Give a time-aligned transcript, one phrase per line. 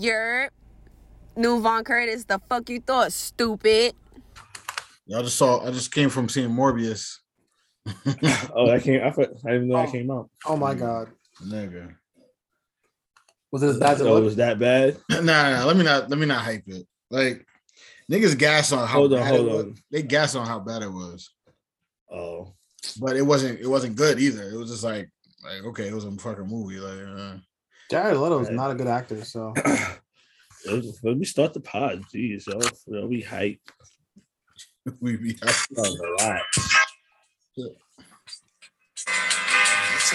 [0.00, 0.48] You're
[1.36, 2.24] new Von Curtis.
[2.24, 3.92] The fuck you thought, stupid?
[5.06, 5.66] Y'all just saw.
[5.66, 7.16] I just came from seeing Morbius.
[8.54, 9.02] oh, that came.
[9.02, 9.82] I, thought, I didn't know Oh.
[9.84, 10.30] that came out.
[10.46, 11.08] Oh my god.
[11.44, 11.94] Nigga.
[13.52, 14.96] Was it as bad as it So it was that bad?
[15.10, 16.08] Nah, nah, nah, let me not.
[16.08, 16.86] Let me not hype it.
[17.10, 17.46] Like
[18.10, 19.64] niggas gas on how Hold on, bad hold it was.
[19.64, 19.74] on.
[19.90, 21.30] They gas on how bad it was,
[22.10, 22.54] Oh,
[23.00, 23.60] but it wasn't.
[23.60, 24.48] It wasn't good either.
[24.50, 25.10] It was just like,
[25.44, 26.78] like okay, it was a fucking movie.
[26.78, 27.36] Like, uh,
[27.90, 28.54] Jared Leto's Right.
[28.54, 29.52] not a good actor, so
[31.02, 32.02] let me start the pod.
[32.14, 33.58] Jeez, yo, Yo, we hype.
[35.00, 35.36] we be.
[35.76, 36.76] Oh, relax.
[37.56, 37.64] tell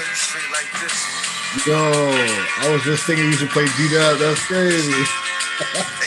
[0.03, 1.67] you straight like this.
[1.67, 4.19] Yo, I was just thinking you should play D Dub.
[4.19, 4.91] That's crazy.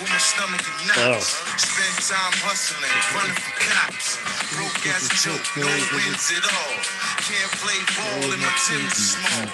[0.00, 1.40] with my stomach in knots.
[1.40, 1.56] Oh.
[1.56, 4.20] Spend time hustling, running from cops.
[4.54, 6.76] Broke as a joke, no wins at all.
[7.26, 9.48] Can't play ball in my Tim's small.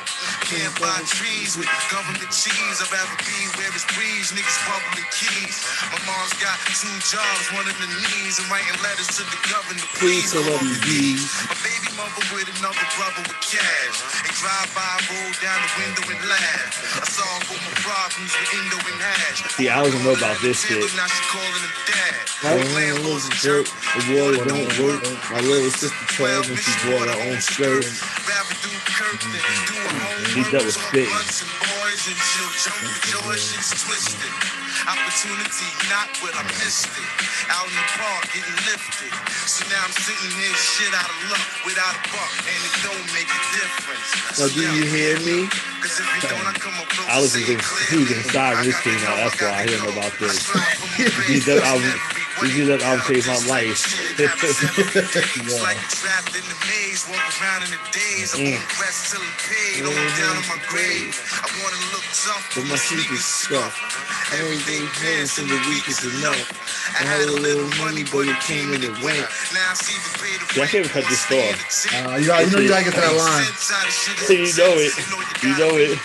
[0.46, 2.76] Can't buy trees with government cheese.
[2.82, 5.64] I'd rather be where it's breeze, niggas bubbling keys.
[5.88, 9.86] My mom's got two jobs, one in the knees, and writing letters to the governor.
[9.96, 11.24] Please, Please, come come up up with these.
[11.48, 13.96] My baby mother with another brother with cash.
[14.22, 16.72] They drive by, roll down the window and laugh.
[17.00, 19.40] I saw all my problems with Indo and hash.
[19.56, 20.80] See, I don't know about this shit.
[20.96, 22.14] Now she calling him dad.
[22.40, 22.64] Right?
[22.72, 23.66] Landlord's a jerk.
[23.68, 25.02] The boy don't work.
[25.30, 27.84] My little sister 12 and she bought her own skirt.
[27.84, 30.32] Rather do Kirk than do a homework.
[30.32, 31.12] He that was Talk spitting.
[31.12, 33.36] blunts and boys and chill jump with joy.
[34.82, 37.08] Opportunity not but I missed it.
[37.52, 39.12] Out in the park getting lifted.
[39.46, 42.32] So now I'm sitting here shit out of luck without a buck.
[42.48, 44.08] And it don't make a difference.
[44.40, 45.46] Now, do you hear me?
[45.82, 47.96] Cause if you don't, I come up close I was and in, say it he
[47.98, 48.14] was clearly.
[48.22, 49.32] inside this I came got out.
[49.32, 50.21] to That's why I didn't about this.
[50.22, 51.62] These These
[52.40, 53.80] that album, these that album saved my life.
[54.18, 58.34] It's like trapped in the maze, walk around in the days.
[58.34, 58.52] I Mm.
[58.56, 59.84] won't rest till I'm paid.
[59.84, 61.12] I'm down in my grave.
[61.42, 63.78] I wanna look tough, But my sneakers scuffed.
[64.40, 66.40] Everything pants and the week is enough.
[66.98, 69.20] I had a little money, but it came and it went.
[69.52, 71.56] Now I see the pay to Yeah, I can't cut this off.
[71.92, 73.46] Uh, you, got, you know you gotta get that line.
[74.28, 74.92] You know it.
[75.42, 75.98] You know it.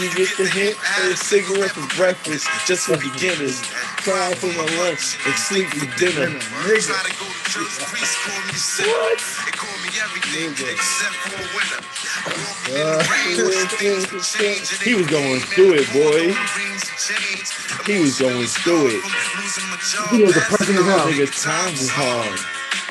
[0.00, 3.60] You get the hint and a cigarette for breakfast, just for beginners.
[4.04, 6.26] Cry for my lunch and sleep for dinner.
[6.26, 6.74] Try
[7.06, 8.86] to go to church, priest call me sick.
[8.90, 9.18] What?
[9.46, 11.82] They call me everything except for a winner.
[12.26, 14.66] I walk in Uh, the rain, those things can change.
[14.74, 16.34] and He was going through it, boy.
[16.58, 17.48] rings and chains.
[17.86, 19.00] He was going through it.
[19.06, 21.06] From losing my job, He was that's depressing as hell.
[21.06, 22.40] Nigga, times is hard.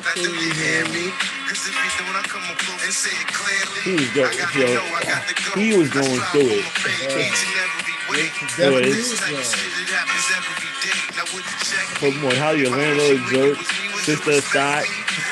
[0.00, 1.12] Now, do you hear me?
[1.44, 3.80] 'Cause if you don't, I come up close and say it clearly.
[3.84, 5.60] He was going- I got yo, know, I got to go.
[5.60, 7.79] he was going through for it.
[8.10, 8.82] My fame each and every way.
[8.82, 8.90] Definitely.
[8.90, 10.98] it's- This type of shit, it happens every day.
[11.16, 11.94] Now, would you check me?
[12.00, 13.56] Come on, how your landlord jerk,
[14.02, 14.86] sister aside,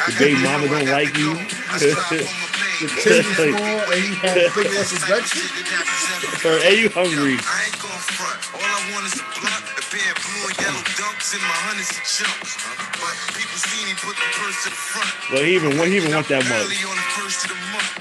[0.07, 1.35] the baby mama don't like you.
[2.79, 6.47] The kids in school and you had cigarettes and breakfast.
[6.47, 7.35] Or are you hungry?
[7.43, 8.39] I ain't gon' front.
[8.55, 11.59] All I want is a blunt, a pair of blue and yellow dunks, and my
[11.67, 12.55] hundreds of chunks.
[13.03, 15.11] But people see me put the purse to the front.
[15.35, 16.55] Well, he even he even want that much.
[16.55, 17.99] Early on the first of the month.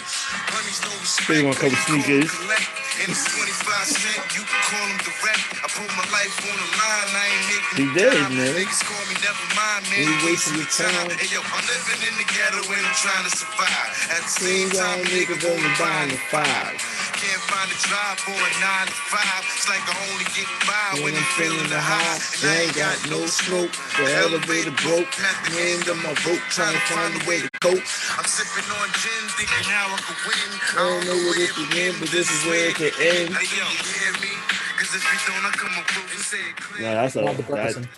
[0.53, 1.25] Honeys no respect.
[1.25, 2.29] They want a couple but you call sneakers.
[2.37, 2.69] collect.
[2.97, 5.43] And it's 25 cent, you can call them direct.
[5.61, 8.51] I put my life on the line, I ain't making He did, man.
[8.57, 10.01] Niggas call me never mind, man.
[10.01, 11.13] He wasting your time.
[11.13, 13.91] Hey, yo, I'm living in the ghetto and I'm trying to survive.
[14.17, 16.73] At the same time, niggas only buying the five.
[17.17, 17.29] Five.
[17.29, 19.43] Can't find a drive for a nine to five.
[19.55, 22.17] It's like I only get by when I'm feeling the high.
[22.43, 23.71] And I ain't got no smoke.
[23.97, 25.09] The elevator broke.
[25.53, 27.83] Hand on my rope, trying to find a way to cope.
[28.17, 30.49] I'm sipping on gin, thinking how I could win.
[30.77, 33.33] I don't know where this begin, but this is where it can end.
[33.33, 34.33] Hey, yo, you hear me?
[34.77, 36.83] 'Cause if you don't, I come up and say it clear.
[36.83, 37.21] No, that's a
[37.53, 37.89] that,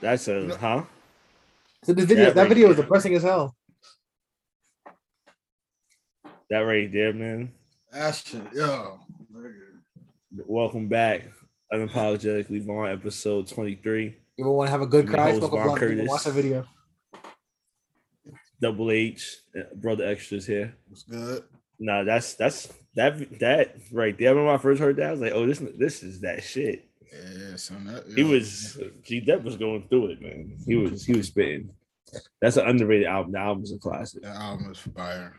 [0.00, 0.84] that's a huh?
[1.84, 3.56] So the video, That that right video is depressing as hell.
[6.50, 7.55] That right there, man.
[7.96, 9.00] That shit, yo.
[10.46, 11.22] Welcome back,
[11.72, 14.18] unapologetically Vaughn, episode twenty three.
[14.36, 15.38] You want to have a good Your cry?
[15.38, 15.78] Smoke a blunt.
[15.80, 16.06] Curtis.
[16.06, 16.66] Watch the video.
[18.60, 20.76] Double H, uh, brother extras here.
[20.92, 21.44] It's good.
[21.78, 24.34] Nah, that's that's that that right there.
[24.34, 26.86] When I first heard that, I was like, oh, this this is that shit.
[27.10, 27.86] Yeah, son.
[27.86, 30.58] That, He was G Dep was going through it, man.
[30.66, 31.70] He was he was spitting.
[32.42, 33.32] That's an underrated album.
[33.32, 34.22] The album's a classic.
[34.22, 35.34] That album was fire.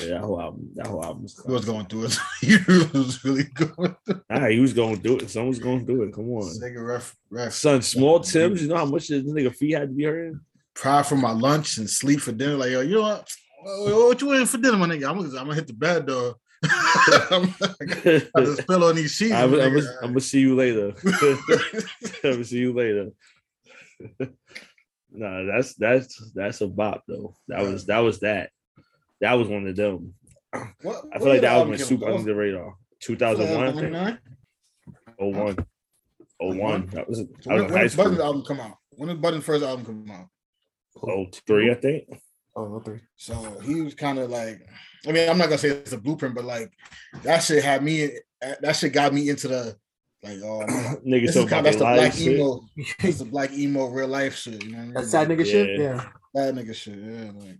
[0.00, 2.18] Yeah, that whole album, that whole album was He was going through it.
[2.40, 2.56] he
[2.98, 3.94] was really going
[4.30, 5.30] Nah, he was going through it.
[5.30, 6.14] Someone's going through it.
[6.14, 6.44] Come on.
[6.58, 7.52] Nigga, ref, ref.
[7.52, 10.40] Son, small Tim's, you know how much this nigga feet had to be hurting?
[10.74, 12.56] Cry for my lunch and sleep for dinner.
[12.56, 13.28] Like, yo, you know what?
[13.64, 15.08] What you in for dinner, my nigga?
[15.08, 16.36] I'm gonna, I'm gonna hit the bed door.
[17.30, 19.32] I'm I I'm just spill on these sheets.
[19.32, 19.96] gonna nigga.
[20.02, 20.94] I'm gonna see you later.
[21.04, 23.10] I'm gonna see you later.
[25.10, 27.34] nah, that's that's that's a bop though.
[27.48, 28.50] That was that was that.
[29.24, 30.12] That was one of them.
[30.52, 32.74] What- I what feel like that album one went super That under the radar.
[33.00, 34.18] 2001, I think.
[35.18, 35.56] 01.
[36.40, 36.86] 01.
[36.88, 38.76] That was, So I was when, in when high did Budden's album come out?
[38.90, 40.26] When did Budden's first album come out?
[41.02, 42.04] Oh three, I think.
[42.54, 43.00] Oh, okay.
[43.16, 43.34] So
[43.64, 44.60] he was kind of like,
[45.08, 46.70] I mean, I'm not gonna say it's a blueprint, but like
[47.22, 48.10] that shit had me.
[48.60, 49.76] That shit got me into the
[50.22, 52.38] like, oh, man, Niggas this is talking kind of that's the black life shit.
[52.38, 52.60] emo.
[53.02, 54.62] That's the black emo real life shit.
[54.64, 54.94] You know what I mean?
[54.94, 55.78] That sad nigga shit.
[55.80, 55.84] Yeah.
[55.94, 56.08] Yeah.
[56.34, 56.96] That nigga shit.
[56.98, 57.58] Yeah, like It's-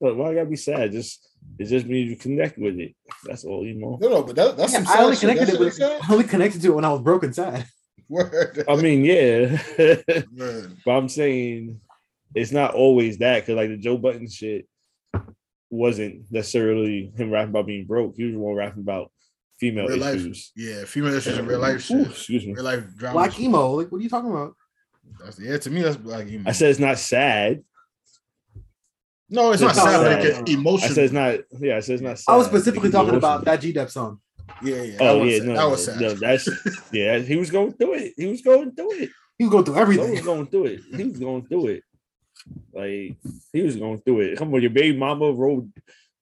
[0.00, 0.92] But why I gotta be sad?
[0.92, 1.26] Just
[1.58, 2.94] it just means you connect with it.
[3.24, 3.98] That's all you know.
[4.00, 5.80] no, no, but that, that's Yeah, some I only connected That's it with.
[5.82, 7.66] I only connected to it when I was broken sad.
[8.08, 8.64] Word.
[8.68, 9.56] I mean, yeah.
[10.84, 11.80] But I'm saying
[12.34, 14.66] it's not always that because like the Joe Budden shit
[15.70, 18.14] wasn't necessarily him rapping about being broke.
[18.16, 19.12] He was more rapping about
[19.58, 20.16] female Real life.
[20.16, 20.50] issues.
[20.56, 22.06] Yeah, female issues in real life Ooh, shit.
[22.08, 22.54] excuse me.
[22.54, 23.14] Real life drama.
[23.14, 23.42] Black shit.
[23.42, 23.70] emo.
[23.72, 24.54] Like, what are you talking about?
[25.22, 26.48] That's, yeah, to me that's black emo.
[26.48, 27.62] I said it's not sad.
[29.30, 31.38] No, it's not No, sad, no, but no, I said it's not.
[31.60, 32.18] Yeah, I said it's not.
[32.18, 32.32] Sad.
[32.32, 34.20] I was specifically talking about that G Dep song.
[34.62, 34.96] yeah, yeah.
[35.00, 35.46] Oh, that Oh was yeah, sad.
[35.46, 36.00] no, that was sad.
[36.00, 36.48] no, that's
[36.92, 37.18] yeah.
[37.18, 38.12] He was going through it.
[38.16, 39.10] He was going through it.
[39.38, 40.06] He was going through everything.
[40.06, 40.80] He was going through it.
[40.96, 41.82] He was going through it.
[42.72, 43.16] Like
[43.52, 44.38] he was going through it.
[44.38, 45.70] Come on, your baby mama rode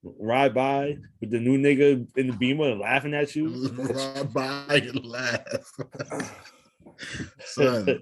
[0.03, 3.49] ride by with the new nigga in the beamer and laughing at you.
[3.69, 5.43] Ride by and laugh.
[7.45, 8.01] Son,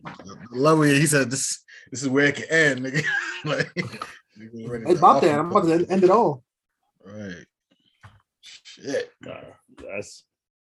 [0.52, 0.96] love it.
[0.98, 3.04] He said this this is where it can end, nigga.
[3.44, 3.98] like, nigga was ready
[4.38, 5.38] It's to about that.
[5.38, 6.44] I'm about to end it all.
[7.04, 7.46] Right.
[8.40, 9.10] Shit.
[9.22, 9.40] Nah,
[9.78, 10.24] that's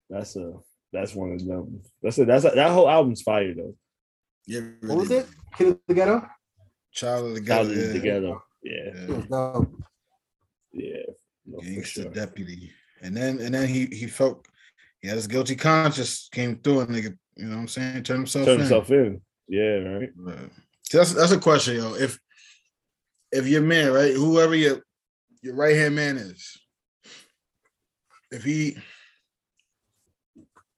[0.10, 0.54] that's a
[0.92, 1.82] that's one of them.
[2.02, 3.76] That's a that's a, that whole album's fire though.
[4.48, 5.28] Yeah, What was it?
[5.56, 6.28] Kid of the Ghetto.
[6.92, 7.80] Child of the Child Ghetto.
[7.80, 7.94] is yeah.
[7.94, 8.34] together.
[8.64, 9.02] Yeah, Yeah.
[9.04, 9.68] It was
[10.74, 11.14] yeah.
[11.46, 12.12] No, for Gangster sure.
[12.12, 12.72] deputy.
[13.02, 14.48] And then and then he he felt
[15.02, 18.04] he had his guilty conscience came through and nigga, you know what I'm saying?
[18.04, 18.60] Turn himself Turn in.
[18.62, 19.22] himself in.
[19.48, 20.10] Yeah, right.
[20.16, 20.50] Right.
[20.84, 21.94] See, That's that's a question, yo.
[21.96, 22.20] If
[23.32, 24.82] if your man, right, whoever your
[25.42, 26.58] your right hand man is,
[28.32, 28.78] if he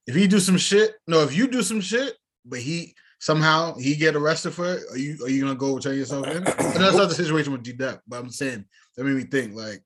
[0.08, 2.14] if he do some shit, no, if you do some shit,
[2.46, 5.98] but he somehow he get arrested for it, are you are you gonna go turn
[5.98, 6.38] yourself in?
[6.38, 8.66] And that's not the situation with G Dep, but I'm saying
[8.96, 9.82] that made me think like.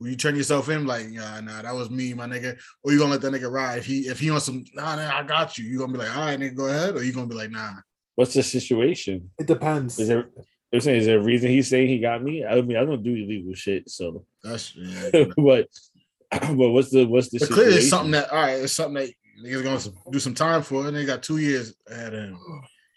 [0.00, 2.98] Will you turn yourself in like, yeah, nah, that was me, my nigga, or you
[2.98, 3.78] gonna let that nigga ride?
[3.78, 5.64] If he if he on some, nah, nah, I got you.
[5.64, 7.74] You gonna be like, all right, nigga, go ahead, or you gonna be like, nah,
[8.14, 9.30] What's the situation?
[9.38, 9.98] It depends.
[9.98, 10.28] Is there?
[10.72, 12.44] They're saying is there a reason he's saying he got me?
[12.46, 14.24] I mean, I don't do illegal shit, so.
[14.42, 15.24] that's yeah.
[15.36, 15.68] but
[16.30, 18.60] but what's the what's the But clearly, it's something that all right.
[18.60, 19.10] It's something that
[19.44, 22.38] niggas gonna do some time for, and they got two years ahead of him.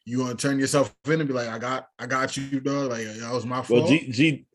[0.06, 2.92] You gonna turn yourself in and be like, I got, I got you, dog.
[2.92, 3.82] Like that was my fault.
[3.82, 3.88] well.
[3.90, 4.46] G G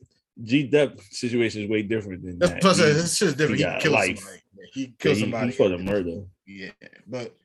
[0.43, 2.63] G Dep situation is way different than That's that.
[2.63, 3.61] plus this shit's different.
[3.61, 4.19] he He, killed life.
[4.19, 4.43] somebody.
[4.73, 6.23] He yeah, killed he- somebody he for the murder.
[6.47, 6.71] Yeah,
[7.07, 7.37] but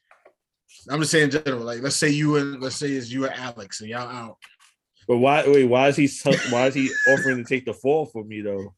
[0.89, 1.63] I'm just saying in general.
[1.63, 4.37] Like, let's say you and let's say it's you and Alex, and y'all out.
[5.07, 5.43] But why?
[5.47, 6.09] Wait, why is he?
[6.49, 8.73] why is he offering to take the fall for me though?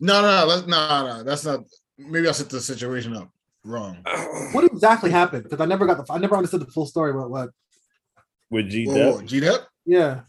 [0.00, 1.22] No, no, no, no, no.
[1.22, 1.60] That's not.
[1.96, 3.30] Maybe I set the situation up
[3.64, 3.98] wrong.
[4.52, 5.44] What exactly happened?
[5.44, 7.12] Because I never got the I never understood the full story.
[7.12, 7.50] What what?
[8.50, 9.66] With G Whoa, Dep, G Dep.
[9.86, 10.20] Yeah.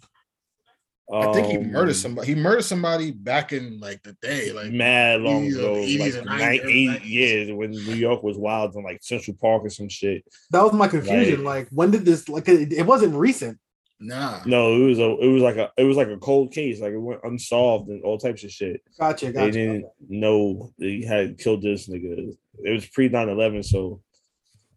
[1.14, 2.28] I think he murdered Um, somebody.
[2.28, 6.40] He murdered somebody back in like the day, like mad long ago, like and nine,
[6.40, 9.90] 90s, early 80 years when New York was wild and like Central Park or some
[9.90, 10.24] shit.
[10.52, 11.44] That was my confusion.
[11.44, 13.60] Like, when did this like it, it wasn't recent.
[14.04, 14.42] Nah.
[14.46, 16.94] No, it was a it was like a it was like a cold case, like
[16.94, 18.82] it went unsolved and all types of shit.
[19.00, 19.46] Gotcha, gotcha.
[19.46, 22.36] They didn't know they had killed this nigga.
[22.64, 24.02] It was pre 9-11, so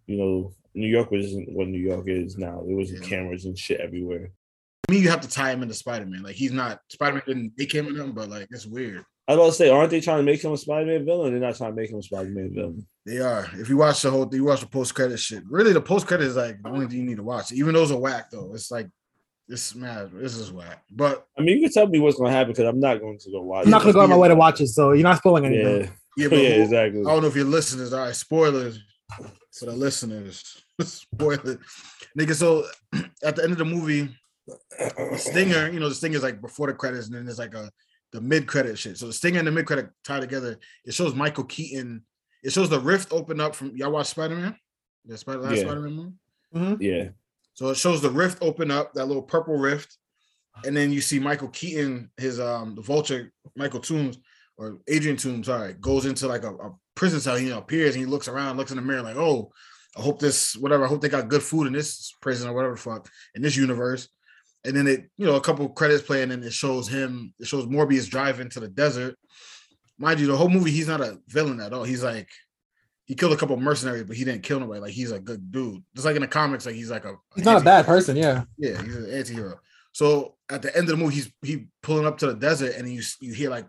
[0.07, 2.63] you know, New York wasn't what New York is now.
[2.67, 3.01] There was Yeah.
[3.01, 4.31] cameras and shit everywhere.
[4.89, 6.23] I mean, you have to tie him into Spider Man.
[6.23, 9.05] Like he's not Spider Man didn't make him in him, but like it's weird.
[9.29, 11.33] I was about to say, aren't they trying to make him a Spider-Man villain?
[11.33, 12.87] They're not trying to make him a Spider-Man villain.
[13.05, 13.49] They are.
[13.55, 15.43] If you watch the whole, thing, you watch the post credit shit.
[15.51, 17.51] Really, the post credit is like the only thing you need to watch.
[17.51, 18.55] Even those are whack though.
[18.55, 18.87] It's like
[19.49, 20.83] this man, this is whack.
[20.91, 23.31] But I mean, you can tell me what's gonna happen because I'm not going to
[23.31, 23.65] go watch.
[23.65, 25.83] I'm not gonna go on my way to watch it, so you're not spoiling anything.
[25.83, 27.01] Yeah, yeah, but yeah, who- exactly.
[27.01, 27.93] I don't know if your listeners.
[27.93, 28.81] All right, spoilers
[29.59, 30.63] for the listeners.
[30.83, 31.59] Spoiler,
[32.19, 32.35] nigga.
[32.35, 32.67] So
[33.25, 34.09] at the end of the movie,
[34.47, 37.55] the stinger, you know, the stinger is like before the credits, and then there's like
[37.55, 37.71] a
[38.13, 38.99] the mid credit shit.
[38.99, 40.59] So the stinger and the mid credit tie together.
[40.85, 42.05] It shows Michael Keaton.
[42.43, 44.57] It shows the rift open up from y'all watch Spider Man.
[45.07, 45.63] The Spider last Yeah.
[45.63, 46.13] Spider Man movie.
[46.55, 46.83] Mm-hmm.
[46.83, 47.09] Yeah,
[47.57, 49.97] So it shows the rift open up, that little purple rift,
[50.65, 54.19] and then you see Michael Keaton, his um the vulture, Michael Toomes
[54.59, 57.37] or Adrian Toomes, sorry, goes into like a, a prison cell.
[57.37, 59.51] He appears and he looks around, looks in the mirror, like, oh,
[59.97, 62.77] I hope this, whatever, I hope they got good food in this prison or whatever
[62.77, 64.09] fuck in this universe.
[64.65, 67.47] And then it, you know, a couple credits play, and then it shows him, it
[67.47, 69.17] shows Morbius driving to the desert.
[69.99, 71.85] Mind you, the whole movie, he's not a villain at all.
[71.85, 72.29] He's like,
[73.07, 74.81] he killed a couple mercenaries, but he didn't kill nobody.
[74.81, 75.83] Like he's a good dude.
[75.95, 78.45] Just like in the comics, like he's like a He's not a bad person, yeah.
[78.59, 79.59] yeah, he's an anti-hero.
[79.93, 82.93] So at the end of the movie, he's he pulling up to the desert, and
[82.93, 83.67] you you hear like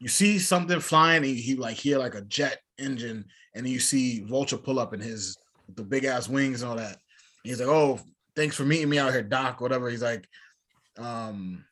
[0.00, 4.20] you see something flying, and he like hear like a jet engine, and you see
[4.24, 5.36] Vulture pull up in his
[5.76, 6.92] the big ass wings and all that.
[6.92, 6.98] And
[7.44, 8.00] he's like, "Oh,
[8.34, 9.88] thanks for meeting me out here, Doc." Whatever.
[9.88, 10.28] He's like,
[10.98, 11.64] um,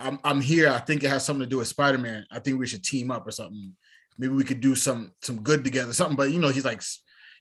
[0.00, 0.68] "I'm I'm here.
[0.68, 2.26] I think it has something to do with Spider Man.
[2.30, 3.74] I think we should team up or something.
[4.20, 6.82] Maybe we could do some some good together, something." But you know, he's like,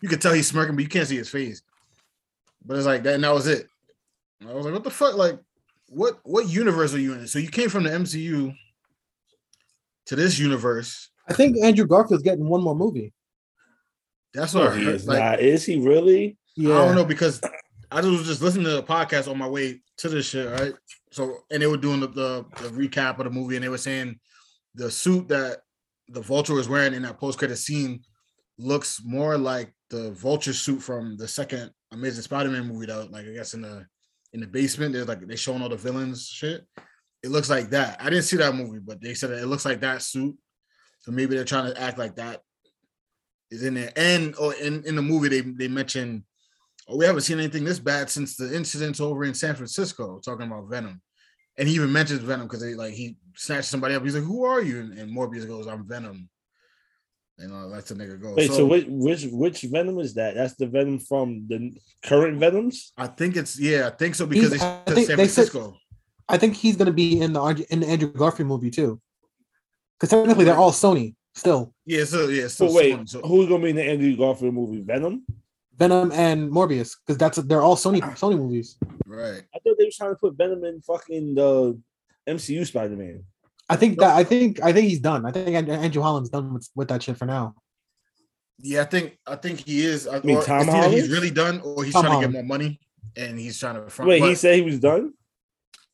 [0.02, 1.62] you could tell he's smirking, but you can't see his face.
[2.66, 3.68] But it's like that, and that was it.
[4.48, 5.16] I was like, "What the fuck?
[5.16, 5.40] Like,
[5.88, 8.56] what what universe are you in?" So you came from the MCU
[10.06, 11.10] to this universe.
[11.28, 13.14] I think Andrew Garfield's getting one more movie.
[14.34, 14.96] That's No, what I he heard.
[14.96, 15.40] is Like, not.
[15.42, 16.38] Is he really?
[16.56, 17.42] Yeah, I don't know because
[17.92, 20.74] I just was just listening to the podcast on my way to this shit, right?
[21.12, 23.78] So and they were doing the, the, the recap of the movie and they were
[23.78, 24.20] saying
[24.76, 25.60] the suit that
[26.10, 28.02] the vulture was wearing in that post-credit scene
[28.58, 33.32] looks more like the vulture suit from the second Amazing Spider-Man movie that like I
[33.32, 33.86] guess in the
[34.34, 34.94] in the basement.
[34.94, 36.66] There's like they showing all the villains shit.
[37.24, 38.02] It looks like that.
[38.02, 40.36] I didn't see that movie, but they said it looks like that suit.
[41.00, 42.42] So maybe they're trying to act like that
[43.52, 43.92] is in there.
[43.96, 46.24] And or in, in the movie they they mentioned
[46.88, 50.48] oh, we haven't seen anything this bad since the incidents over in San Francisco, talking
[50.48, 51.02] about Venom.
[51.58, 54.04] And he even mentions Venom because they like he snatched somebody up.
[54.04, 56.30] He's like, "Who are you?" And, and Morbius goes, "I'm Venom."
[57.38, 58.34] And uh, that's the nigga go.
[58.36, 60.36] Wait, so, which, which which Venom is that?
[60.36, 61.72] That's the Venom from the
[62.04, 62.92] current Venoms.
[62.98, 65.28] I think it's yeah, I think so because He's- they I said think San they
[65.28, 65.78] said- Francisco.
[66.28, 69.02] I think he's gonna be in the in the Andrew Garfield movie too.
[69.98, 71.74] Because technically they're all Sony still.
[71.86, 74.54] yeah, so yeah, so So wait, Sony, so, who's gonna be in the Andrew Garfield
[74.54, 74.82] movie?
[74.82, 75.26] Venom.
[75.78, 78.78] Venom and Morbius, because that's they're all Sony Sony movies.
[79.08, 79.42] right.
[79.56, 81.80] I thought they were trying to put Venom in fucking the
[82.30, 83.24] MCU Spider Man.
[83.68, 85.26] I think that I think I think he's done.
[85.26, 87.56] I think Andrew Holland's done with, with that shit for now.
[88.62, 90.08] Yeah, I think I think he is.
[90.08, 92.44] I mean Tom it's either he's really done or he's Tom trying to get more
[92.44, 92.80] money
[93.16, 94.10] and he's trying to front.
[94.10, 95.14] Wait, but he said he was done.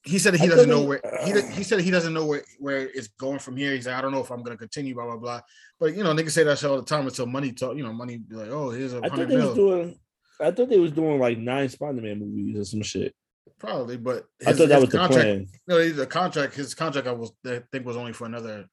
[0.03, 2.25] he said that he I doesn't know he- where he, he said he doesn't know
[2.25, 3.73] where, where it's going from here.
[3.73, 5.41] He's like, I don't know if I'm gonna continue, blah blah blah.
[5.79, 7.75] But you know, niggas say that shit all the time until money talk.
[7.75, 9.99] You know, money be like, oh, here's a I thought hundred they was doing.
[10.39, 13.13] I thought they was doing like nine Spider Man movies or some shit.
[13.59, 13.97] Probably.
[13.97, 15.47] But I thought that his was the contract, plan.
[15.67, 16.55] No, the contract.
[16.55, 18.67] His contract, I was I think was only for another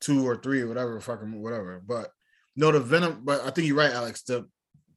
[0.00, 1.82] two or three or whatever, fucking whatever.
[1.84, 2.10] But
[2.54, 3.22] no, the Venom.
[3.24, 4.22] But I think you're right, Alex.
[4.22, 4.48] The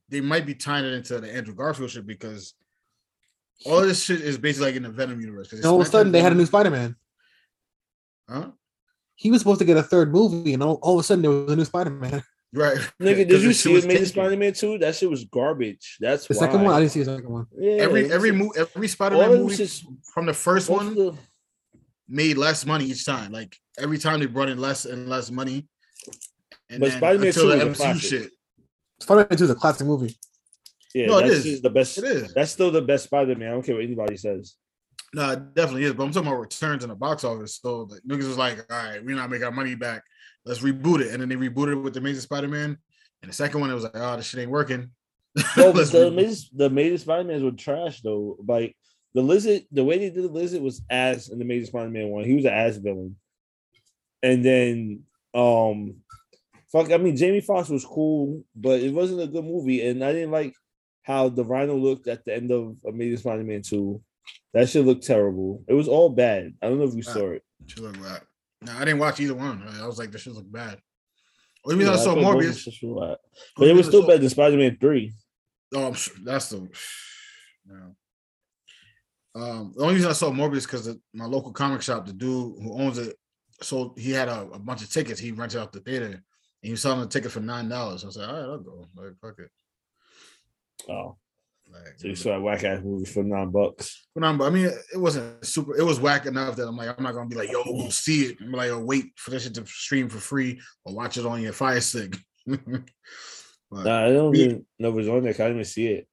[0.08, 2.54] they might be tying it into the Andrew Garfield shit because
[3.64, 5.52] all of this shit is basically like in the Venom universe.
[5.52, 6.96] And all of a it's sudden they had a new Spider Man.
[8.28, 8.50] huh?
[9.14, 11.30] He was supposed to get a third movie, and all, all of a sudden there
[11.30, 12.22] was a new Spider Man.
[12.52, 12.76] Right.
[13.00, 14.06] Nigga, 'Cause did you see was Amazing.
[14.06, 14.76] Spider Man two?
[14.78, 15.96] That shit was garbage.
[16.00, 16.40] That's The why.
[16.40, 17.46] second one, I didn't see the second one.
[17.56, 21.16] Yeah, Every every shit- movie, every Spider-Man movie shits- from the first one the-
[22.08, 23.30] made less money each time.
[23.30, 25.68] Like every time they brought in less and less money.
[26.68, 28.02] And But Spider-Man 2 the is a MCU classic.
[28.10, 28.32] shit.
[29.00, 30.16] Spider Man Two is a classic movie.
[30.92, 31.62] Yeah, No, it that's is.
[31.62, 31.98] the best.
[31.98, 32.34] It is.
[32.34, 33.48] That's still the best Spider Man.
[33.48, 34.56] I don't care what anybody says.
[35.14, 35.92] No, it definitely is.
[35.92, 37.60] But I'm talking about returns in the box office.
[37.62, 40.02] So the niggas was like, all right, we're not making our money back.
[40.44, 41.12] Let's reboot it.
[41.12, 42.78] And then they rebooted it with the Amazing Spider-Man.
[43.22, 44.90] And the second one, it was like, oh, this shit ain't working.
[45.56, 48.36] No, but the amazing, the amazing Spider Mans were trash though.
[48.44, 48.76] Like
[49.14, 52.08] the lizard, the way they did the lizard was ass in the Amazing Spider Man
[52.08, 52.24] one.
[52.24, 53.16] He was an ass villain.
[54.22, 55.96] And then, um,
[56.70, 60.12] fuck, I mean, Jamie Foxx was cool, but it wasn't a good movie, and I
[60.12, 60.54] didn't like
[61.02, 64.02] how the Rhino looked at the end of Amazing Spider Man two.
[64.52, 65.62] That shit looked terrible.
[65.68, 66.54] It was all bad.
[66.60, 67.44] I don't know if you saw it.
[67.66, 68.22] Shit look bad.
[68.62, 69.62] No, I didn't watch either one.
[69.80, 70.78] I was like, this shit look bad.
[71.64, 73.18] Only reason Yeah, I saw Morbius.
[73.56, 75.12] But it was still better than Spider Man three.
[75.74, 76.68] Oh, I'm sure that's the.
[77.66, 77.94] No.
[79.34, 82.72] Um, the only reason I saw Morbius because my local comic shop, the dude who
[82.80, 83.14] owns it,
[83.60, 85.20] so he had a, a bunch of tickets.
[85.20, 86.22] He rented out the theater, and
[86.62, 88.02] he was selling a ticket for nine dollars.
[88.02, 88.88] I was like, all right, I'll go.
[88.96, 89.50] Like, fuck it.
[90.90, 91.16] Oh,
[91.72, 94.06] Like, so you saw a whack ass movie for nine bucks.
[94.14, 95.76] but I'm, I mean, it wasn't super.
[95.76, 98.26] It was whack enough that I'm like, I'm not gonna be like, yo, we'll see
[98.26, 98.38] it.
[98.40, 101.42] I'm like, yo, wait for this shit to stream for free or watch it on
[101.42, 102.16] your Fire Stick.
[103.72, 105.30] But- Nah, I don't even know if it was on there.
[105.30, 106.08] I didn't even see it.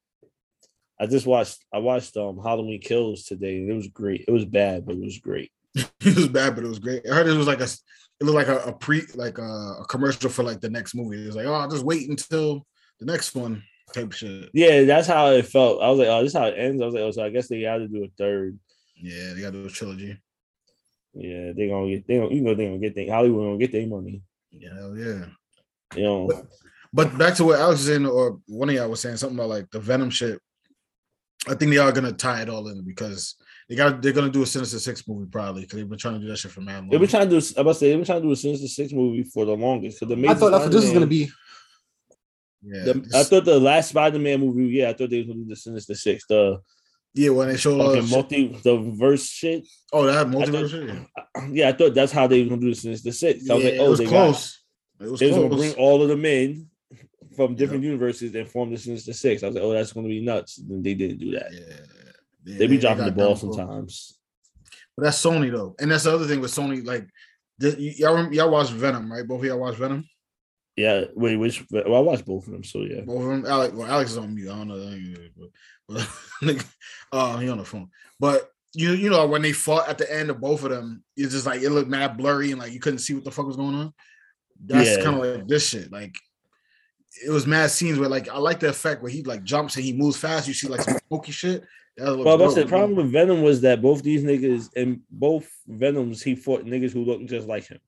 [1.00, 1.58] I just watched.
[1.74, 4.26] I watched um Halloween Kills today, and it was great.
[4.28, 5.52] It was bad, but it was great.
[5.76, 7.02] it was bad, but it was great.
[7.10, 9.42] I heard it was like a, it looked like a, a pre, like a,
[9.82, 11.24] a commercial for like the next movie.
[11.24, 12.66] It was like, oh, I'll just wait until
[13.00, 13.64] the next one
[13.94, 14.50] type shit.
[14.54, 15.82] Yeah, that's how it felt.
[15.82, 16.82] I was like, oh, this is how it ends.
[16.82, 18.58] I was like, oh, so I guess they got to do a third.
[18.96, 20.18] Yeah, they got to do a trilogy.
[21.14, 22.08] Yeah, they gonna get.
[22.08, 22.96] They gonna, you know, they gonna get.
[22.96, 24.22] They, Hollywood gonna get their money.
[24.52, 25.26] Yeah, hell yeah.
[25.96, 26.44] You know.
[26.94, 29.50] But back to what Alex was saying, or one of y'all was saying something about
[29.50, 30.40] like the Venom shit.
[31.48, 33.36] I think they are gonna tie it all in because
[33.70, 36.20] they got they're gonna do a Sinister Six movie probably because they've been trying to
[36.20, 36.88] do that shit for man.
[36.90, 37.46] They've been trying to do.
[37.58, 40.00] I must say they've been trying to do a Sinister Six movie for the longest.
[40.00, 41.30] Because the I thought that's what this was gonna be.
[42.64, 45.50] Yeah, The, I thought the last Spider-Man movie, yeah, I thought they was gonna do
[45.50, 46.60] the Sinister Six, the
[47.14, 47.30] yeah.
[47.30, 49.68] When they showed the multi, the verse shit.
[49.94, 50.88] oh that multiverse thought- shit.
[50.88, 53.50] Yeah, Yeah, I thought that's how they were gonna do the Sinister Six.
[53.50, 54.64] I was Yeah, like, it oh, was they close.
[55.00, 56.68] It was They was gonna bring all of them in
[57.36, 59.44] from different universes and form the Sinister Six.
[59.44, 60.58] I was like, oh, that's gonna be nuts.
[60.60, 61.52] And they didn't do that.
[61.54, 61.60] Yeah.
[62.46, 64.18] Yeah, They be dropping the ball sometimes.
[64.96, 66.84] But that's Sony though, and that's the other thing with Sony.
[66.86, 67.08] Like,
[67.60, 69.28] this, y'all y'all watched Venom, right?
[69.28, 70.08] Both of y'all watch Venom.
[70.78, 73.02] Yeah, wait, which well, I watched both of them, so yeah.
[73.02, 73.46] Both of them.
[73.48, 74.50] Alex, well, Alex is on mute.
[74.52, 74.80] I don't know.
[74.80, 75.32] that,
[75.90, 76.08] But,
[76.42, 76.66] but
[77.12, 77.90] uh, he on the phone.
[78.20, 81.34] But you you know when they fought at the end of both of them, it's
[81.34, 83.56] just like it looked mad blurry and like you couldn't see what the fuck was
[83.58, 83.94] going on.
[84.64, 85.04] That's Yeah.
[85.04, 85.92] kind of like this shit.
[85.92, 86.16] Like
[87.26, 89.84] it was mad scenes where like I like the effect where he like jumps and
[89.86, 90.48] he moves fast.
[90.48, 91.64] You see like some smoky shit.
[91.98, 92.54] Well, but dope.
[92.54, 96.92] the problem with Venom was that both these niggas and both Venoms he fought niggas
[96.92, 97.80] who looked just like him.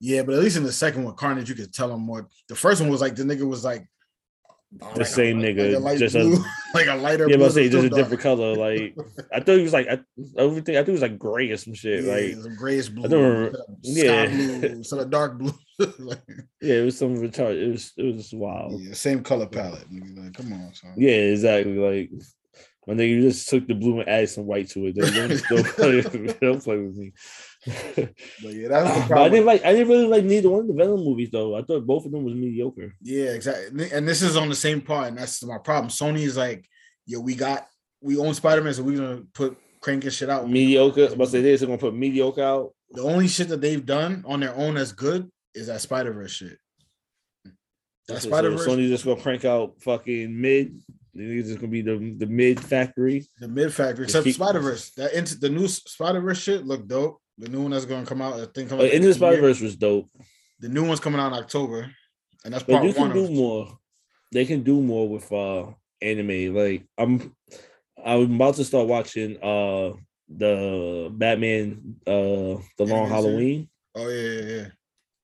[0.00, 2.28] Yeah, but at least in the second one, Carnage, you could tell him more.
[2.48, 3.84] The first one was like the nigga was like
[4.94, 6.24] The same nigga, light just a-
[6.74, 7.28] like a lighter.
[7.28, 8.02] Yeah, but blue, I say just a dark.
[8.02, 8.54] different color.
[8.54, 8.94] Like
[9.32, 9.98] I thought he was like I
[10.36, 10.76] everything.
[10.76, 12.04] I think it was like gray or some shit.
[12.04, 14.26] Yeah, Like some grayish blue, don't remember- yeah.
[14.26, 15.52] blue, sort of dark blue.
[15.98, 16.20] like,
[16.60, 17.60] yeah, it was some retard.
[17.60, 18.80] It was it was wild.
[18.80, 19.86] yeah, same color palette.
[19.90, 20.94] Like, come on, son.
[20.96, 21.76] Yeah, exactly.
[21.76, 22.10] Like
[22.84, 24.94] when they just took the blue and added some white to it.
[24.96, 27.12] Don't, don't, don't, play, don't play with me.
[28.42, 29.32] But yeah, that's the but I problem.
[29.32, 29.64] didn't like.
[29.64, 31.56] I didn't really like neither one of the Venom movies though.
[31.56, 32.94] I thought both of them was mediocre.
[33.02, 33.90] Yeah, exactly.
[33.92, 35.90] And this is on the same part, and that's my problem.
[35.90, 36.64] Sony is like,
[37.06, 37.66] yo, we got
[38.00, 40.48] we own Spider Man, so we're gonna put cranking shit out.
[40.48, 41.00] Mediocre.
[41.00, 41.60] I was about to say this.
[41.60, 42.74] They're gonna put mediocre out.
[42.92, 46.30] The only shit that they've done on their own that's good is that Spider Verse
[46.32, 46.58] shit.
[48.06, 50.80] That Spider Verse, Sony's just gonna crank out fucking mid.
[51.16, 53.26] Niggas is gonna be the the mid factory.
[53.40, 54.90] the mid factory, except keep- Spider Verse.
[54.90, 57.20] That into the new Spider Verse shit look dope.
[57.38, 58.68] The new one that's gonna come out, I think.
[58.68, 60.08] Coming Into the Spider Verse was dope,
[60.58, 61.90] The new one's coming out in October,
[62.44, 63.78] and that's but part you can do more.
[64.32, 65.66] They can do more with uh
[66.02, 66.54] anime.
[66.54, 67.34] Like I'm,
[68.04, 69.92] I'm about to start watching uh
[70.28, 73.08] the Batman uh the Long?
[73.08, 74.66] Halloween, oh yeah, yeah, yeah.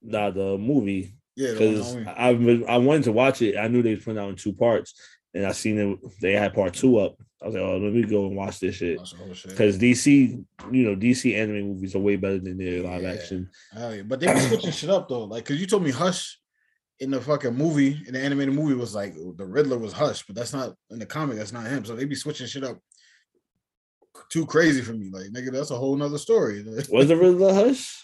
[0.02, 1.16] not the movie.
[1.36, 3.58] Yeah, because I've I wanted to watch it.
[3.58, 4.94] I knew they put it out in two parts,
[5.34, 5.98] and I seen it.
[6.20, 7.16] They had part two up.
[7.44, 9.50] I was like, oh, let me go and watch this shit That's the whole shit.
[9.50, 13.12] because DC, you know, DC anime movies are way better than their live Yeah.
[13.12, 13.50] action.
[14.08, 15.24] But they be switching shit up though.
[15.24, 16.38] Like, cause you told me Hush
[17.00, 20.36] in the fucking movie, in the animated movie, was like the Riddler was Hush, but
[20.36, 21.36] that's not in the comic.
[21.36, 21.84] That's not him.
[21.84, 22.78] So they be switching shit up
[24.30, 25.10] too crazy for me.
[25.12, 26.62] Like, nigga, that's a whole nother story.
[26.90, 28.02] Was the Riddler Hush?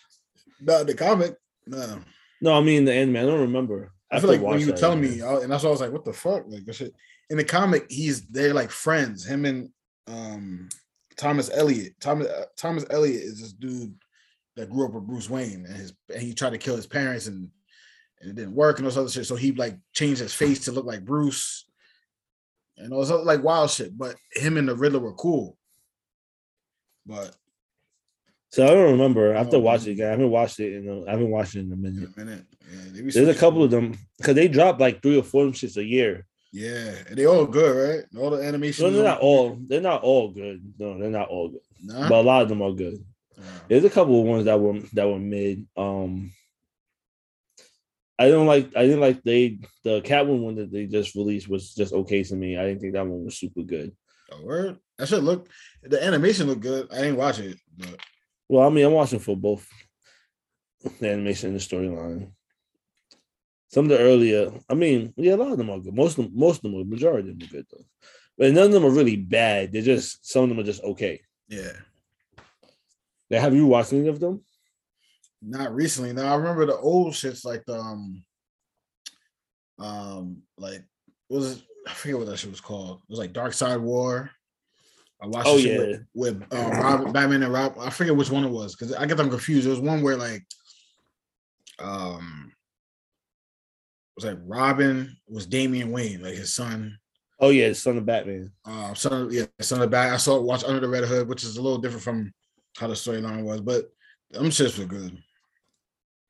[0.61, 1.35] not the comic.
[1.67, 2.01] No,
[2.43, 3.17] No, I mean the anime.
[3.17, 3.93] I don't remember.
[4.11, 5.81] I have feel like when you were telling me, I- and that's why I was
[5.81, 6.45] like, what the fuck?
[6.49, 6.93] Like, this shit.
[7.31, 9.25] In the comic, he's they're like friends.
[9.25, 9.71] Him and
[10.07, 10.69] um
[11.17, 11.95] Thomas Elliot.
[12.01, 13.95] Thomas uh, Thomas Elliot is this dude
[14.57, 17.27] that grew up with Bruce Wayne, and his and he tried to kill his parents,
[17.29, 17.49] and,
[18.21, 19.27] and it didn't work, and all this other shit.
[19.27, 21.67] So he like changed his face to look like Bruce,
[22.77, 23.97] and all this other like wild shit.
[23.97, 25.57] But him and the Riddler were cool.
[27.07, 27.35] But
[28.51, 29.35] So I don't remember.
[29.35, 30.09] I have to Oh, watch it again.
[30.09, 32.11] I haven't watched it in a, I haven't watched it in a in minute.
[32.17, 32.45] a minute,
[32.95, 35.55] yeah, There's a couple of them because they drop like three or four of them
[35.55, 36.27] shits a year.
[36.53, 38.21] Yeah, and they all good, right?
[38.21, 38.85] All the animation.
[38.85, 39.57] No, they're not all.
[39.69, 40.75] They're not all good.
[40.79, 41.61] No, they're not all good.
[41.85, 42.09] Nah?
[42.09, 43.05] But a lot of them are good.
[43.37, 43.45] Nah.
[43.69, 45.67] There's a couple of ones that were that were mid.
[45.77, 46.33] Um,
[48.19, 48.77] I don't like.
[48.77, 52.35] I didn't like they the Catwoman one that they just released was just okay to
[52.35, 52.59] me.
[52.59, 53.93] I didn't think that one was super good.
[54.33, 54.77] A word?
[54.99, 55.49] That should look.
[55.83, 56.89] The animation looked good.
[56.93, 57.97] I didn't watch it, but
[58.49, 59.67] Well, I mean, I'm watching for both
[61.01, 62.33] the animation and the storyline.
[63.71, 65.95] Some of the earlier, I mean, yeah, a lot of them are good.
[65.95, 67.85] Most of them, most of them, are, majority of them are good though.
[68.37, 69.73] But none of them are really bad.
[69.73, 71.21] They're just some of them are just okay.
[71.49, 71.73] yeah,
[73.31, 74.43] Like, have you watched any of them?
[75.43, 76.13] not recently.
[76.13, 78.23] Now I remember the old shits like the um,
[79.79, 80.83] um, like
[81.29, 81.63] what was it?
[81.89, 82.99] I forget what that shit was called.
[82.99, 84.31] It was like Darkseid War.
[85.23, 85.49] I watched.
[85.49, 85.79] Oh, yeah.
[85.79, 87.75] with, with uh, Rob, Batman and Rob.
[87.79, 89.67] I forget which one it was because I get them confused.
[89.67, 90.45] There was one where like,
[91.79, 92.60] um, it
[94.25, 96.99] was like Robin was Damian Wayne, like his son.
[97.39, 98.53] Oh yeah, Son of Batman.
[98.67, 101.43] uh son of yeah son of back i saw watch under the red hood which
[101.43, 102.31] is a little different from
[102.77, 103.91] how the storyline was but
[104.31, 105.17] them shits were good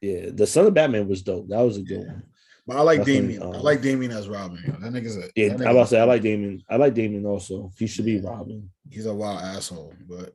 [0.01, 1.49] Yeah, the Son of Batman was dope.
[1.49, 2.13] That was a good Yeah.
[2.13, 2.23] one.
[2.67, 4.73] but i like Definitely, damian i um, like damian as robin yo.
[4.73, 6.63] that nigga's a Yeah, that I about to say I like Damon.
[6.71, 7.73] I like Damon also.
[7.77, 8.71] He should be Robin.
[8.89, 10.33] he's a wild asshole but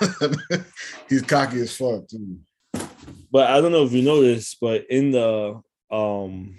[1.10, 2.38] he's cocky as fuck too
[3.30, 6.56] But I don't know if you noticed, but in the um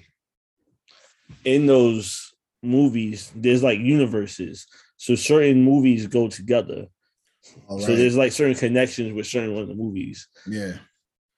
[1.43, 4.67] in those movies, there's like universes.
[4.97, 6.87] So certain movies go together.
[7.67, 10.27] All So there's like certain connections with certain one of the movies.
[10.47, 10.73] yeah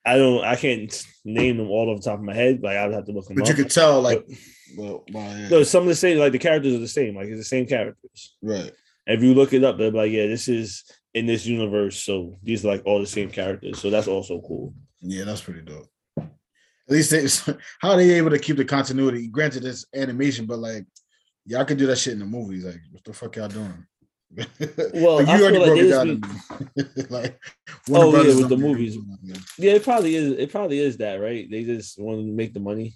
[0.06, 2.62] I don't I can't name them all off the top of my head.
[2.64, 3.50] Like I'd have to look them but up.
[3.50, 4.26] you could tell like
[4.78, 5.50] well, well, yeah.
[5.50, 7.66] no, some of the same like the characters are the same, like it's the same
[7.68, 8.36] characters.
[8.42, 8.72] right
[9.06, 12.02] If you look it up, they're like, yeah, this is in this universe.
[12.02, 13.80] So these are like all the same characters.
[13.80, 14.74] So that's also cool.
[15.02, 15.90] yeah that's pretty dope
[16.90, 19.28] At least they, how are they able to keep the continuity?
[19.28, 20.86] Granted, it's animation, but like
[21.46, 22.66] y'all could do that shit in the movies.
[22.66, 23.86] Like, what the fuck y'all doing?
[24.94, 27.10] Well, Like, I feel like it it down.
[27.10, 27.40] like,
[27.88, 28.96] Warner Oh, yeah, with the movies.
[28.96, 29.40] it.
[29.58, 30.34] Yeah, it probably is.
[30.38, 31.50] It probably is that, right?
[31.50, 32.96] They just want to make the money.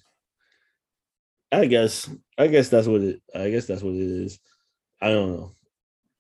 [1.52, 2.10] I guess.
[2.38, 3.22] I guess that's what it.
[3.36, 4.40] I guess that's what it is.
[5.02, 5.56] I don't know.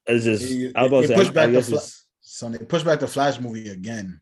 [0.07, 0.47] It's just.
[0.49, 1.15] They- I was about to say.
[1.15, 4.19] I, I back the guess fla- it's So they push back the Flash movie again.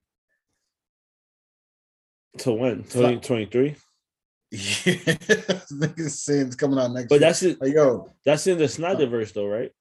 [2.39, 3.75] To when twenty twenty three.
[4.53, 4.59] Yeah,
[5.71, 7.07] niggas saying it's coming out next.
[7.07, 7.29] But year.
[7.29, 7.61] that's it.
[7.61, 9.71] like yo, That's in the Snyderverse, though, right?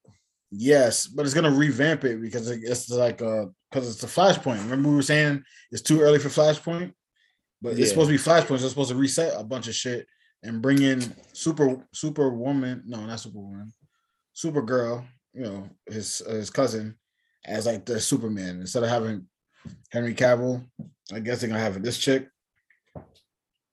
[0.52, 4.62] yes, but it's gonna revamp it because it's like uh because it's a Flashpoint.
[4.62, 6.92] Remember we were saying it's too early for Flashpoint,
[7.60, 7.80] but Yeah.
[7.82, 8.46] it's supposed to be Flashpoint.
[8.60, 10.06] So it's supposed to reset a bunch of shit
[10.44, 11.00] and bring in
[11.32, 12.84] Super Superwoman.
[12.86, 13.72] No, not Superwoman.
[14.36, 15.04] Supergirl.
[15.34, 16.96] You know his his cousin
[17.44, 19.26] as like the Superman instead of having
[19.90, 20.64] Henry Cavill.
[21.12, 22.28] I guess they're gonna have this chick.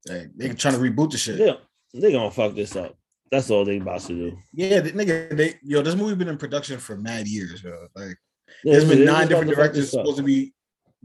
[0.09, 1.39] Like, they're trying to reboot the shit.
[1.39, 1.53] Yeah,
[1.93, 2.95] they gonna fuck this up.
[3.31, 4.37] That's all they about to do.
[4.53, 7.87] Yeah, the nigga, they yo, this movie been in production for mad years, bro.
[7.95, 8.17] Like
[8.63, 10.01] Yeah, there's they- been nine different directors up.
[10.01, 10.53] supposed to be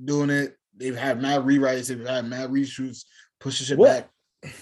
[0.03, 0.57] doing it.
[0.77, 3.05] They've had mad rewrites, they've had mad reshoots,
[3.41, 4.09] pushing shit What?
[4.43, 4.53] back.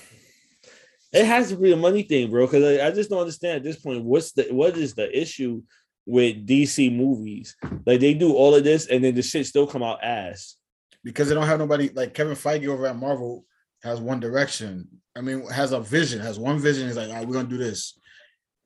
[1.13, 2.47] It has to be a money thing, bro.
[2.47, 4.05] Because I, I just don't understand at this point.
[4.05, 5.63] What's the what is the issue
[6.07, 7.57] with DC movies?
[7.85, 10.57] Like they do all of this and then the shit still come out ass.
[11.03, 13.45] Because they don't have nobody like Kevin Feige over at Marvel
[13.83, 14.89] has one direction.
[15.17, 16.87] I mean, has a vision, has one vision.
[16.87, 17.99] He's like, all right, we're gonna do this.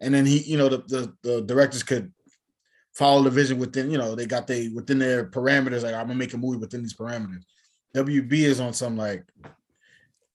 [0.01, 2.13] And then he, you know, the, the the directors could
[2.95, 5.83] follow the vision within, you know, they got they within their parameters.
[5.83, 7.43] Like, I'm gonna make a movie within these parameters.
[7.95, 9.25] WB is on some like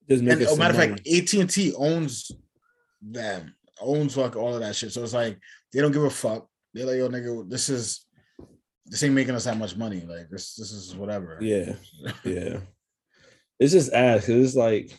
[0.08, 2.32] Just make and it oh, matter of fact, AT and T owns
[3.02, 4.92] them, owns like all of that shit.
[4.92, 5.38] So it's like
[5.72, 6.48] they don't give a fuck.
[6.72, 8.06] They're like, yo, nigga, this is
[8.86, 10.00] this ain't making us that much money.
[10.00, 11.38] Like this, this is whatever.
[11.40, 11.74] Yeah.
[12.24, 12.58] yeah.
[13.60, 14.90] It's just ass because it's like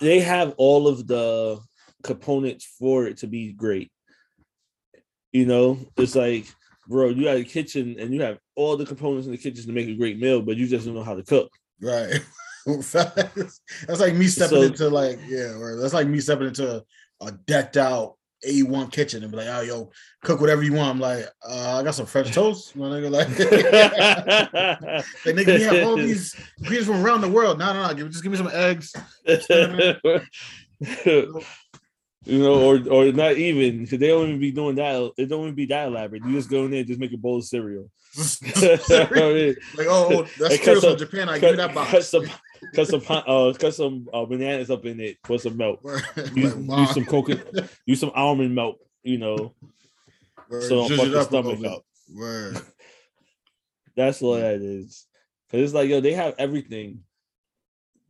[0.00, 1.58] they have all of the
[2.02, 3.90] components for it to be great.
[5.32, 6.46] You know, it's like,
[6.86, 9.72] bro, you got a kitchen and you have all the components in the kitchen to
[9.72, 11.50] make a great meal, but you just don't know how to cook.
[11.80, 12.20] Right.
[12.66, 12.90] That's
[14.00, 16.84] like me stepping So- into like yeah, or that's like me stepping into
[17.20, 19.90] a decked out A1 kitchen and be like, oh yo,
[20.22, 20.90] cook whatever you want.
[20.90, 23.10] I'm like, uh, I got some French toast, my nigga.
[23.10, 23.28] Like,
[25.24, 27.58] like nigga, we have all these ingredients from around the world.
[27.58, 28.92] No, no, no, give, just give me some eggs.
[32.24, 35.12] you know, or or not even because they don't even be doing that.
[35.16, 36.24] It don't even be that elaborate.
[36.24, 37.90] You just go in there and just make a bowl of cereal.
[38.18, 38.22] I
[39.22, 41.28] mean, like, oh, oh that's cereal from Japan.
[41.28, 41.90] I cut, give that box.
[41.90, 42.26] cut some,
[42.74, 45.22] cut some, uh, cut some uh, bananas up in it.
[45.22, 45.80] Put some milk.
[46.34, 47.70] Use, use some coconut.
[47.86, 48.78] Use some almond milk.
[49.02, 49.54] You know,
[50.48, 51.82] Word, so don't fuck it your up a little stomach up.
[52.14, 52.60] Word.
[53.96, 55.06] That's all that is.
[55.50, 57.00] Cause it's like yo, they have everything,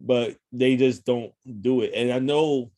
[0.00, 1.92] but they just don't do it.
[1.94, 2.70] And I know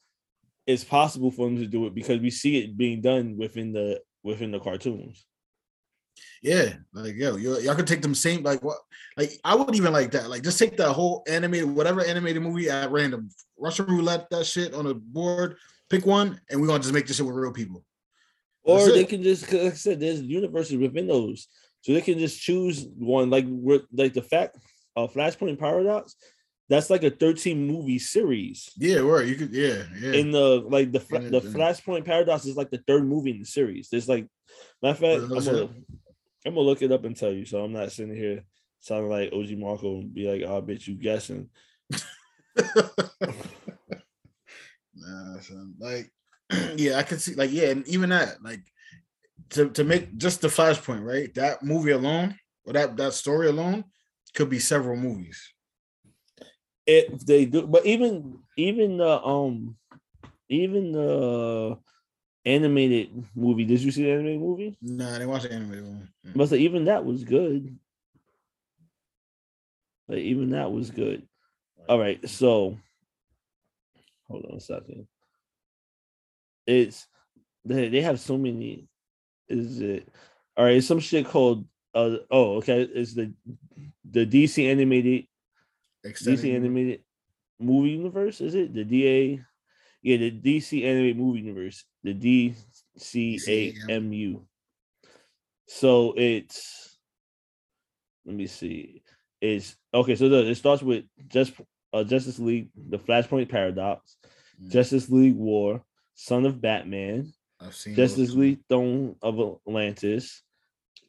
[0.66, 4.00] it's possible for them to do it because we see it being done within the
[4.22, 5.24] within the cartoons.
[6.42, 8.78] Yeah, like yo, yo, y'all could take them same like what,
[9.16, 10.31] like I would even like that.
[10.31, 14.74] Like just take that whole animated, whatever animated movie at random, Russian roulette that shit
[14.74, 15.57] on a board,
[15.90, 17.85] pick one, and we're gonna just make this shit with real people.
[18.62, 19.09] Or That's they it.
[19.09, 21.48] can just like I said, there's universes within those,
[21.81, 23.31] so they can just choose one.
[23.31, 24.59] Like we're like the fact,
[24.96, 26.14] uh, Flashpoint Paradox.
[26.70, 28.70] That's like a 13 movie series.
[28.76, 29.26] Yeah, word.
[29.26, 30.12] You could, yeah, yeah.
[30.12, 31.40] in the like the the.
[31.40, 33.88] Flashpoint Paradox is like the third movie in the series.
[33.88, 34.26] There's like
[34.83, 35.68] matter of fact, I'm gonna.
[36.48, 37.44] I'm gonna look it up and tell you.
[37.44, 38.42] So I'm not sitting here
[38.80, 41.50] sounding like OG Marco and be like, "Oh, bitch, you guessing."
[44.94, 45.74] nah, son.
[45.78, 46.11] Like,
[46.76, 48.62] yeah, I could see, like, yeah, and even that, like,
[49.50, 51.32] to to make just the Flashpoint, right?
[51.34, 53.84] That movie alone, or that that story alone,
[54.34, 55.52] could be several movies.
[56.87, 59.76] If they do, but even even the um
[60.48, 61.78] even the
[62.48, 63.64] animated movie.
[63.64, 64.76] Did you see the animated movie?
[64.80, 66.08] Nah, I didn't watch the animated one.
[66.26, 66.48] Mm.
[66.48, 67.78] But even that was good.
[70.08, 71.28] Like even that was good.
[71.88, 72.78] All right, so
[74.26, 75.06] hold on a second.
[76.66, 77.06] It's
[77.64, 78.88] they they have so many.
[79.48, 80.08] Is it
[80.56, 80.82] all right?
[80.82, 82.82] Some shit called uh oh okay.
[82.82, 83.32] It's the
[84.11, 85.26] the DC animated
[86.04, 87.00] Extended DC animated
[87.58, 88.40] movie universe.
[88.40, 89.40] Is it the DA?
[90.09, 91.85] Yeah, the DC animated movie universe.
[92.03, 92.14] The
[92.99, 94.42] DCAMU.
[95.66, 96.99] So it's
[98.25, 99.03] let me see.
[99.40, 100.16] It's okay.
[100.16, 101.53] So the, it starts with just
[101.92, 104.16] uh, Justice League, the Flashpoint Paradox,
[104.61, 104.71] Mm.
[104.71, 105.83] Justice League War,
[106.14, 108.33] Son of Batman, I've seen Justice.
[108.35, 110.42] League Throne of Atlantis,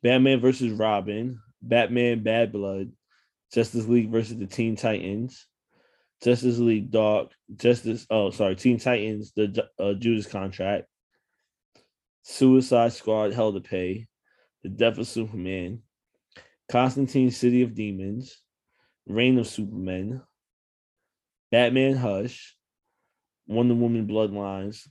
[0.04, 2.92] Batman versus Robin, Batman Bad Blood,
[3.54, 5.48] Justice League versus the Teen Titans,
[6.24, 8.06] Justice League Dark, Justice.
[8.10, 10.86] Oh, sorry, Teen Titans, the uh, Judas Contract,
[12.24, 14.08] Suicide Squad, Hell to Pay,
[14.64, 15.82] The Death of Superman,
[16.70, 18.42] Constantine, City of Demons,
[19.08, 20.22] Reign of Superman,
[21.52, 22.56] Batman Hush,
[23.48, 24.88] Wonder Woman Bloodlines,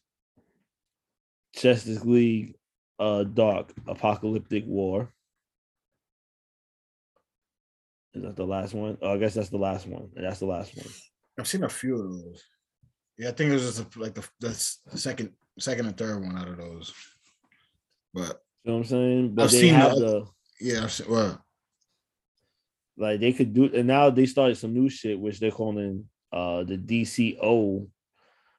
[1.55, 2.55] Justice League
[2.99, 5.13] uh Dark, Apokolips War.
[8.15, 8.99] Is that the last one?
[9.03, 10.09] Oh, I guess that's the last one.
[10.17, 10.87] That's the last one.
[11.39, 12.45] I've seen a few of those.
[13.17, 14.53] Yeah, I think it was just like the, the
[14.99, 16.93] second, second and third one out of those.
[18.15, 19.35] But You know what I'm saying?
[19.35, 20.27] But I've they seen have the- the
[20.61, 21.45] yeah, I've seen, well,
[22.97, 26.65] like they could do and now they started some new shit which they're calling uh
[26.65, 27.87] the DCO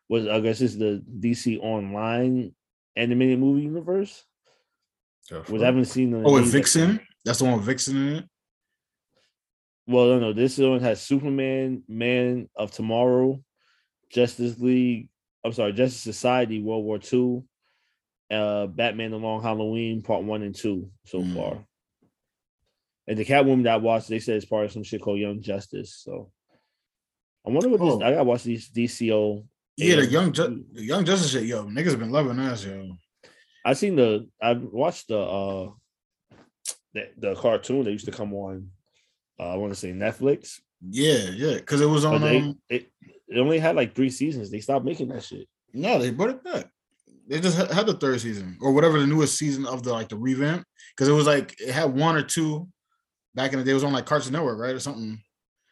[0.08, 2.56] was I guess it's the DC online
[2.96, 4.24] animated movie universe.
[5.50, 7.00] Was I haven't seen oh, with names that- Vixen.
[7.26, 8.26] That's the one with Vixen in it.
[9.90, 10.34] Well, no, no.
[10.34, 13.44] This one has Superman, Man of Tomorrow,
[14.12, 15.10] Justice League.
[15.44, 17.42] I'm sorry, Justice Society, World War II,
[18.30, 21.36] uh, Batman: The Long Halloween, Part One and Two so Mm.
[21.36, 21.66] far.
[23.08, 25.42] And the Catwoman that I watched, they said it's part of some shit called Young
[25.42, 25.96] Justice.
[26.04, 26.32] So
[27.48, 27.90] I wonder what this.
[27.94, 28.02] Oh.
[28.04, 29.44] I gotta watch these DCO.
[29.76, 32.96] Yeah, the young, Ju- the young Justice shit, yo, niggas been loving that, yo.
[33.66, 34.30] I seen the.
[34.40, 35.72] I watched the uh
[36.94, 38.70] the, the cartoon that used to come on.
[39.40, 40.60] Uh, I want to say Netflix.
[40.90, 42.22] Yeah, yeah, because it was on.
[42.22, 42.92] they, um, it,
[43.28, 44.50] it only had like three seasons.
[44.50, 45.48] They stopped making that shit.
[45.74, 46.70] no, they brought it back.
[47.28, 50.16] They just had, the third season or whatever the newest season of the like the
[50.16, 52.68] revamp because it was like it had one or two
[53.36, 53.72] back in the day.
[53.72, 55.22] It was on like Cartoon Network, right, or something.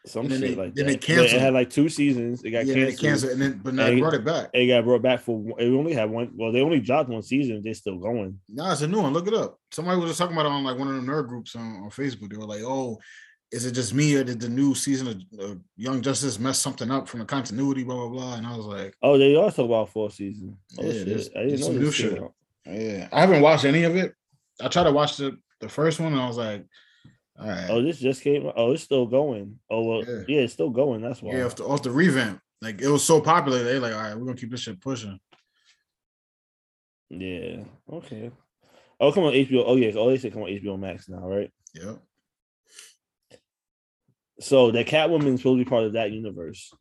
[0.06, 0.92] Some shit they- like then that.
[0.92, 2.44] they canceled It had like two seasons.
[2.44, 3.00] It got yeah, canceled.
[3.02, 4.50] canceled, and then but now they brought it back.
[4.54, 5.44] It got brought back for.
[5.60, 6.32] It only had one.
[6.36, 7.62] Well, they only dropped one season.
[7.64, 8.40] They're still going.
[8.48, 9.14] Nah, it's a new one.
[9.14, 9.60] Look it up.
[9.72, 11.90] Somebody was just talking about it on like one of the nerd groups on, on
[11.90, 12.30] Facebook.
[12.32, 13.00] They were like, "Oh,
[13.52, 16.92] is it just me or did the new season of uh, Young Justice mess something
[16.92, 18.36] up from the continuity?" Blah blah blah.
[18.36, 20.58] And I was like, Oh, they also about four seasons.
[20.78, 21.06] Oh Yeah, shit!
[21.08, 22.12] there's- I didn't there's know some new shit.
[22.14, 22.32] shit.
[22.66, 24.14] "Yeah, I haven't watched any of it.
[24.62, 26.66] I tried to watch the the first one, and I was like,
[27.40, 28.52] all right, Oh, this just came.
[28.56, 29.60] Oh, it's still going.
[29.70, 30.24] Oh well, Yeah.
[30.28, 31.02] yeah, it's still going.
[31.02, 31.36] That's why.
[31.36, 32.42] yeah, off the, off the revamp.
[32.62, 35.20] Like it was so popular, they like, all right, we're gonna keep this shit pushing.
[37.10, 37.64] Yeah.
[37.92, 38.32] Okay.
[39.00, 39.64] Oh, come on HBO.
[39.66, 39.92] Oh yeah.
[39.96, 41.52] Oh, they say come on HBO Max now, right?
[41.76, 42.00] Yep.
[44.40, 46.72] So that Catwoman's supposed to be part of that universe.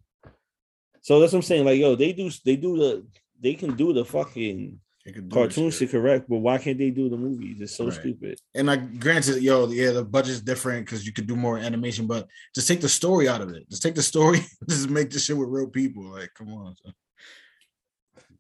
[1.01, 1.64] So that's what I'm saying.
[1.64, 3.07] Like, yo, they do they do the
[3.40, 6.90] they can do the fucking They could do cartoon shit correct, but why can't they
[6.90, 7.61] do the movies?
[7.61, 7.95] It's so Right.
[7.95, 8.38] stupid.
[8.55, 12.27] And like, granted, yo, yeah, the budget's different because you could do more animation, but
[12.55, 13.69] just take the story out of it.
[13.71, 16.03] Just take the story, just make the shit with real people.
[16.11, 16.75] Like, come on.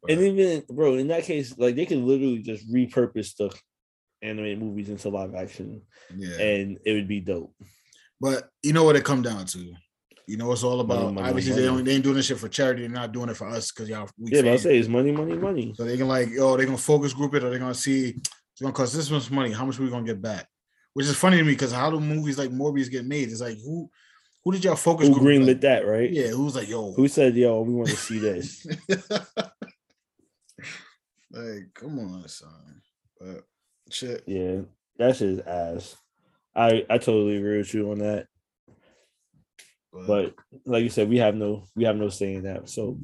[0.08, 3.54] And even bro, in that case, like they could literally just repurpose the
[4.22, 5.82] animated movies into live action,
[6.16, 6.36] yeah.
[6.40, 7.54] and it would be dope.
[8.20, 9.72] But you know what it come down to?
[10.26, 11.02] You know, it's all about.
[11.04, 11.68] Money, money, obviously, they money.
[11.68, 12.82] only they ain't doing this shit for charity.
[12.82, 14.08] They're not doing it for us because y'all.
[14.18, 15.72] We Yeah, I say it's money, money, money.
[15.76, 18.16] So they can like, yo, they're gonna focus group it, or they're gonna see
[18.56, 19.52] it's gonna cost this much money.
[19.52, 20.48] How much we gonna get back?
[20.94, 23.28] Which is funny to me because how do movies like Morbius get made?
[23.28, 23.90] It's like who,
[24.42, 25.26] who did y'all focus Who group?
[25.26, 25.60] greenlit like?
[25.60, 26.10] that, right?
[26.10, 28.66] Yeah, who's like, yo, Who said, "Yo, we want to see this"?
[31.30, 32.80] like, come on, son.
[33.20, 33.44] But
[33.90, 34.62] shit, yeah,
[34.96, 35.96] that's his ass.
[36.56, 38.26] I I totally agree with you on that.
[40.06, 42.68] But like you said, we have no we have no say in that.
[42.68, 42.98] So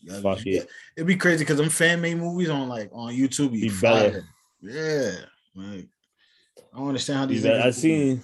[0.00, 0.68] yeah, fuck it.
[0.96, 4.24] it'd be crazy because them fan made movies on like on YouTube be, better.
[4.60, 5.12] Yeah,
[5.54, 5.88] like
[6.72, 7.44] I don't understand how these.
[7.46, 8.22] I seen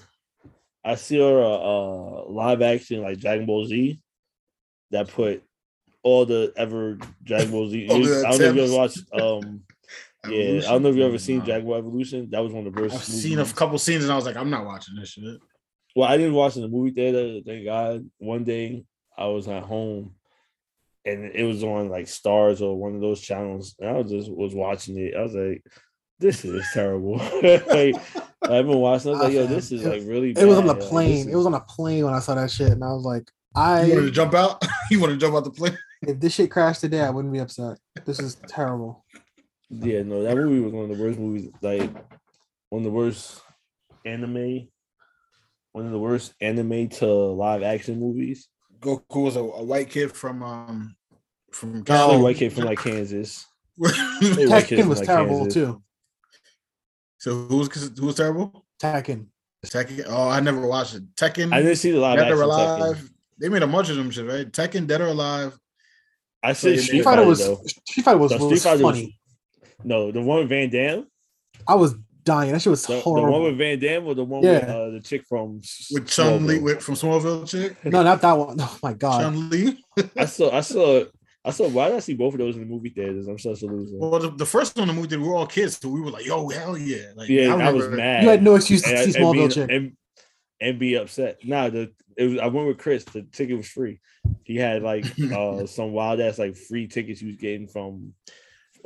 [0.84, 4.00] I see a uh, live action like Dragon Ball Z
[4.92, 5.42] that put
[6.02, 7.86] all the ever Dragon Ball Z.
[7.90, 9.02] I don't know if you ever watched.
[9.12, 9.62] Um,
[10.30, 10.62] it.
[10.62, 11.44] yeah, I don't know if you ever seen Nah.
[11.44, 12.28] Dragon Ball Evolution.
[12.30, 12.94] That was one of the worst.
[12.94, 15.40] I've seen a couple scenes and I was like, I'm not watching this shit.
[15.94, 17.40] Well, I didn't watch it in the movie theater.
[17.46, 18.08] Thank God.
[18.18, 18.84] One day
[19.16, 20.14] I was at home,
[21.06, 24.30] and it was on like Stars or one of those channels, and I was just
[24.30, 25.14] was watching it.
[25.16, 25.64] I was like,
[26.18, 27.94] "This is terrible." like,
[28.42, 29.10] I've been watching.
[29.10, 30.82] I was like, "Yo, this is like really." It was on the bad.
[30.82, 31.28] Like, plane.
[31.30, 33.84] It was on a plane when I saw that shit, and I was like, I.
[33.84, 34.62] You wanted to jump out?
[34.90, 35.78] you want to jump out the plane?
[36.02, 37.78] if this shit crashed today, I wouldn't be upset.
[38.04, 39.04] This is terrible.
[39.70, 41.50] Yeah, no, that movie was one of the worst movies.
[41.60, 41.90] Like
[42.70, 43.40] one of the worst
[44.04, 44.68] anime,
[45.72, 48.48] one of the worst anime to live action movies.
[48.78, 50.96] Goku was a, a white kid from um
[51.52, 52.22] from Oh, Cali.
[52.22, 53.44] white kid from like Kansas.
[53.78, 55.54] White kid Tekken from, was like, terrible Kansas.
[55.54, 55.82] too.
[57.24, 58.64] who was who was terrible?
[58.82, 59.26] Tekken.
[59.66, 60.04] Tekken.
[60.08, 61.14] Oh, I never watched it.
[61.14, 61.52] Tekken.
[61.52, 62.38] I didn't see the live Dead action.
[62.38, 62.76] or Tekken.
[62.80, 63.10] Alive.
[63.38, 64.50] They made a bunch of them shit, right?
[64.50, 65.58] Tekken, Dead or Alive.
[66.42, 67.60] I So said you Street Street Fighter Fighter was though.
[67.86, 69.18] Street Fighter was, No, Street Fighter was- funny.
[69.84, 71.06] No, the one with Van Damme.
[71.66, 72.52] I was dying.
[72.52, 75.00] That shit was The, the one with Van Damme or the one with uh, the
[75.00, 75.60] chick from
[75.90, 76.62] with Chun Li Smallville?
[76.62, 77.84] with, from Smallville chick.
[77.84, 78.56] no, not that one.
[78.60, 79.22] Oh my god.
[79.22, 79.78] Chun Li.
[80.16, 81.04] I saw, I saw,
[81.44, 81.68] I saw.
[81.68, 83.28] Why did I see both of those in the movie theaters?
[83.28, 83.96] I'm such a loser.
[83.96, 86.00] Well, the, the first one in the movie, theater, we were all kids, so we
[86.00, 88.24] were like, "Yo, hell yeah!" Like, yeah, I, was mad.
[88.24, 89.70] You had no excuse to and, see and, Smallville chick.
[89.70, 89.96] and,
[90.60, 91.38] and be upset.
[91.44, 92.38] Nah, the it was.
[92.38, 93.04] I went with Chris.
[93.04, 94.00] The ticket was free.
[94.44, 98.14] He had like uh some wild ass like free tickets he was getting from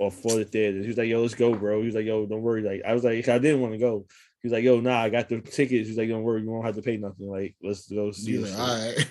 [0.00, 0.80] or for the theater.
[0.80, 2.94] He was like, "Yo, let's go, bro." He was like, "Yo, don't worry." Like I
[2.94, 4.06] was like, I didn't want to go.
[4.40, 6.64] He was like, "Yo, nah, I got the tickets." He's like, "Don't worry, you won't
[6.64, 7.28] have to pay nothing.
[7.28, 9.10] Like, let's go see." Like, all right.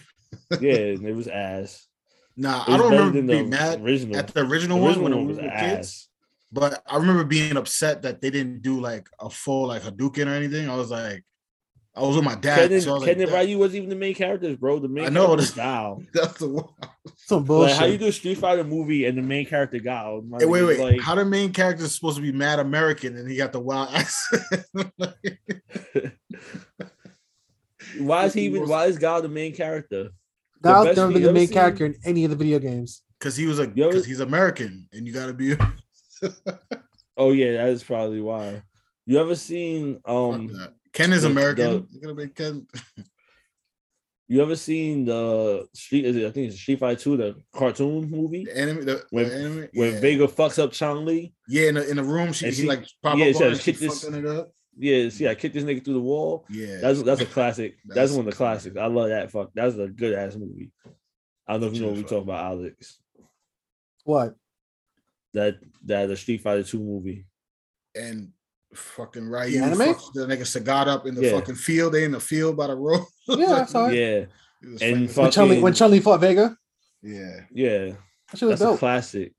[0.60, 1.88] Yeah, and it was ass.
[2.36, 4.18] Nah, It I don't remember being the mad original.
[4.18, 5.76] at the original, The one when one we was were ass.
[5.76, 6.10] kids.
[6.52, 10.34] But I remember being upset that they didn't do like a full like Hadouken or
[10.34, 10.68] anything.
[10.68, 11.24] I was like,
[11.96, 12.70] I was with my dad.
[12.70, 14.80] Ken, so I was Ken like, and Ryu wasn't even the main characters, bro.
[14.80, 16.04] The main I know, character was this- Guile.
[16.14, 16.66] That's the one.
[17.16, 17.78] Some Like, bullshit.
[17.78, 20.22] how you do a Street Fighter movie and the main character Guile?
[20.28, 20.80] My Hey, wait, wait.
[20.80, 23.60] Like, How the main character is supposed to be mad American and he got the
[23.60, 24.44] wild accent?
[28.00, 28.68] why is he even?
[28.68, 30.10] Why is Guile the main character?
[30.62, 33.02] Guile's best never thing been the main seen- character in any of the video games.
[33.18, 35.56] Because he was a because he's American and you gotta be
[37.18, 38.62] Oh yeah, that is probably why.
[39.06, 40.58] You ever seen Fuck um?
[40.92, 40.98] That.
[40.98, 41.88] Ken is American.
[41.92, 42.68] You gotta be Ken.
[44.32, 46.06] You ever seen the Street?
[46.06, 49.28] Is it, I think it's Street Fighter Two, the cartoon movie The anime, the, When-
[49.28, 50.00] the anime, when yeah.
[50.00, 51.34] Vega fucks up Chun Li.
[51.48, 53.42] yeah, in the, in the room, she, she, she- like pop yeah, up she on
[53.42, 54.52] had her, to she this- it up.
[54.78, 56.46] Yeah, see, I kicked this nigga through the wall.
[56.48, 57.78] Yeah, That's that's a classic.
[57.86, 58.78] That's, That's- one of the classics.
[58.78, 59.32] I love that.
[59.32, 60.70] Fuck, that's a good ass movie.
[61.48, 63.00] I don't know if you know what we True talk about, Alex.
[64.04, 64.36] What?
[65.34, 67.26] That that the Street Fighter Two movie.
[67.96, 68.30] and
[68.74, 69.80] fucking Ryu anime?
[69.80, 71.32] fucks the nigga Sagat up in the Yeah.
[71.40, 71.94] fucking field.
[71.94, 73.06] They in the field by the road.
[73.28, 73.96] Yeah, I saw it.
[73.96, 74.26] Yeah,
[74.62, 76.58] He And flinging- fuck- When Chun Li when Chun Li fought Vega,
[77.02, 77.86] yeah, yeah.
[78.32, 79.34] that shit was That's a classic.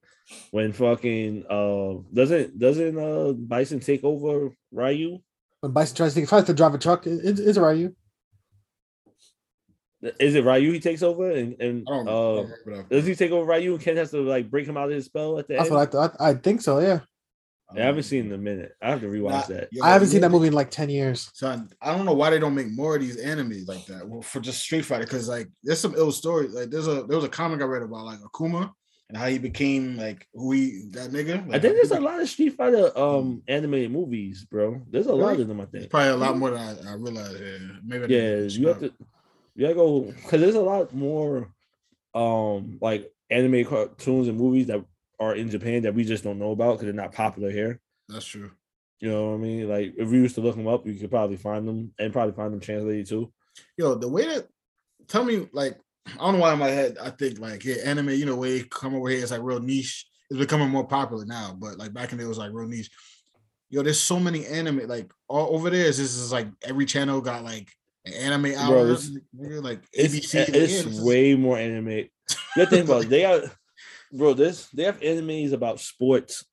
[0.53, 5.19] When fucking uh doesn't doesn't uh Bison take over Ryu?
[5.61, 7.95] When Bison tries to tries to drive a truck, it, it, it's Ryu.
[10.19, 13.15] Is it Ryu he takes over and and I don't, I uh don't does he
[13.15, 15.47] take over Ryu and Ken has to like break him out of his spell at
[15.49, 15.75] the That's end?
[15.77, 16.17] what I thought.
[16.21, 16.79] I think so.
[16.79, 17.01] Yeah,
[17.77, 18.73] I haven't seen in a minute.
[18.83, 19.69] I have to rewatch Nah, that.
[19.71, 21.31] yo, I haven't seen that movie in like ten years.
[21.35, 24.09] Son, I don't know why they don't make more of these animes like that.
[24.09, 26.53] Well, for just Street Fighter, because like there's some ill stories.
[26.53, 28.73] Like there's a there was a comic I read about like Akuma
[29.09, 31.43] and how he became like who he that nigga.
[31.55, 34.83] I think there's a lot of Street Fighter um animated movies, bro.
[34.91, 35.43] There's a lot Really?
[35.43, 35.91] of them, I It's think.
[35.91, 37.41] probably a lot more than I, I realized.
[37.41, 38.05] Yeah, maybe.
[38.05, 38.93] I Yeah, you have to
[39.55, 41.53] you gotta go because there's a lot more
[42.15, 44.85] um like anime cartoons and movies that
[45.21, 47.79] are in Japan that we just don't know about because they're not popular here.
[48.09, 48.51] That's true.
[49.01, 49.69] You know what I mean?
[49.69, 52.35] Like if we used to look them up, you could probably find them and probably
[52.35, 53.33] find them translated too.
[53.77, 54.47] Yo, the way that
[55.09, 58.11] tell me like I don't know why in my head I think like yeah, anime.
[58.11, 60.07] You know, way come over here, it's like real niche.
[60.31, 62.69] It's becoming more popular now, but like back in the day, it was like real
[62.69, 62.91] niche.
[63.69, 65.87] Yo, there's so many anime like all over there.
[65.87, 67.71] Is This is like every channel got like
[68.05, 68.85] an anime hour.
[68.85, 69.11] Bro, it's-
[69.63, 70.35] like It's, ABC.
[70.41, 72.09] it's this is- way more anime.
[72.57, 73.09] Gotta think about.
[73.09, 73.43] They are
[74.13, 76.45] bro, this they have animes about sports.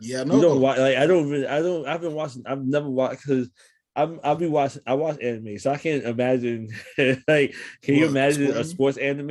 [0.00, 2.64] Yeah, You no, don't watch like I don't really I don't I've been watching I've
[2.64, 3.50] never watched because
[3.94, 6.70] I'm I'll be watching I watch anime so I can't imagine
[7.28, 9.26] like can you imagine a sports anime?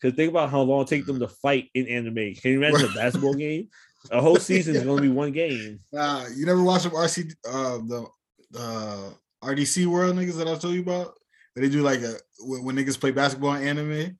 [0.00, 2.34] Because think about how long it takes them to fight in anime.
[2.34, 3.68] Can you imagine a basketball game?
[4.10, 5.80] A whole season is going to be one game.
[5.92, 8.06] Nah, you never watched some RC uh the
[8.58, 9.10] uh
[9.44, 11.14] RDC World niggas that I told you about?
[11.54, 14.18] They do like a when, when niggas play basketball in anime.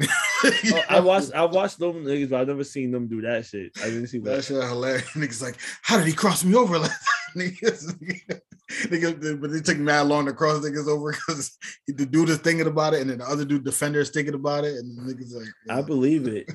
[0.00, 3.72] Oh, I watched I watched them niggas but I've never seen them do that shit
[3.80, 5.08] I didn't see That that shit hilarious.
[5.14, 6.78] Niggas like, how did he cross me over?
[7.34, 7.94] Like, niggas,
[8.88, 12.66] niggas, but it took mad long to cross niggas over because the dude is thinking
[12.66, 15.34] about it, and then the other dude defender is thinking about it, and the niggas
[15.34, 16.50] like, I believe it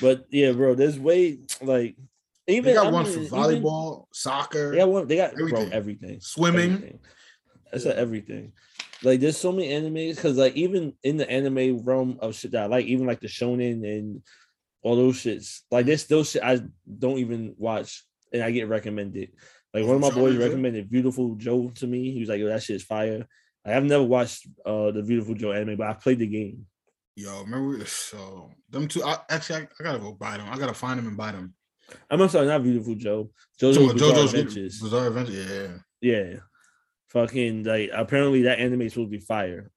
[0.00, 1.96] but yeah bro there's way like
[2.46, 5.06] they even got I one mean, for even- volleyball, soccer, They got one.
[5.06, 5.68] They got Everything.
[5.68, 6.20] bro everything.
[6.20, 6.72] swimming.
[6.72, 6.98] Everything.
[7.70, 8.52] That's a everything.
[9.02, 12.64] Like there's so many animes because like even in the anime realm of shit that
[12.64, 14.22] I like, even like the shonen and
[14.82, 16.60] all those shits, like there's still shit I
[16.98, 19.30] don't even watch and I get recommended.
[19.72, 22.10] Like one of my boys recommended Viewtiful Joe to me.
[22.12, 23.26] He was like, "Yo, that shit is fire."
[23.64, 26.66] Like, I've never watched uh the Viewtiful Joe anime, but I played the game.
[27.14, 27.84] Yo, remember?
[27.86, 29.04] So them two.
[29.04, 30.48] I, actually, I, I gotta go buy them.
[30.50, 31.54] I gotta find them and buy them.
[32.10, 33.30] I'm not sorry, not Viewtiful Joe.
[33.58, 34.80] So, JoJo's Bizarre JoJo's Adventures.
[34.80, 35.32] Bizarre Adventure.
[36.00, 36.12] Yeah.
[36.12, 36.36] Yeah.
[37.10, 39.70] Fucking like apparently that anime is supposed to be fire.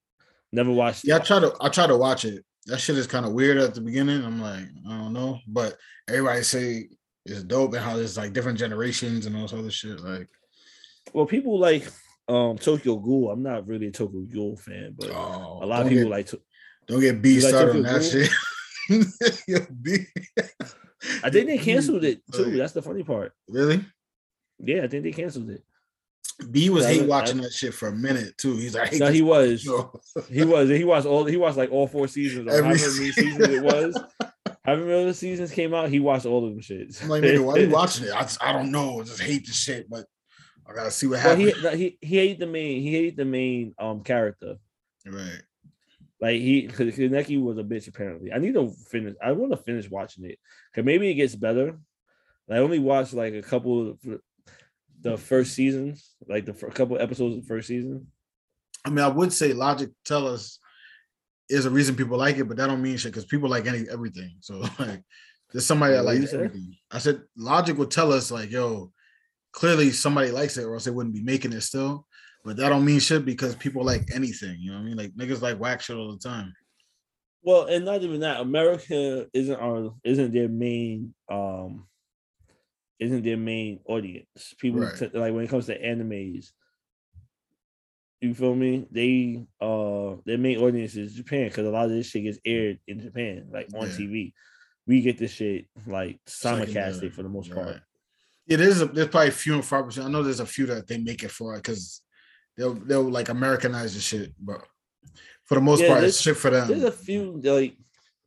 [0.51, 1.25] Never watched Yeah, I it.
[1.25, 2.43] try to I try to watch it.
[2.67, 4.23] That shit is kind of weird at the beginning.
[4.23, 5.75] I'm like, I don't know, but
[6.07, 6.89] everybody say
[7.25, 9.99] it's dope and how there's like different generations and all this other shit.
[9.99, 10.27] Like,
[11.13, 11.87] Well, people like
[12.27, 13.31] um Tokyo Ghoul.
[13.31, 16.27] I'm not really a Tokyo Ghoul fan, but oh, a lot of people get, like.
[16.27, 16.41] To-
[16.85, 18.29] don't get B You like on that shit.
[19.47, 20.05] Yo, B.
[21.23, 22.57] I think they canceled it too.
[22.57, 23.31] That's the funny part.
[23.47, 23.83] Really?
[24.59, 25.63] Yeah, I think they canceled it.
[26.51, 28.55] B was hate watching that shit for a minute too.
[28.57, 29.63] He's like, No, he was.
[30.29, 30.69] He was.
[30.69, 31.25] He watched all.
[31.25, 32.47] He watched like all four seasons.
[32.47, 33.97] Or Every however many seasons it was.
[34.65, 37.03] However many other seasons came out, he watched all of them shits.
[37.03, 38.13] I'm like, nigga, why you watching it?
[38.13, 39.01] I, just, I don't know.
[39.01, 40.05] I just hate the shit, but
[40.65, 41.61] I gotta see what Well, happens.
[41.77, 42.81] he, he he hated the main.
[42.81, 44.55] He hated the main um character.
[45.05, 45.41] right.
[46.21, 47.89] Like he, because Kaneki was a bitch.
[47.89, 49.15] Apparently, I need to finish.
[49.21, 50.39] I want to finish watching it
[50.71, 51.77] because maybe it gets better.
[52.49, 53.97] I only watched like a couple of
[55.03, 58.07] the first seasons, like the couple episodes of the first season.
[58.85, 60.59] I mean, I would say logic tell us
[61.49, 63.85] is a reason people like it, but that don't mean shit because people like any
[63.89, 64.35] everything.
[64.41, 65.03] So like,
[65.51, 66.75] there's somebody that likes everything.
[66.89, 68.91] I said logic would tell us like, yo,
[69.51, 72.07] clearly somebody likes it, or else they wouldn't be making it still.
[72.45, 74.57] But that don't mean shit because people like anything.
[74.59, 74.97] You know what I mean?
[74.97, 76.53] Like niggas like whack shit all the time.
[77.41, 78.41] Well, and not even that.
[78.41, 81.87] America isn't our isn't their main um
[82.99, 84.53] isn't their main audience.
[84.59, 84.95] People Right.
[84.97, 86.51] t- like when it comes to animes.
[88.21, 88.87] You feel me?
[88.89, 92.79] They uh their main audience is Japan because a lot of this shit gets aired
[92.87, 93.93] in Japan, like on Yeah.
[93.97, 94.33] TV.
[94.87, 97.67] We get this shit like simulcasted for the most part.
[97.67, 97.81] Right.
[98.47, 98.81] It is.
[98.81, 100.05] A, there's probably a few and far between.
[100.05, 102.01] I know there's a few that they make it for because
[102.57, 104.65] they'll they'll like Americanize the shit, but
[105.45, 106.67] for the most Yeah, part, it's shit for them.
[106.69, 107.75] There's a few like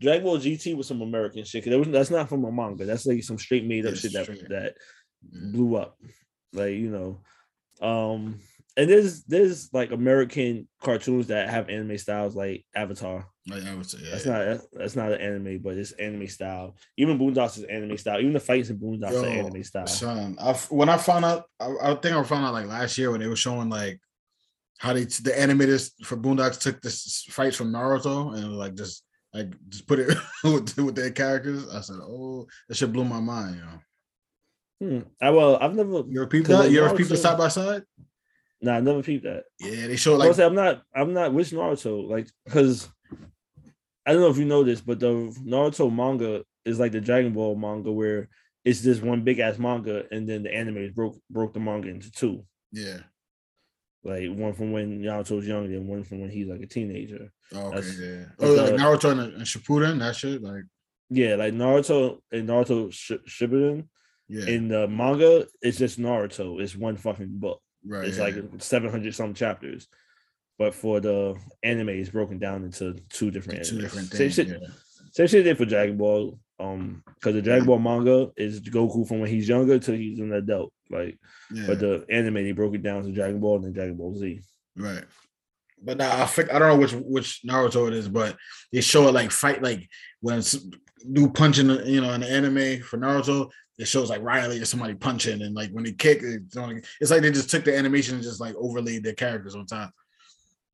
[0.01, 1.65] Dragon Ball GT was some American shit.
[1.65, 2.85] 'cause that was, that's not from a manga.
[2.85, 4.77] That's like some straight made up shit that that
[5.35, 5.53] Mm.
[5.53, 5.99] blew up.
[6.53, 7.21] Like you know,
[7.87, 8.39] um,
[8.77, 13.27] and there's there's like American cartoons that have anime styles like Avatar.
[13.49, 14.33] Like, say, yeah, That's yeah.
[14.55, 16.77] not that's not an anime, but it's anime style.
[16.99, 18.21] Even Boondocks is anime style.
[18.21, 19.87] Even the fights in Boondocks Yo, are anime style.
[19.87, 23.11] Son, I when I found out, I, I think I found out like last year
[23.11, 24.01] when they were showing like
[24.79, 29.03] how they the animators for Boondocks took this fights from Naruto and like just
[29.37, 31.69] like just put it with, with their characters.
[31.69, 33.57] I said, oh, that shit blew my mind.
[33.57, 33.81] You know,
[34.79, 35.01] Hmm.
[35.23, 36.03] I well, I've never.
[36.07, 36.71] you ever peeped that?
[36.71, 37.83] You ever peeped the side by side?
[38.61, 39.45] Nah, I never peeped that.
[39.59, 40.83] Yeah, they show Like, like I'm not.
[40.95, 41.33] I'm not.
[41.33, 42.09] Which Naruto?
[42.09, 42.89] Like, because
[44.07, 47.33] I don't know if you know this, but the Naruto manga is like the Dragon
[47.33, 48.29] Ball manga, where
[48.67, 52.11] it's this one big ass manga, and then the anime broke broke the manga into
[52.11, 52.45] two.
[52.73, 52.99] yeah.
[54.07, 57.33] Like one from when Naruto's young, and one from when he's like a teenager.
[57.55, 58.25] Oh, okay, That's- yeah.
[58.39, 60.63] Oh, like Naruto and, and Shippuden, that shit, like
[61.11, 63.89] Yeah, like Naruto and Naruto Sh- Shippuden
[64.29, 66.61] yeah, in the manga, it's just Naruto.
[66.61, 67.61] It's one fucking book.
[67.85, 68.05] right.
[68.07, 68.25] It's yeah.
[68.25, 69.89] like seven hundred some chapters.
[70.59, 73.81] But for the anime, it's broken down into two different two animes.
[73.81, 74.35] different Same things.
[74.35, 74.69] shit, yeah.
[75.13, 76.39] Same shit they did for Dragon Ball.
[76.59, 80.33] Um, because the Dragon Ball manga is Goku from when he's younger till he's an
[80.33, 80.73] adult.
[80.91, 81.19] Like,
[81.53, 81.67] Yeah.
[81.67, 84.41] but the anime they broke it down to Dragon Ball and then Dragon Ball Z.
[84.77, 85.05] Right.
[85.83, 88.37] But now I think I don't know which which Naruto it is, but
[88.73, 89.87] they show it like fight like
[90.21, 90.43] when
[91.13, 94.95] do punching, you know, in the anime for Naruto, it shows like Riley or somebody
[94.95, 98.15] punching, and like when they kick, it's, only, it's like they just took the animation
[98.15, 99.93] and just like overlaid their characters on top.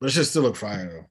[0.00, 1.06] But it should still look fire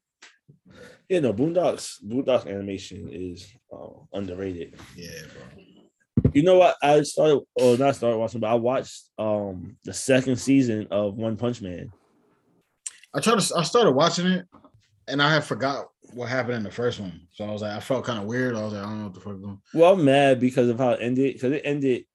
[0.68, 0.74] though.
[1.12, 4.80] Yeah, no, Boondocks, Boondocks animation is uh, underrated.
[4.96, 6.32] Yeah, bro.
[6.32, 6.78] You know what?
[6.82, 11.36] I started or not started watching, but I watched um the second season of One
[11.36, 11.92] Punch Man.
[13.14, 14.46] I tried to I started watching it,
[15.10, 17.82] and I had forgot what happened in the first one, so I was like, I
[17.82, 18.56] felt kind of weird.
[18.56, 19.62] I was like, I don't know what the fuck going.
[19.74, 21.34] Well, I'm mad because of how it ended.
[21.34, 22.06] Because it ended.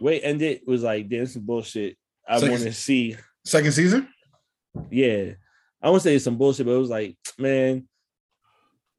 [0.00, 1.98] Way it ended was like dancing bullshit.
[2.26, 3.18] I want to see.
[3.44, 4.08] Second season.
[4.90, 5.32] Yeah,
[5.82, 7.88] I won't say it's some bullshit, but it was like, man,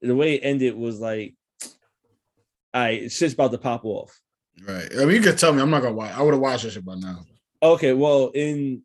[0.01, 1.35] the way it ended was like,
[2.73, 4.19] all right, shit's about to pop off.
[4.67, 4.89] Right.
[4.93, 5.61] I mean, you could tell me.
[5.61, 6.13] I'm not gonna watch.
[6.13, 7.25] I would have watched this shit by now.
[7.63, 8.83] Okay, well, in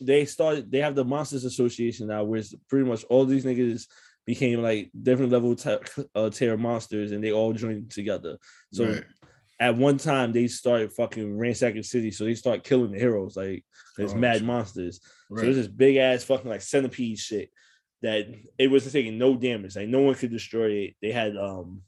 [0.00, 3.86] they started, they have the Monsters Association now, where pretty much all these niggas
[4.26, 5.76] became like different level t-
[6.14, 8.36] uh, tier monsters, and they all joined together.
[8.72, 9.04] So right.
[9.58, 13.64] At one time, they started fucking ransacking city, so they start killing the heroes, like
[13.96, 15.00] there's Oh, mad monsters.
[15.30, 15.40] Right.
[15.40, 17.50] So there's this big ass fucking like centipede shit
[18.02, 18.26] that
[18.58, 19.76] it wasn't taking no damage.
[19.76, 20.94] Like no one could destroy it.
[21.00, 21.82] They had um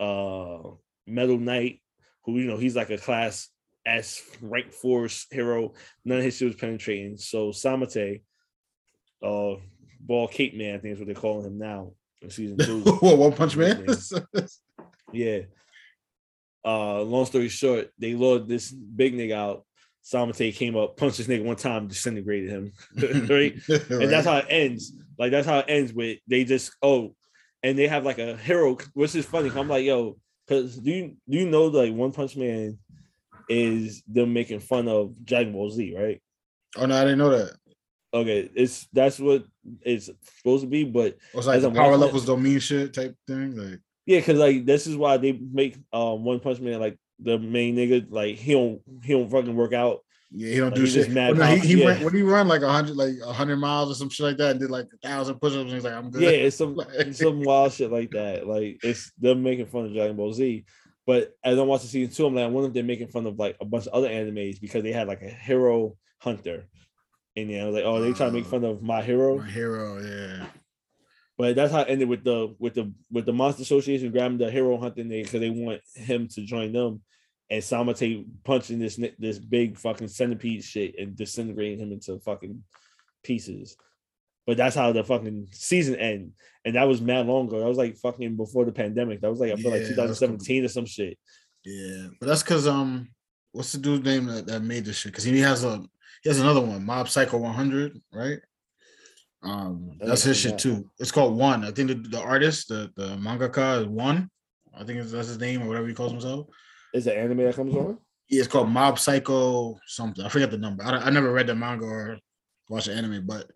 [0.00, 0.58] uh
[1.06, 1.80] Metal Knight,
[2.24, 3.48] who you know he's like a class
[3.84, 5.74] S rank force hero.
[6.04, 7.18] None of his shit was penetrating.
[7.18, 8.22] So Samate,
[9.22, 9.54] uh
[10.00, 12.80] Ball Cape Man, I think is what they're calling him now in season two.
[13.00, 13.86] what One Punch Man?
[15.12, 15.40] Yeah.
[16.68, 19.64] Uh, long story short, they lured this big nigga out.
[20.04, 22.72] Samate came up, punched this nigga one time, disintegrated him.
[23.28, 23.54] right?
[23.90, 24.92] And that's how it ends.
[25.18, 27.14] Like that's how it ends with they just oh,
[27.62, 29.50] and they have like a hero, which is funny.
[29.50, 32.78] I'm like, yo, because do you do you know like One Punch Man
[33.48, 36.20] is them making fun of Dragon Ball Z, right?
[36.76, 37.56] Oh no, I didn't know that.
[38.12, 39.44] Okay, it's that's what
[39.82, 43.16] it's supposed to be, but It was like the power levels don't mean shit type
[43.26, 43.56] thing.
[43.56, 47.38] Like Yeah, because like this is why they make um One Punch Man like the
[47.38, 48.06] main nigga.
[48.08, 49.98] Like he don't he don't fucking work out.
[50.30, 51.10] Yeah, he don't Like, do shit.
[51.10, 51.88] mad Well, no, he, he yeah.
[51.88, 54.38] ran, when he run like a hundred, like a hundred miles or some shit like
[54.38, 56.80] that, and did like a thousand push-ups, and he's like, "I'm good." Yeah, it's some
[57.12, 58.46] some wild shit like that.
[58.46, 60.64] Like it's them making fun of Dragon Ball Z.
[61.06, 63.26] But as I watch the season two, I'm like, I wonder if they're making fun
[63.26, 66.66] of like a bunch of other animes because they had like a hero hunter.
[67.36, 69.36] And yeah, I was like, oh, they trying to make fun of my hero.
[69.36, 70.46] My hero, yeah.
[71.38, 74.50] But that's how it ended with the with the with the Monster Association grabbing the
[74.50, 77.00] hero hunting they because they want him to join them
[77.50, 82.62] and Samate punching this this big fucking centipede shit and disintegrating him into fucking
[83.22, 83.76] pieces.
[84.46, 86.32] But that's how the fucking season end.
[86.64, 87.60] And that was mad long ago.
[87.60, 89.20] That was like fucking before the pandemic.
[89.20, 91.18] That was like I feel like Yeah, was 2017 or some shit.
[91.64, 93.10] Yeah, but that's because um,
[93.52, 95.12] what's the dude's name that, that made this shit?
[95.12, 95.82] Because he has a
[96.22, 98.40] he has another one, Mob Psycho 100, right?
[99.42, 100.90] Um, that's his shit too.
[100.98, 101.64] It's called One.
[101.64, 104.30] I think the, the artist, the the mangaka is One.
[104.74, 106.46] I think that's his name or whatever he calls himself.
[106.94, 107.98] Is the anime that comes on?
[108.28, 110.24] Yeah, it's called Mob Psycho something.
[110.24, 110.84] I forget the number.
[110.84, 112.18] I, I never read the manga or
[112.68, 113.50] watched the anime, but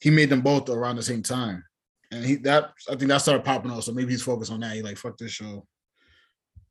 [0.00, 1.64] he made them both around the same time.
[2.10, 3.84] And he that I think that started popping off.
[3.84, 4.74] So maybe he's focused on that.
[4.74, 5.66] He like fuck this show.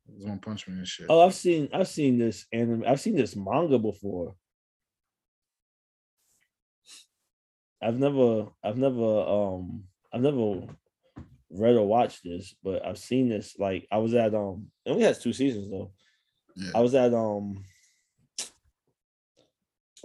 [0.06, 1.06] One Punch Man and shit.
[1.08, 2.84] Oh, I've seen I've seen this anime.
[2.86, 4.34] I've seen this manga before.
[7.82, 10.62] I've never I've never um I've never
[11.50, 13.56] read or watched this, but I've seen this.
[13.58, 15.92] Like I was at um it only has two seasons though.
[16.56, 16.70] Yeah.
[16.74, 17.64] I was at um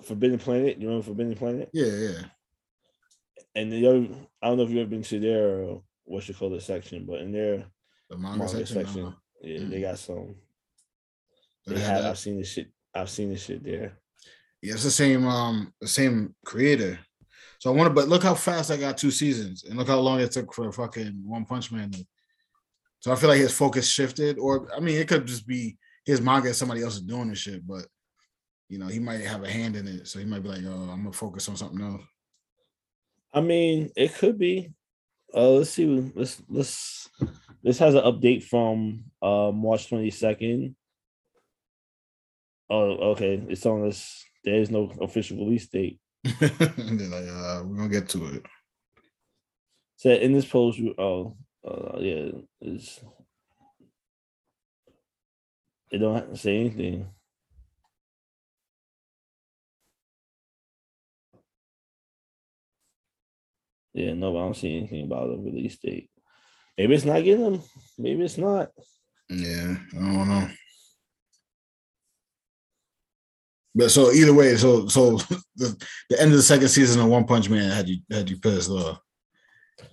[0.03, 0.77] Forbidden Planet.
[0.79, 1.69] You remember Forbidden Planet?
[1.73, 2.21] Yeah, yeah.
[3.55, 4.07] And the other
[4.41, 7.21] I don't know if you've ever been to their what you call it section, but
[7.21, 7.65] in their
[8.09, 8.75] The manga, manga section.
[8.85, 9.11] section, uh,
[9.41, 9.69] yeah, Mm.
[9.69, 10.35] they got some.
[11.67, 12.11] they They have that.
[12.11, 12.71] I've seen this shit.
[12.93, 13.97] I've seen this shit there.
[14.61, 16.99] Yeah, it's the same um the same creator.
[17.61, 20.19] So I wonder, but look how fast I got two seasons, and look how long
[20.19, 21.91] it took for fucking One Punch Man.
[23.01, 26.21] So I feel like his focus shifted, or I mean, it could just be his
[26.21, 27.85] manga somebody else is doing this shit, but
[28.67, 30.89] you know, he might have a hand in it, so he might be like, "Oh,
[30.89, 32.01] I'm gonna focus on something else."
[33.31, 34.73] I mean, it could be.
[35.31, 35.85] Uh, let's see.
[36.15, 37.09] Let's let's.
[37.61, 40.75] This has an update from uh March twenty second.
[42.71, 43.39] Oh, okay.
[43.49, 44.25] It's on us.
[44.43, 45.99] There is no official release date.
[46.41, 48.45] like, uh, "We're gonna get to it."
[49.97, 52.99] So in this post, you- oh, uh, yeah, it's.
[55.91, 57.09] They don't have to say anything.
[63.93, 66.09] Yeah, no, I don't see anything about a release date.
[66.77, 67.61] Maybe it's not getting them.
[67.97, 68.71] Maybe it's not.
[69.29, 70.49] Yeah, I don't know.
[73.73, 75.17] But so either way, so so
[75.55, 75.75] the,
[76.09, 78.69] the end of the second season of One Punch Man had you had you pissed
[78.69, 78.99] off.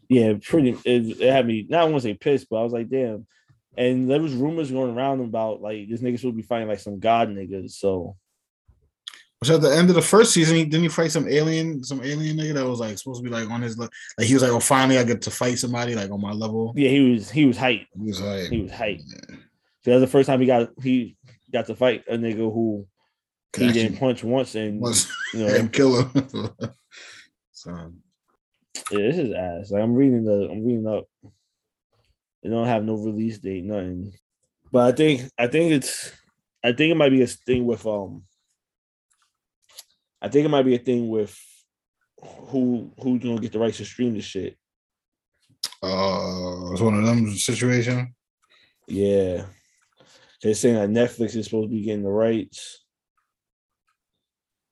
[0.09, 0.71] Yeah, pretty.
[0.85, 1.67] It, it had me.
[1.69, 3.27] Not I want to say pissed, but I was like, damn.
[3.77, 6.99] And there was rumors going around about like this nigga should be fighting like some
[6.99, 7.73] god niggas.
[7.73, 8.17] So
[9.39, 12.03] Which at the end of the first season, he didn't he fight some alien, some
[12.03, 14.43] alien nigga that was like supposed to be like on his le- like he was
[14.43, 16.73] like, oh, finally I get to fight somebody like on my level.
[16.77, 17.87] yeah, he was he was hype.
[17.95, 18.99] He was like, He was hype.
[19.07, 19.37] yeah,
[19.83, 21.17] So that's the first time he got he
[21.53, 22.85] got to fight a nigga who
[23.57, 26.29] he didn't punch once and was you know and kill him.
[27.53, 27.93] so
[28.91, 29.71] yeah, this is ass.
[29.71, 31.05] Like I'm reading the I'm reading up.
[32.43, 34.13] They don't have no release date, nothing.
[34.71, 36.13] But I think I think it's
[36.63, 38.25] I think it might be a thing with um
[40.21, 41.39] I think it might be a thing with
[42.21, 44.57] who who's gonna get the rights to stream this shit.
[45.83, 48.15] uh it's one of them situation.
[48.87, 49.47] Yeah.
[50.43, 52.85] They're saying that Netflix is supposed to be getting the rights.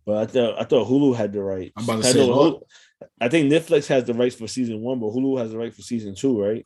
[0.07, 1.73] But I thought I thought Hulu had the rights.
[1.77, 2.19] I'm about to I say?
[2.21, 2.63] Hulu-
[3.21, 5.83] I think Netflix has the rights for season one, but Hulu has the right for
[5.83, 6.65] season two, right?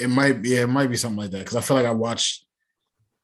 [0.00, 1.92] It might be, yeah, it might be something like that because I feel like I
[1.92, 2.44] watched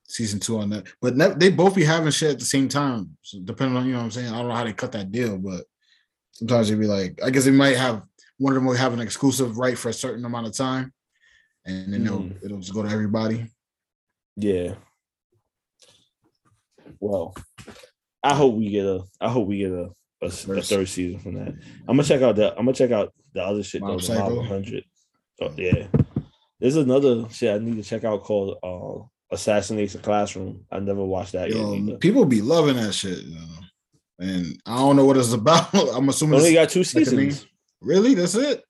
[0.04, 3.16] season two on that, but ne- they both be having shit at the same time.
[3.22, 5.10] So depending on you know what I'm saying, I don't know how they cut that
[5.10, 5.62] deal, but
[6.32, 8.02] sometimes it'd be like, I guess they might have
[8.38, 10.92] one of them will have an exclusive right for a certain amount of time,
[11.64, 12.06] and then Mhm.
[12.06, 13.50] it'll it'll just go to everybody.
[14.36, 14.74] Yeah.
[17.00, 17.34] Well,
[18.24, 19.04] I hope we get a.
[19.20, 19.90] I hope we get a
[20.30, 20.70] First.
[20.70, 21.48] third season from that.
[21.86, 22.50] I'm gonna check out the.
[22.50, 23.88] I'm gonna check out the other shit though.
[23.88, 24.84] Mob The Mob 100.
[25.42, 25.86] Oh, yeah.
[26.60, 29.04] There's another shit I need to check out called uh,
[29.34, 30.64] Assassination Classroom.
[30.72, 31.50] I never watched that.
[31.50, 33.40] Yo, people be loving that shit, you know?
[34.20, 35.68] and I don't know what it's about.
[35.74, 37.46] I'm assuming Only got two like a seasons.
[37.82, 38.62] really that's it.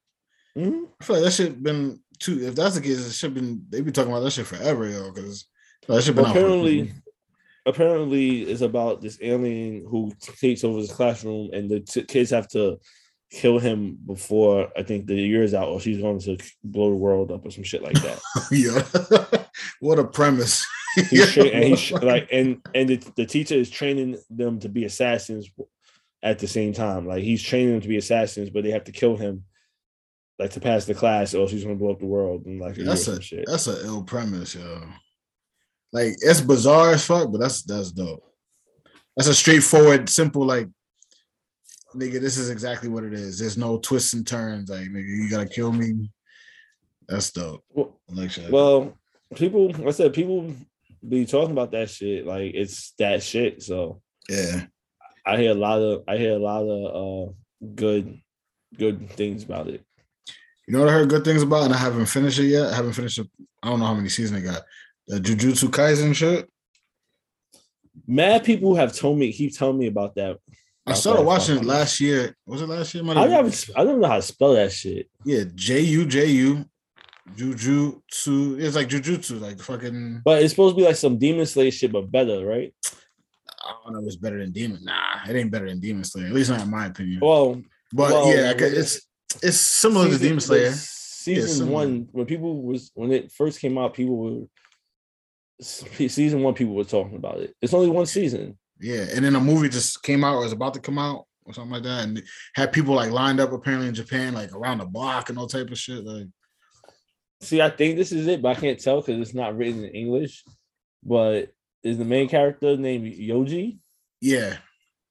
[0.59, 0.87] Mhm.
[1.01, 2.41] I feel like that shit been two.
[2.45, 3.65] If that's the case, it should been.
[3.69, 5.13] They be talking about that shit forever, yo.
[5.13, 5.47] Because
[5.87, 6.93] that should been Well, out for- apparently,
[7.67, 12.49] apparently, it's about this alien who takes over his classroom, and the t- kids have
[12.49, 12.79] to
[13.31, 16.97] kill him before I think the year is out, or she's going to blow the
[16.97, 18.21] world up or some shit like that.
[18.51, 19.45] yeah.
[19.81, 20.65] what a premise.
[21.11, 24.85] He's tra- and he's like and and the, the teacher is training them to be
[24.85, 25.51] assassins
[26.23, 27.07] at the same time.
[27.07, 29.45] Like he's training them to be assassins, but they have to kill him
[30.39, 32.81] like to pass the class, or she's gonna blow up the world and like a
[32.81, 33.45] year or that's a shit.
[33.47, 34.83] that's an ill premise, yo.
[35.95, 38.24] Like it's bizarre as fuck, but that's that's dope.
[39.16, 40.68] That's a straightforward, simple like,
[41.95, 42.20] nigga.
[42.20, 43.38] This is exactly what it is.
[43.38, 44.68] There's no twists and turns.
[44.68, 46.11] Like, nigga, you gotta kill me.
[47.09, 47.62] That's dope.
[47.70, 48.99] Well, like well,
[49.36, 50.53] people, like I said people
[51.09, 52.26] be talking about that shit.
[52.26, 53.62] Like it's that shit.
[53.62, 54.64] So yeah,
[55.24, 57.32] I hear a lot of I hear a lot of uh
[57.72, 58.18] good
[58.76, 59.84] good things about it.
[60.66, 62.72] you know what I heard good things about, and I haven't finished it yet.
[62.72, 63.28] I haven't finished it.
[63.62, 64.62] I don't know how many seasons they got.
[65.07, 66.49] The Jujutsu Kaisen shit.
[68.07, 70.39] Mad people have told me keep telling me about that.
[70.87, 72.37] I started watching it last year.
[72.47, 73.03] Was it last year?
[73.03, 75.09] Might I never I don't know how to spell that shit.
[75.25, 76.65] Yeah, J U J U,
[77.35, 78.61] Jujutsu.
[78.61, 80.23] It's like Jujutsu, like fucking.
[80.25, 82.75] But it's supposed to be like some demon slayer shit, but better, right?
[83.65, 84.01] I don't know.
[84.01, 84.85] if It's better than Demon.
[84.85, 86.27] Nah, it ain't better than Demon Slayer.
[86.27, 87.21] At least not in my opinion.
[87.23, 89.07] Well, but well, yeah, it's
[89.43, 90.73] it's similar to Demon Slayer.
[90.73, 91.73] Season similar.
[91.73, 94.47] one, when people was when it first came out, people were
[95.61, 96.55] season one.
[96.55, 97.55] People were talking about it.
[97.63, 98.59] It's only one season.
[98.81, 101.55] Yeah, and then a movie just came out or was about to come out or
[101.55, 102.23] something like that, and
[102.55, 105.71] had people like lined up apparently in Japan, like around the block and all type
[105.71, 106.05] of shit.
[106.05, 106.27] Like,
[107.41, 109.91] See, I think this is it, but I can't tell because it's not written in
[109.91, 110.43] English.
[111.03, 111.53] But
[111.83, 113.79] is the main character named Yuji?
[114.21, 114.57] yeah,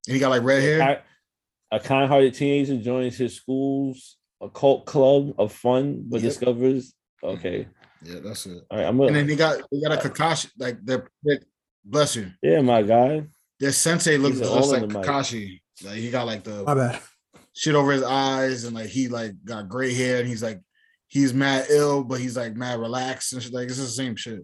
[0.08, 1.04] and he got like red hair.
[1.72, 6.30] A kind-hearted teenager joins his school's occult club of fun, but Yep.
[6.32, 6.94] discovers.
[7.24, 7.68] Okay,
[8.06, 8.64] Yeah, that's it.
[8.70, 9.12] all right, I'm And gonna.
[9.14, 11.08] then he got he got a Kakashi, like their
[11.86, 12.32] bless you.
[12.42, 13.24] Yeah, my guy.
[13.60, 14.90] Their sensei looks These just like in.
[14.90, 15.62] Kakashi.
[15.84, 17.00] Like he got like the My bad.
[17.56, 20.60] shit over his eyes and like he like got gray hair and he's like
[21.08, 23.54] he's mad ill, but he's like mad relaxed and shit.
[23.54, 24.42] Like it's the same shit.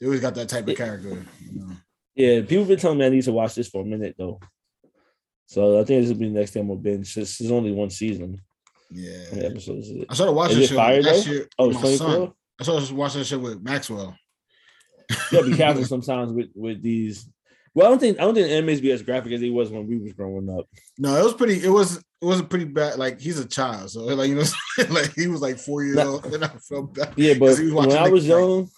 [0.00, 1.24] They always got that type of It- character.
[1.40, 1.70] You know?
[2.14, 4.40] Yeah, people been telling me I need to watch this for a minute though.
[5.46, 7.14] So I think this will be the next time we'll binge.
[7.14, 8.40] This is only one season.
[8.90, 9.46] How many Yeah.
[9.50, 10.06] episodes is it?
[10.10, 11.32] I started watching Is it shit fire, last though?
[11.32, 11.48] year.
[11.58, 12.26] Oh, with it's my 24?
[12.26, 12.32] son.
[12.60, 14.16] I started watching that shit with Maxwell.
[15.32, 17.28] Yeah, be careful sometimes with with these.
[17.74, 19.86] Well, I don't think I don't think animes be as graphic as they was when
[19.86, 20.66] we was growing up.
[20.98, 21.62] No, it was pretty.
[21.64, 21.98] It was.
[22.20, 22.98] It wasn't pretty bad.
[22.98, 24.42] Like he's a child, so like you know,
[24.90, 26.04] like he was like four years Nah.
[26.06, 27.12] old, and I felt bad.
[27.16, 28.68] Yeah, but he was when I was like, young,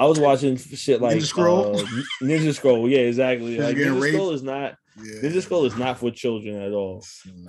[0.00, 1.76] I was watching shit like Ninja Scroll?
[1.78, 1.84] uh,
[2.22, 2.88] Ninja Scroll.
[2.88, 3.58] Yeah, exactly.
[3.58, 4.14] Like Ninja raped?
[4.14, 5.20] Scroll is not Yeah.
[5.22, 7.04] Ninja Scroll is not for children at all.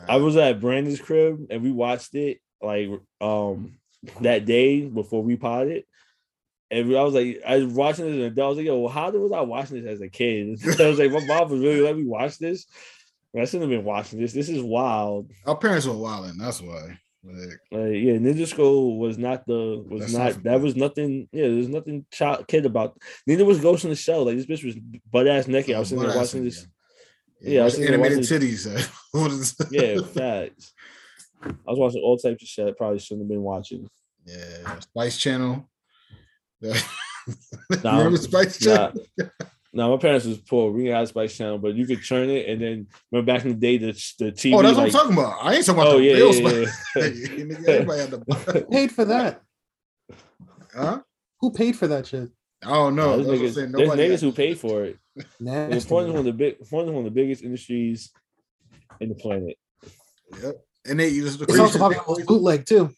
[0.10, 2.90] I was at Brandon's crib and we watched it like
[3.22, 3.78] um
[4.22, 5.84] that day before we potted.
[6.72, 8.46] And I was like, I was watching it as an adult.
[8.46, 10.60] I was like, yo, how was I watching this as a kid?
[10.80, 12.66] I was like, my mom was really let me watch this.
[13.36, 14.34] I shouldn't have been watching this.
[14.34, 15.32] This is wild.
[15.46, 16.38] Our parents were wilding.
[16.38, 17.00] That's why.
[17.26, 21.30] Like, Like, yeah, Ninja Scroll was not the was not that was nothing.
[21.32, 22.98] Yeah, there's nothing child kid about.
[23.26, 24.26] Neither was Ghost in the Shell.
[24.26, 24.76] Like this bitch was
[25.12, 25.76] butt ass naked.
[25.76, 26.68] I was sitting there watching this.
[27.40, 29.72] Yeah, Yeah, I was watch sitting there animated watching- titties.
[29.72, 30.74] Yeah, facts.
[31.46, 32.68] I was watching all types of shit.
[32.68, 33.88] I probably shouldn't have been watching.
[34.26, 35.70] yeah, Spice Channel.
[37.84, 39.06] Nah, Remember Spice Nah, Channel?
[39.74, 40.72] nah, my parents was poor.
[40.72, 43.52] We didn't have Spice Channel, but you could turn it and then remember back in
[43.52, 44.54] the day the the TV.
[44.54, 45.38] Oh, that's like, what I'm talking about.
[45.42, 46.86] I ain't talking about Oh the yeah, real yeah, Spice.
[46.96, 47.02] yeah.
[47.46, 49.42] Nigga, Everybody had the Who paid for that?
[50.76, 51.02] huh?
[51.40, 52.30] Who paid for that shit?
[52.66, 53.22] I don't know.
[53.24, 53.72] There's That's what I'm niggas, saying.
[53.98, 54.98] there's niggas who paid for it.
[55.40, 55.78] Nasty.
[55.78, 58.12] It's porn is one of the big porn is one of the biggest industries
[59.00, 59.58] in the planet.
[60.42, 60.56] Yep.
[60.86, 62.90] And they use the It's also probably the most bootleg too.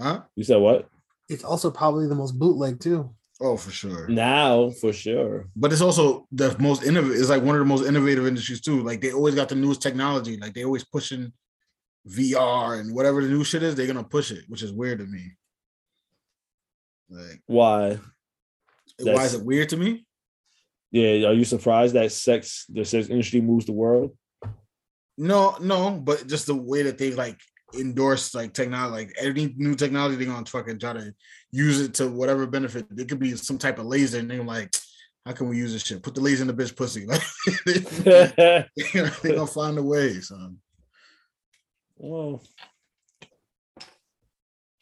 [0.00, 0.22] huh?
[0.34, 0.88] You said what?
[1.28, 3.14] It's also probably the most bootleg too.
[3.40, 4.08] Oh, for sure.
[4.08, 5.48] Now for sure.
[5.56, 7.18] But it's also the most innovative.
[7.20, 8.82] It's like one of the most innovative industries too.
[8.82, 10.36] Like they always got the newest technology.
[10.36, 11.32] Like they always pushing
[12.08, 15.06] VR and whatever the new shit is, they're gonna push it, which is weird to
[15.06, 15.32] me.
[17.10, 17.98] Like, Why?
[19.00, 20.06] why is it weird to me?
[20.90, 24.16] Yeah, are you surprised that sex the sex industry moves the world?
[25.16, 27.40] No, no, but just the way that they like
[27.78, 31.14] endorse like technology, like any new technology, they're gonna fucking try to
[31.52, 32.86] use it to whatever benefit.
[32.96, 34.74] It could be some type of laser, and they're like,
[35.24, 36.02] how can we use this shit?
[36.02, 37.06] Put the laser in the bitch pussy.
[37.06, 37.22] Like
[37.64, 38.66] they,
[39.22, 40.58] they gonna find a way, son.
[41.96, 42.42] well,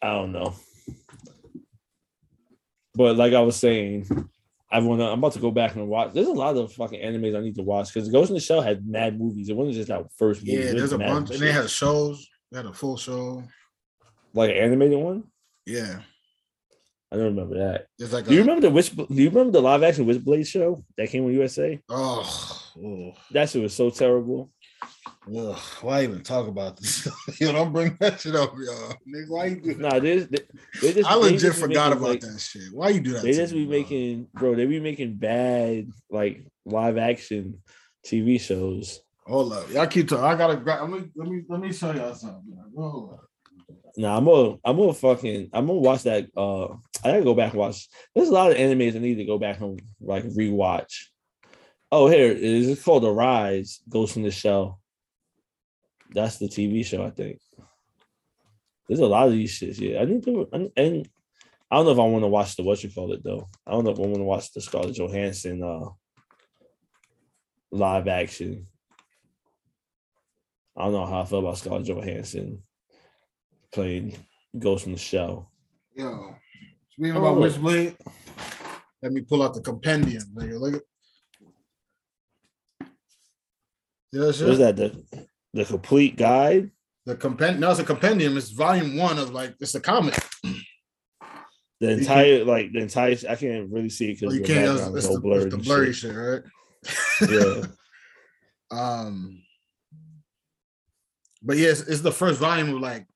[0.00, 0.54] I don't know.
[2.94, 4.06] But like I was saying,
[4.72, 6.12] I wanna I'm about to go back and watch.
[6.14, 8.62] There's a lot of fucking animes I need to watch because Ghost in the Shell
[8.62, 9.50] had mad movies.
[9.50, 10.52] It wasn't just that first movie.
[10.52, 12.26] Yeah, There's there's a bunch, and they had shows.
[12.50, 13.44] They had a full show.
[14.32, 15.24] like an animated one.
[15.66, 16.00] Yeah,
[17.12, 17.86] I don't remember that.
[17.98, 18.96] it's like Do you a, remember the Witch?
[18.96, 21.78] Do you remember the live action Witchblade show that came on USA?
[21.90, 23.12] oh, oh.
[23.32, 24.50] That shit was so terrible.
[25.28, 27.06] Ugh, why even talk about this?
[27.40, 28.92] yo, don't bring that shit up, yo.
[29.08, 29.78] Nigga, why you do that?
[29.78, 30.38] Nah, they, they,
[30.80, 32.72] they just I legit just forgot making, about like, that shit.
[32.72, 33.22] Why you do that?
[33.22, 33.78] They to just me, be bro?
[33.78, 34.54] making, bro.
[34.56, 37.62] They be making bad like live action
[38.04, 39.00] TV shows.
[39.24, 40.24] Hold up, y'all keep talking.
[40.24, 40.90] I gotta grab.
[40.90, 42.58] Let me let me let me show y'all something.
[42.76, 43.20] Hold up.
[43.96, 46.26] Nah, I'm gonna, I'm gonna fucking, I'm gonna watch that.
[46.36, 46.72] Uh,
[47.04, 47.88] I gotta go back and watch.
[48.14, 51.06] There's a lot of animes I need to go back and like rewatch.
[51.92, 52.68] Oh, here it is.
[52.68, 53.80] It's called The Rise.
[53.88, 54.80] Ghost in the Shell.
[56.14, 57.38] That's the TV show, I think.
[58.88, 59.78] There's a lot of these shits.
[59.80, 61.08] Yeah, I think and, and
[61.70, 63.46] I don't know if I want to watch the what you call it though.
[63.66, 65.88] I don't know if I want to watch the Scarlett Johansson uh
[67.70, 68.66] live action.
[70.76, 72.62] I don't know how I feel about Scarlett Johansson
[73.72, 74.16] playing
[74.58, 75.50] Ghost in the Shell.
[75.94, 76.34] Yo,
[76.90, 77.38] speaking Oh, about.
[77.38, 77.96] Witchblade,
[79.02, 80.24] let me pull out the compendium.
[80.34, 80.82] Nigga, look at.
[84.12, 84.76] Yeah, What is that?
[84.76, 85.04] The
[85.52, 86.70] the complete guide?
[87.04, 88.36] The compend no, it's a compendium.
[88.36, 90.16] It's volume one of like it's a comic.
[91.80, 94.78] The entire like the entire I can't really see it because you can't.
[94.78, 95.46] It's, it's the, blurred.
[95.46, 96.12] it's the blurry shit.
[96.12, 96.42] shit, right?
[97.28, 97.66] Yeah.
[98.72, 99.42] Um,
[101.42, 103.06] but yes, it's the first volume of like,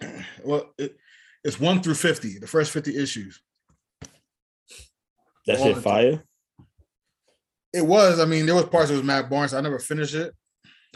[0.44, 0.96] well, it,
[1.44, 3.42] it's one through fifty, the first fifty issues.
[5.46, 6.24] That All shit fire.
[7.74, 9.52] It was, I mean, there was parts that was Matt Barnes.
[9.52, 10.34] I never finished it.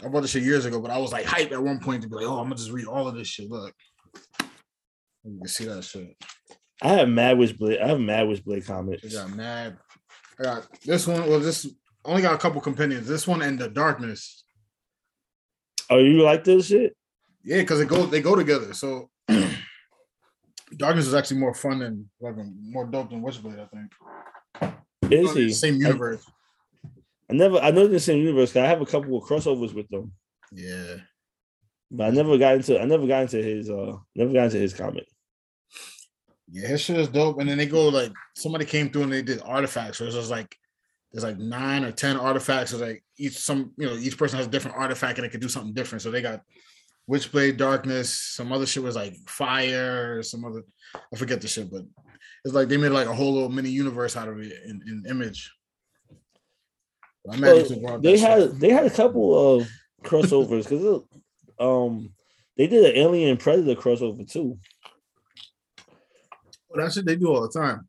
[0.03, 2.09] I bought this shit years ago, but I was like hype at one point to
[2.09, 3.49] be like, oh, I'm gonna just read all of this shit.
[3.49, 3.73] Look,
[5.23, 6.15] you can see that shit.
[6.81, 7.81] I have Mad Witchblade.
[7.81, 9.05] I have Mad Witchblade comics.
[9.05, 9.77] I got mad.
[10.39, 11.27] I got this one.
[11.29, 11.67] Well, this
[12.03, 13.07] only got a couple companions.
[13.07, 14.43] This one and the darkness.
[15.89, 16.95] Oh, you like this shit?
[17.43, 18.73] Yeah, because it go they go together.
[18.73, 19.09] So
[20.77, 24.73] darkness is actually more fun than like more dope than Witchblade, I think.
[25.11, 25.53] Is he?
[25.53, 26.23] Same universe.
[26.27, 26.31] I,
[27.29, 27.57] never.
[27.59, 28.55] I know they're in the same universe.
[28.55, 30.11] I have a couple of crossovers with them,
[30.51, 30.95] Yeah.
[31.91, 32.79] but I never got into.
[32.79, 33.69] I never got into his.
[33.69, 35.07] Uh, never got into his comic.
[36.51, 37.39] Yeah, his shit is dope.
[37.39, 39.97] And then they go like somebody came through and they did artifacts.
[39.97, 40.55] So it's just like
[41.11, 42.71] there's like nine or ten artifacts.
[42.71, 45.41] So like each some you know each person has a different artifact and they could
[45.41, 46.01] do something different.
[46.01, 46.41] So they got
[47.09, 48.13] Witchblade, Darkness.
[48.13, 50.21] Some other shit was like fire.
[50.21, 50.63] Some other
[50.95, 51.83] I forget the shit, but
[52.45, 55.03] it's like they made like a whole little mini universe out of it in, in
[55.09, 55.51] image.
[57.29, 59.69] I Well, imagine they had they had a couple of
[60.03, 61.03] crossovers because
[61.59, 62.09] um
[62.57, 64.59] they did an Alien Predator crossover too.
[66.69, 67.87] Well, that's what they do all the time.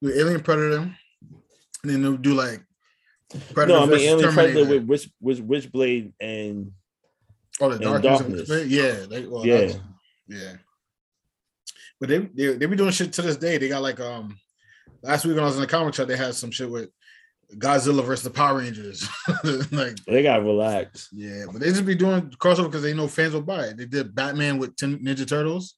[0.00, 0.96] Do Alien Predator, and
[1.84, 2.60] then they'll do like
[3.54, 4.52] Predator no, I mean Alien Terminator.
[4.52, 5.38] Predator with Witch, Witch,
[5.70, 6.72] Witchblade and
[7.60, 8.48] Oh, the and darkness.
[8.48, 8.66] darkness.
[8.68, 9.72] Yeah, they, well, Yeah.
[10.26, 10.54] yeah.
[12.00, 13.58] But they, they they be doing shit to this day.
[13.58, 14.36] They got like um
[15.02, 16.90] last week when I was in the comic shop, they had some shit with
[17.58, 19.08] Godzilla versus the Power Rangers.
[19.72, 21.08] like they got relaxed.
[21.12, 23.76] yeah, but they just be doing crossover because they know fans will buy it.
[23.76, 25.74] They did Batman with Ninja Turtles.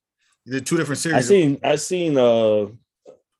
[0.47, 1.16] They did two different series.
[1.18, 2.66] I seen I seen uh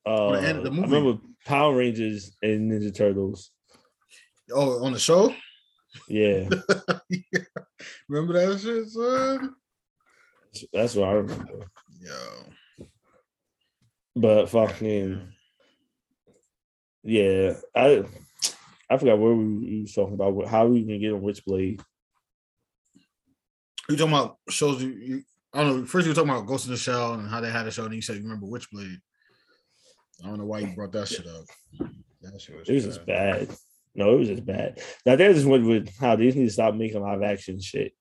[0.07, 3.51] uh the the I remember Power Rangers and Ninja Turtles.
[4.53, 5.35] Oh, on the show.
[6.09, 6.49] Yeah,
[8.09, 9.55] Remember that shit, son?
[10.72, 11.66] that's what I remember.
[12.01, 12.87] Yo.
[14.16, 15.28] But fucking
[17.05, 18.03] yeah, I
[18.91, 21.80] I forgot where we, we was talking about how we can get on Witchblade.
[23.89, 25.22] You talking about shows you, you
[25.53, 25.87] I don't know.
[25.87, 27.85] First you were talking about Ghost in the Shell and how they had a show,
[27.85, 28.97] and you said you remember Witchblade.
[30.22, 31.45] I don't know why you brought that shit up.
[32.22, 33.49] That shit was, It was just bad.
[33.95, 34.80] No, it was just bad.
[35.07, 37.93] Now they just went with how they need to stop making live action shit.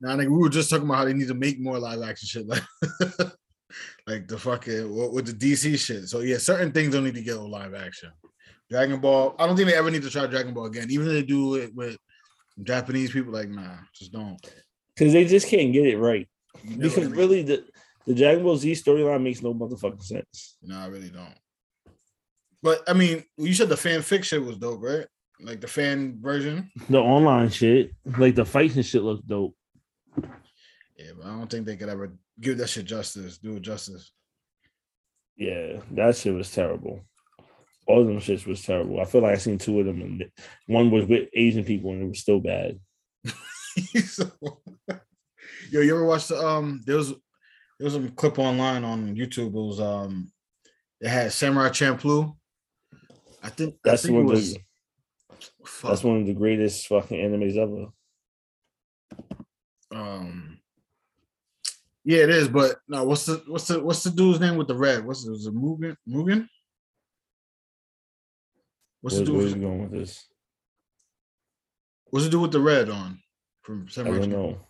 [0.00, 2.28] Now, nigga, we were just talking about how they need to make more live action
[2.28, 2.62] shit, like,
[4.06, 6.08] like the fucking what with the DC shit.
[6.08, 8.10] So yeah, certain things don't need to get on live action.
[8.70, 10.88] Dragon Ball, I don't think they ever need to try Dragon Ball again.
[10.90, 11.96] Even if they do it with
[12.62, 14.38] Japanese people, like nah, just don't.
[14.94, 16.28] Because they just can't get it right.
[16.62, 17.18] You know Because I mean?
[17.18, 17.64] really the
[18.06, 20.56] the Dragon Ball Z storyline makes no motherfucking sense.
[20.62, 21.34] No, I really don't.
[22.62, 25.06] But I mean, you said the fan fiction was dope, right?
[25.40, 26.70] Like the fan version.
[26.90, 29.54] The online shit, like the fights and shit look dope.
[30.96, 34.12] Yeah, but I don't think they could ever give that shit justice, do it justice.
[35.36, 37.02] Yeah, that shit was terrible.
[37.88, 39.00] All of them shits was terrible.
[39.00, 40.30] I feel like I seen two of them, and
[40.66, 42.78] one was with Asian people, and it was still bad.
[45.70, 49.48] Yo, you ever watched the um there was there was a clip online on YouTube.
[49.48, 50.30] It was um
[51.00, 52.36] it had Samurai Champloo.
[53.42, 54.60] I think I That's think one was the,
[55.82, 57.86] that's one of the greatest fucking animes ever.
[59.92, 60.58] um
[62.04, 64.76] yeah it is, but no, what's the what's the what's the dude's name with the
[64.76, 65.06] red?
[65.06, 66.48] What's it was it Mugen Mugen?
[69.00, 70.24] What's the Where's, dude where's with- going with this?
[72.10, 73.20] what's the dude with the red on?
[73.62, 74.60] from I don't know.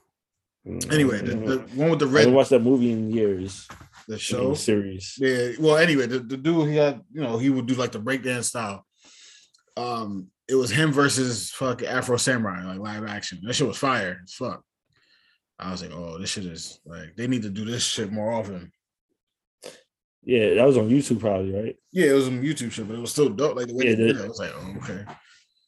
[0.90, 3.66] Anyway, the, the one with the red haven't watched that movie in years.
[4.08, 4.54] the The show.
[4.54, 5.14] series.
[5.18, 5.52] Yeah.
[5.60, 8.44] Well, anyway, the, the dude he had, you know, he would do like the breakdance
[8.46, 8.84] style.
[9.76, 13.38] Um, it was him versus fuck Afro Samurai, like live action.
[13.44, 14.62] That shit was fire as fuck.
[15.58, 18.32] I was like, oh, this shit is like they need to do this shit more
[18.32, 18.72] often.
[20.28, 21.76] Yeah, that was on YouTube probably, right?
[21.90, 23.56] Yeah, it was on YouTube shit, but it was still dope.
[23.56, 25.04] Like the way Yeah, they did it, I was like, oh, okay.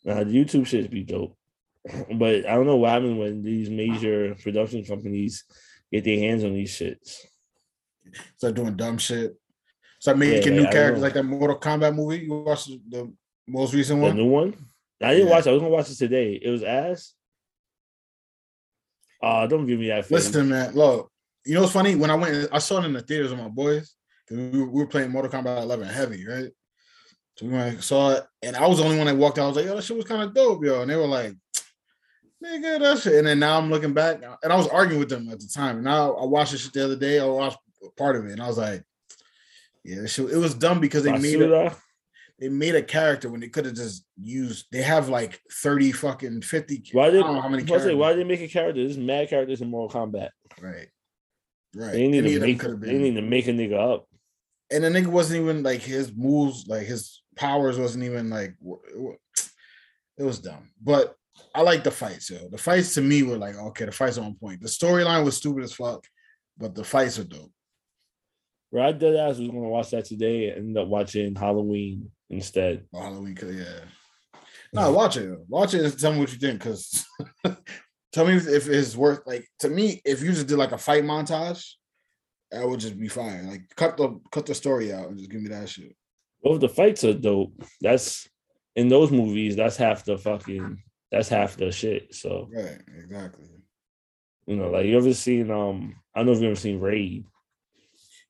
[0.04, 1.34] Nah, the YouTube shit be dope.
[2.18, 5.44] But I don't know what happened when these major production companies
[5.90, 7.20] get their hands on these shits.
[8.36, 9.34] Start doing dumb shit.
[9.98, 12.18] Start making Yeah, new characters like that Mortal Kombat movie.
[12.26, 13.11] You watched the,
[13.48, 14.14] most recent one?
[14.14, 14.54] The new one?
[15.02, 15.32] I didn't Yeah.
[15.32, 15.50] watch it.
[15.50, 16.34] I was gonna watch it today.
[16.34, 17.14] It was ass.
[19.22, 20.11] Uh don't give me that face.
[20.26, 21.11] Listen, man, look,
[21.46, 21.94] you know what's funny?
[21.94, 23.94] When I went, I saw it in the theaters with my boys
[24.31, 26.51] we, were- playing Mortal Kombat 11 heavy, right?
[27.37, 29.45] So we went, saw it, and I was the only one that walked out.
[29.45, 30.83] I was like, yo, that shit was kind of dope, yo.
[30.83, 31.35] And they were like,
[32.45, 33.14] nigga, that shit.
[33.14, 35.76] And then now I'm looking back, and I was arguing with them at the time.
[35.76, 37.18] And now I watched this shit the other day.
[37.18, 37.59] I watched
[37.97, 38.85] part of it, and I was like,
[39.85, 41.76] yeah, shit, it was dumb because they made it Basura?
[42.39, 44.66] they made a character when they could have just used.
[44.72, 46.83] They have like thirty fucking fifty.
[46.93, 48.83] Why I did don't know how many I why did they make a character?
[48.83, 50.31] There's mad characters in Mortal Kombat.
[50.61, 50.89] right,
[51.74, 51.93] right.
[51.93, 54.09] They need Any to make they need to make a nigga up.
[54.71, 58.55] And the nigga wasn't even like his moves, like his powers wasn't even like
[60.18, 60.71] it was dumb.
[60.83, 61.16] But
[61.55, 62.49] I like the fights, yo.
[62.49, 64.61] The fights to me were like, okay, the fights are on point.
[64.61, 66.05] The storyline was stupid as fuck,
[66.59, 67.53] but the fights are dope.
[68.71, 72.85] Bro, I dead ass was gonna watch that today and ended up watching Halloween instead.
[72.95, 74.41] Oh, Halloween, yeah.
[74.73, 75.37] No, watch it.
[75.49, 76.61] Watch it and tell me what you think.
[76.61, 77.05] Cause
[78.12, 81.03] tell me if it's worth like to me, if you just did like a fight
[81.03, 81.64] montage,
[82.53, 83.48] that would just be fine.
[83.48, 85.94] Like cut the cut the story out and just give me that shit.
[86.42, 88.28] Well, if the fights are dope, that's
[88.76, 92.14] in those movies, that's half the fucking that's half the shit.
[92.14, 93.46] So Right, exactly.
[94.46, 97.24] you know, like you ever seen um I don't know if you ever seen Raid.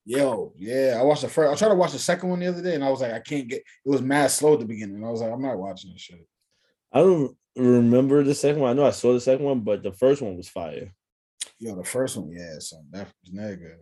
[0.07, 1.53] Yo, yeah, I watched the first.
[1.53, 3.21] I tried to watch the second one the other day, and I was like, I
[3.21, 3.59] can't get.
[3.59, 5.05] It was mad slow at the beginning.
[5.05, 6.27] I was like, I'm not watching this shit.
[6.93, 8.71] I don't remember the second one.
[8.71, 10.91] I know I saw the second one, but the first one was fire.
[11.59, 13.77] Yo, the first one, yeah, son, that was not good.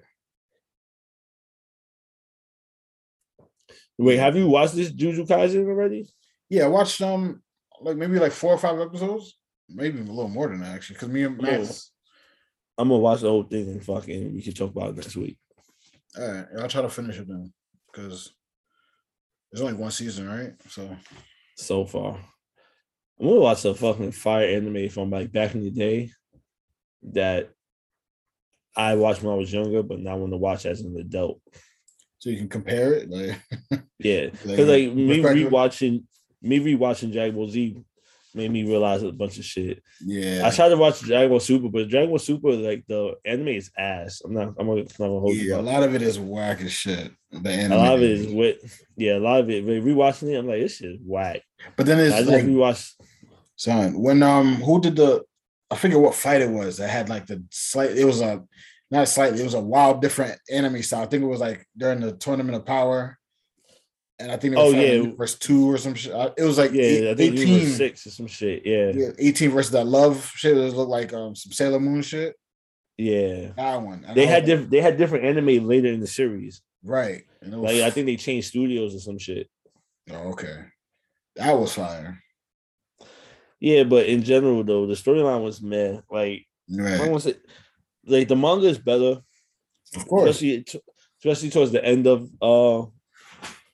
[3.98, 6.08] Wait, have you watched this Juju Kaisen already?
[6.48, 7.42] Yeah, I watched um
[7.80, 9.36] like maybe like four or five episodes,
[9.68, 10.94] maybe a little more than that actually.
[10.94, 11.90] Because me and Max,
[12.78, 15.38] I'm gonna watch the whole thing and fucking we can talk about it next week.
[16.16, 17.52] all right, I'll try to finish it then
[17.92, 18.32] because
[19.50, 20.52] there's only one season, right?
[20.68, 20.96] So
[21.56, 22.18] So far,
[23.20, 26.10] I'm gonna watch a fucking fire anime from like back in the day
[27.02, 27.50] that
[28.76, 31.40] I watched when I was younger, but now I want to watch as an adult.
[32.18, 33.40] So you can compare it, like
[33.98, 36.04] Yeah, because like me rewatching
[36.42, 37.82] me rewatching Dragon Ball Z
[38.34, 39.82] made me realize a bunch of shit.
[40.04, 43.48] yeah, I tried to watch Dragon Ball Super, but Dragon Ball Super like the anime
[43.48, 44.22] is ass.
[44.24, 44.54] I'm not.
[44.58, 46.72] I'm not, I'm not gonna hold you yeah, a lot of it is whack as
[46.72, 47.10] shit.
[47.30, 47.72] The anime.
[47.72, 49.64] A lot of it is with yeah, a lot of it.
[49.64, 51.42] But rewatching it, I'm like, this shit is whack.
[51.76, 52.92] but then I it's just like rewatched.
[53.56, 55.24] son when um who did the
[55.70, 58.42] I forget what fight it was that had like the slight it was a
[58.90, 61.02] not slightly it was a wild different anime style.
[61.02, 63.18] I think it was like during the tournament of power.
[64.20, 65.12] And I think it Oh, was yeah.
[65.16, 66.12] versus two or some shit.
[66.12, 68.66] Uh, It was like Yeah, eight- I think 18, was six or some shit.
[68.66, 70.56] Yeah, yeah, 18 versus that love shit.
[70.56, 72.34] It looked like um some Sailor Moon shit.
[72.96, 73.52] yeah.
[73.56, 74.04] That one.
[74.04, 74.70] And They had different.
[74.70, 76.62] They had different anime later in the series.
[76.82, 77.22] right.
[77.42, 79.48] And it was, Like I think they changed studios or some shit.
[80.10, 80.64] oh, okay.
[81.36, 82.20] That was fire.
[83.60, 86.00] Yeah, but in general though, the storyline was meh.
[86.10, 87.10] Like I Right.
[87.10, 87.38] want to say,
[88.08, 89.20] like the manga is better,
[89.96, 90.30] Of course.
[90.30, 90.64] especially
[91.20, 92.86] especially towards the end of uh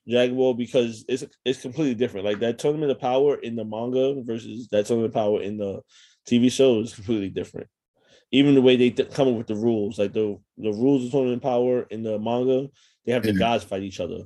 [0.09, 2.27] Dragon Ball because it's it's completely different.
[2.27, 5.81] Like that tournament of power in the manga versus that tournament of power in the
[6.29, 7.69] TV show is completely different.
[8.31, 11.11] Even the way they th- come up with the rules, like the the rules of
[11.13, 12.69] tournament of power in the manga,
[13.07, 13.39] they have the Mhm.
[13.39, 14.25] gods fight each other.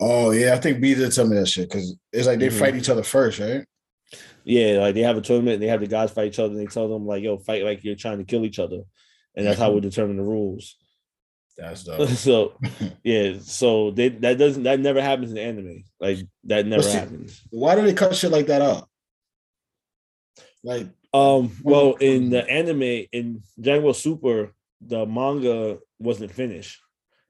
[0.00, 2.58] Oh yeah, I think B did tell me that shit because it's like they Mhm.
[2.58, 3.64] fight each other first, right?
[4.44, 6.60] Yeah, like they have a tournament, and they have the guys fight each other, and
[6.60, 8.82] they tell them like, "Yo, fight like you're trying to kill each other,"
[9.34, 10.76] and that's how we determine the rules.
[11.56, 12.08] That's dope.
[12.10, 12.52] so,
[13.04, 15.84] yeah, so they that doesn't that never happens in anime.
[16.00, 17.40] Like that never see- happens.
[17.50, 18.88] Why do they cut shit like that out?
[20.62, 26.80] Like, Um, well, in the anime in Dragon Ball Super, the manga wasn't finished.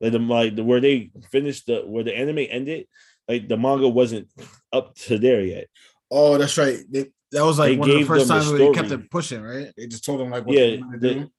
[0.01, 2.87] Like the like the where they finished the where the anime ended,
[3.29, 4.29] like the manga wasn't
[4.73, 5.67] up to there yet.
[6.15, 6.79] Oh, that's right.
[6.89, 9.43] They, that was like They one of the first times where they kept it pushing,
[9.43, 9.73] right?
[9.77, 11.31] They just told them like what Yeah, they they- do.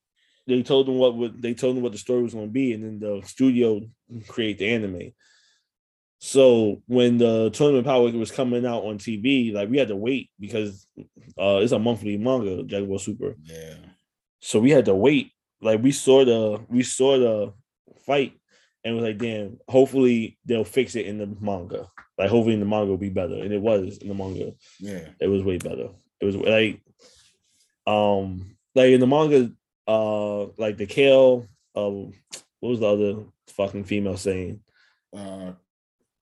[0.47, 2.73] They told them what would they told them what the story was going to be,
[2.73, 3.81] and then the studio
[4.27, 5.11] create the anime.
[6.19, 10.29] So when the tournament power was coming out on TV, like we had to wait
[10.39, 10.87] because
[11.39, 13.35] uh it's a monthly manga, Dragon Ball Super.
[13.43, 13.75] Yeah.
[14.39, 15.31] So we had to wait.
[15.61, 17.53] Like we saw the we saw the
[18.05, 18.33] fight
[18.83, 21.87] and was like, damn, hopefully they'll fix it in the manga.
[22.17, 23.35] Like hopefully in the manga will be better.
[23.35, 24.53] And it was in the manga.
[24.79, 25.07] Yeah.
[25.19, 25.89] It was way better.
[26.21, 26.81] It was like
[27.87, 29.51] um like in the manga,
[29.87, 32.13] uh like the Kale, um
[32.59, 34.61] what was the other fucking female saying?
[35.15, 35.51] Uh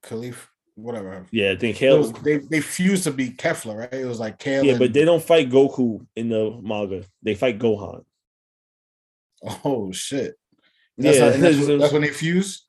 [0.03, 1.25] Caulifla, whatever.
[1.31, 3.93] Yeah, I think Kale was, they they fused to be Kefla, right?
[3.93, 4.63] It was like Kale.
[4.65, 7.03] Yeah, and- but they don't fight Goku in the manga.
[7.21, 8.03] They fight Gohan.
[9.63, 10.35] oh shit.
[10.97, 12.65] That's, yeah, how, that's, when, that's when they fuse.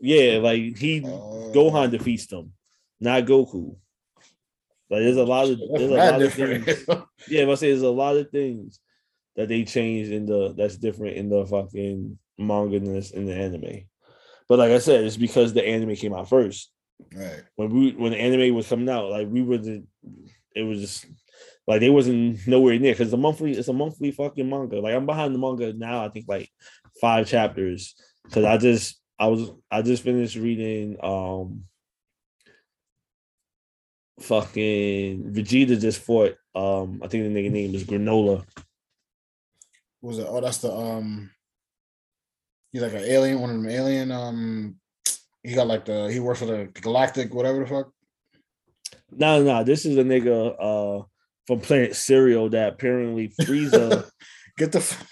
[0.00, 1.50] yeah, like he Oh.
[1.54, 2.52] Gohan defeats them,
[3.00, 3.76] not Goku.
[4.90, 6.84] Like there's a lot of there's a lot of things.
[7.28, 8.80] Yeah, but I say there's a lot of things
[9.36, 13.86] that they changed in the that's different in the fucking manga this in the anime.
[14.48, 16.70] But like I said, it's because the anime came out first.
[17.14, 17.42] right.
[17.56, 19.88] When we when the anime was coming out, like we wasn't
[20.54, 21.06] it was just
[21.66, 24.80] like they wasn't nowhere near because the monthly it's a monthly fucking manga.
[24.80, 26.48] Like I'm behind the manga now, I think like
[27.00, 27.94] five chapters.
[28.30, 31.64] Cause I just I was I just finished reading um
[34.20, 38.44] fucking Vegeta just fought um I think the nigga name is Granola.
[40.00, 40.26] What was it?
[40.28, 41.30] Oh, that's the um.
[42.72, 44.12] He's like an alien, one of them alien.
[44.12, 44.76] Um,
[45.42, 47.90] he got like the he works for the galactic, whatever the fuck.
[49.10, 51.04] No, no, this is a nigga uh
[51.46, 54.08] from Planet Cereal that apparently Frieza.
[54.58, 54.78] Get the.
[54.78, 55.06] f-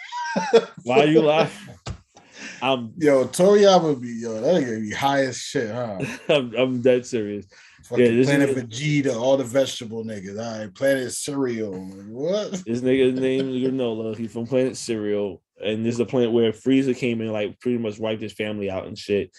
[0.82, 1.74] why are you laughing?
[2.62, 5.98] I'm Yo, Toriyama be yo, that nigga be high as shit, huh?
[6.28, 7.46] I'm, I'm dead serious.
[7.89, 10.39] Fucking Yeah, Planet Vegeta, all the vegetable niggas.
[10.39, 11.74] All right, Planet Cereal.
[11.74, 12.51] What?
[12.64, 14.16] This nigga's name is Granola.
[14.16, 15.41] He's from Planet Cereal.
[15.64, 18.70] And this is the planet where Frieza came in, like pretty much wiped his family
[18.70, 19.30] out and shit.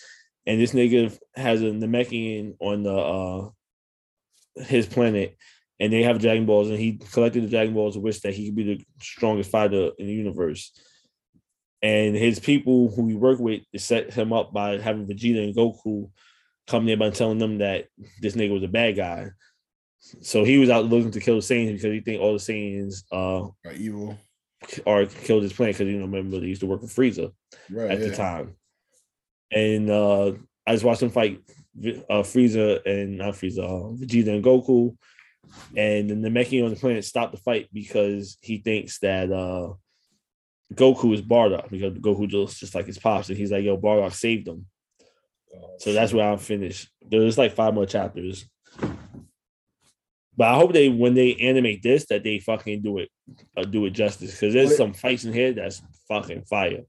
[0.45, 3.50] And this nigga has a Namekian on the uh
[4.64, 5.38] his planet,
[5.80, 8.45] and they have Dragon Balls, and he collected the Dragon Balls to wish that he
[8.45, 10.72] could be the strongest fighter in the universe.
[11.82, 16.10] And his people who he worked with set him up by having Vegeta and Goku
[16.68, 17.88] come there by telling them that
[18.22, 19.30] this nigga was a bad guy.
[20.22, 23.03] So he was out looking to kill the Saiyans because he think all the Saiyans
[23.11, 24.18] uh Or evil.
[24.86, 27.32] or killed his planet because you know remember they used to work for Frieza
[27.70, 27.91] Right.
[27.91, 28.07] at yeah.
[28.07, 28.55] the time.
[29.51, 30.34] And uh
[30.65, 31.41] I just watched him fight
[32.09, 34.95] uh Frieza and not Frieza, uh, Vegeta and Goku.
[35.76, 39.74] And then the Namekian on the planet stopped the fight because he thinks that uh
[40.74, 44.11] Goku is Bardock because Goku just just like his pops, and he's like, "Yo, Bardock
[44.13, 44.65] saved him."
[45.80, 46.89] So that's where I'm finished.
[47.08, 48.45] There's like five more chapters.
[50.36, 53.10] But I hope they when they animate this that they fucking do it
[53.56, 56.84] uh, do it justice because there's Well, some fights in here that's fucking fire.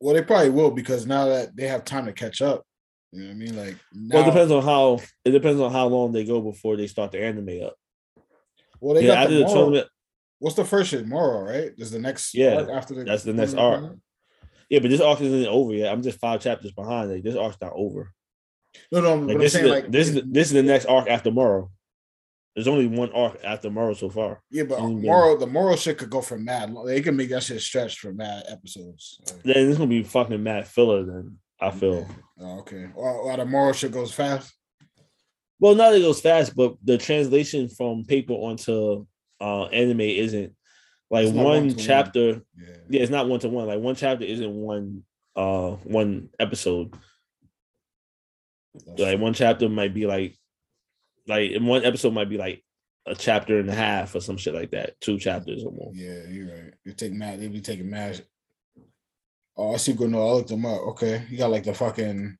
[0.00, 2.64] Well, they probably will because now that they have time to catch up.
[3.12, 3.56] You know what I mean?
[3.56, 6.76] Like now, well, it depends on how it depends on how long they go before
[6.76, 7.76] they start to animate up.
[8.80, 9.88] well, they yeah, got after the tournament,
[10.38, 11.06] What's the first shit?
[11.06, 11.72] Moro, right?
[11.78, 13.96] Is the next Yeah, after the that's the next arc.
[14.70, 15.92] Yeah, but this arc isn't over yet.
[15.92, 17.10] I'm just five chapters behind.
[17.10, 18.12] Like this arc's not over.
[18.90, 20.86] No, no, Like this is saying the, like this is the, this is the next
[20.86, 21.70] arc after Moro.
[22.54, 24.40] There's only one arc after Moro so far.
[24.50, 25.10] yeah, but Mm, yeah.
[25.10, 26.74] Moro, the Moro shit could go for mad.
[26.86, 29.18] They can make that shit stretch for mad episodes.
[29.26, 31.04] Like, Then it's gonna be fucking mad filler.
[31.04, 32.08] Then I feel.
[32.40, 32.88] oh, okay.
[32.94, 34.52] Or, or the Moro shit goes fast.
[35.60, 39.06] Well, not that it goes fast, but the translation from paper onto
[39.40, 40.52] uh anime isn't
[41.10, 42.42] like one chapter.
[42.56, 42.74] Yeah.
[42.88, 43.66] Yeah, it's not one to one.
[43.66, 45.04] Like one chapter isn't one
[45.36, 46.94] uh one episode.
[48.74, 50.36] That's Like one chapter might be like
[51.26, 52.62] like in one episode might be like
[53.06, 55.00] a chapter and a half or some shit like that.
[55.00, 55.92] Two chapters or more.
[55.94, 56.74] Yeah, you're right.
[56.84, 57.40] They take mad.
[57.40, 58.24] They be taking mad.
[59.56, 59.92] Oh, I see.
[59.92, 60.10] Good.
[60.10, 60.80] No, I looked them up.
[60.88, 62.36] Okay, you got like the fucking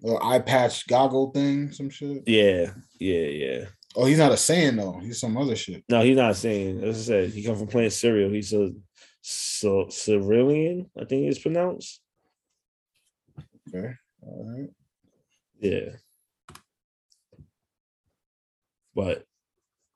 [0.00, 2.22] little eye patch goggle thing, some shit.
[2.26, 3.64] Yeah, yeah, yeah.
[3.94, 4.98] Oh, he's not a Saiyan though.
[5.00, 5.84] He's some other shit.
[5.88, 6.82] No, he's not Saiyan.
[6.82, 8.30] As I said, he come from Planet Cereal.
[8.30, 8.72] He's a
[9.20, 12.00] so Cerulean, I think it's pronounced.
[13.68, 13.94] Okay.
[14.22, 14.70] All right.
[15.60, 15.90] Yeah.
[18.94, 19.24] But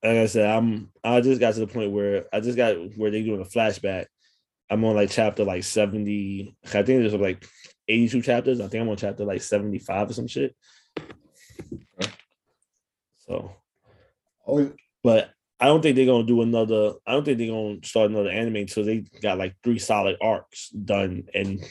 [0.02, 3.10] like I said, I'm I just got to the point where I just got where
[3.10, 4.06] they're doing a flashback.
[4.70, 6.56] I'm on like chapter like 70.
[6.64, 7.46] I think there's like
[7.88, 8.60] 82 chapters.
[8.60, 10.56] I think I'm on chapter like 75 or some shit.
[13.18, 13.52] So,
[14.46, 14.72] Oh,
[15.02, 16.92] but I don't think they're gonna do another.
[17.06, 20.68] I don't think they're gonna start another anime until they got like three solid arcs
[20.70, 21.24] done.
[21.34, 21.64] And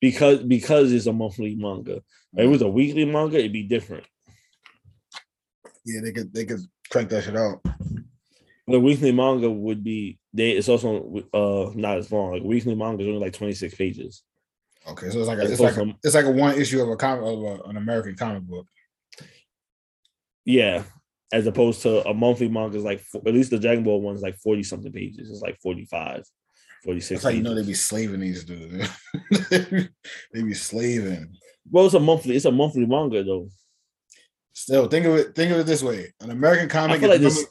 [0.00, 4.04] because because it's a monthly manga, if it was a weekly manga, it'd be different.
[5.84, 6.60] yeah, they could they could
[6.90, 7.60] crank that shit out.
[8.68, 10.52] The weekly manga would be they.
[10.52, 12.32] It's also uh not as long.
[12.32, 14.22] Like weekly manga is only like twenty six pages.
[14.88, 16.88] Okay, so it's like a, As it's like a, it's like a one issue of
[16.88, 18.66] a comic of a, an American comic book.
[20.44, 20.84] Yeah,
[21.32, 24.22] as opposed to a monthly manga is like at least the Dragon Ball one is
[24.22, 25.30] like forty something pages.
[25.30, 26.24] It's like 45,
[26.84, 27.08] 46.
[27.08, 28.88] That's how you know they be slaving these dudes.
[29.50, 31.34] they be slaving.
[31.70, 32.36] Well, it's a monthly.
[32.36, 33.48] It's a monthly manga though.
[34.52, 35.34] Still, think of it.
[35.34, 37.46] Think of it this way: an American comic is like this-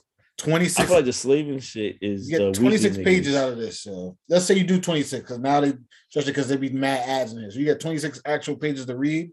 [0.46, 0.88] normally I six.
[0.88, 3.38] feel like the slaving shit is You get twenty six pages niggas.
[3.38, 3.82] out of this.
[3.82, 5.74] So let's say you do twenty six, because now they,
[6.10, 7.56] especially because they be mad ads in this.
[7.56, 9.32] You get twenty six actual pages to read.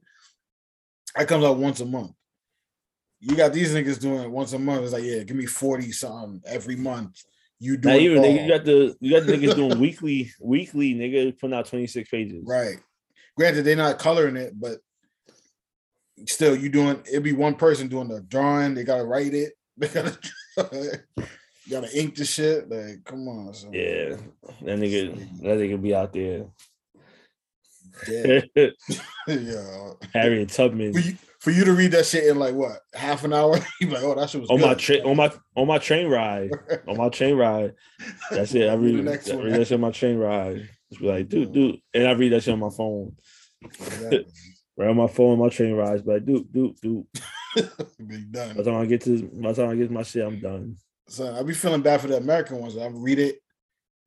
[1.17, 2.13] That comes out once a month.
[3.25, 4.83] You got these niggas doing it once a month.
[4.83, 7.23] It's like, yeah, give me forty something every month.
[7.61, 11.39] You do even nigga, you got the you got the niggas doing weekly weekly nigga
[11.39, 12.43] putting out twenty six pages.
[12.45, 12.81] Right.
[13.37, 14.79] Granted, they're not coloring it, but
[16.27, 18.75] still, you doing it'd be one person doing the drawing.
[18.75, 19.53] They gotta write it.
[19.79, 20.19] They gotta
[21.65, 22.69] you gotta ink the shit.
[22.69, 23.55] Like, come on.
[23.55, 23.73] son.
[23.73, 24.17] Yeah,
[24.63, 26.47] that nigga that nigga be out there.
[28.09, 28.41] yeah.
[29.29, 29.93] yeah.
[30.13, 30.93] Harriet Tubman
[31.43, 34.15] For you, to read that shit in like what half an hour, you like, oh,
[34.15, 34.79] that shit was on my good.
[34.79, 36.51] train on my on my train ride
[36.89, 37.75] on my train ride.
[38.31, 38.69] That's it.
[38.69, 39.51] I Read the next I one.
[39.51, 40.69] that shit on my train ride.
[40.91, 43.17] Just be like, dude, dude, and I read that shit on my phone.
[43.63, 44.27] Exactly.
[44.75, 47.07] Right on my phone, my train rides, but dude, dude, dude.
[47.55, 48.57] be done.
[48.57, 50.41] By the time I get to by the time I get to my shit, I'm
[50.41, 50.77] done.
[51.09, 52.79] So I be feeling bad for the American ones.
[52.79, 53.37] I read it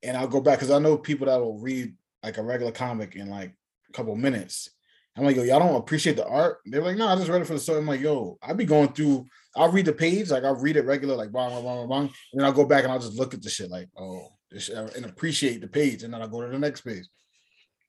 [0.02, 3.14] and I'll go back because I know people that will read like a regular comic
[3.14, 3.54] in like
[3.88, 4.70] a couple minutes.
[5.16, 6.58] I'm like, yo, y'all don't appreciate the art.
[6.66, 7.78] They're like, no, I just read it for the story.
[7.78, 9.26] I'm like, yo, I'll be going through.
[9.56, 12.10] I'll read the page, like I'll read it regular, like blah blah blah blah, and
[12.34, 15.62] then I'll go back and I'll just look at the shit, like, oh, and appreciate
[15.62, 17.04] the page, and then I'll go to the next page.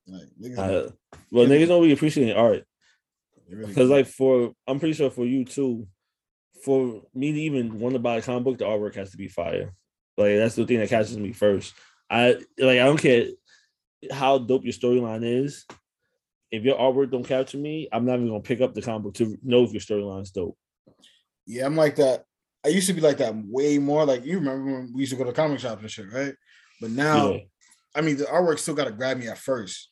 [0.07, 0.91] Like, niggas, Uh,
[1.31, 2.63] well, niggas don't really appreciate art.
[3.49, 5.87] they really Because like for I'm pretty sure for you too,
[6.63, 9.27] for me to even want to buy a comic book, the artwork has to be
[9.27, 9.73] fire.
[10.17, 11.73] Like that's the thing that catches me first.
[12.09, 13.27] I like I don't care
[14.11, 15.65] how dope your storyline is.
[16.51, 19.13] If your artwork don't capture me, I'm not even gonna pick up the comic book
[19.15, 20.57] to know if your storyline is dope.
[21.45, 22.23] Yeah, I'm like that.
[22.65, 24.05] I used to be like that way more.
[24.05, 26.33] Like you remember when we used to go to comic shops and shit, right?
[26.81, 27.39] But now, Yeah.
[27.95, 29.89] I mean, the artwork still got to grab me at first.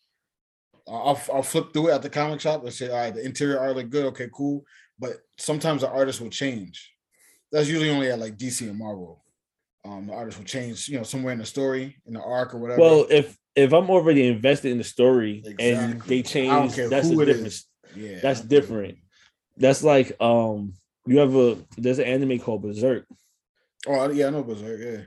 [0.87, 3.59] I'll I'll flip through it at the comic shop and say, all right, the interior
[3.59, 4.63] art look good, okay, cool.
[4.99, 6.93] But sometimes the artist will change.
[7.51, 9.23] That's usually only at like DC and Marvel.
[9.83, 12.57] Um, the artist will change, you know, somewhere in the story, in the arc or
[12.57, 12.81] whatever.
[12.81, 17.25] Well, if if I'm already invested in the story and they change, that's a it
[17.25, 17.53] different.
[17.95, 18.61] yeah, That's I don't care.
[18.61, 18.97] different.
[19.57, 20.73] That's like um,
[21.05, 23.05] you have a there's an anime called Berserk.
[23.87, 24.79] Oh yeah, I know Berserk.
[24.81, 25.03] Yeah,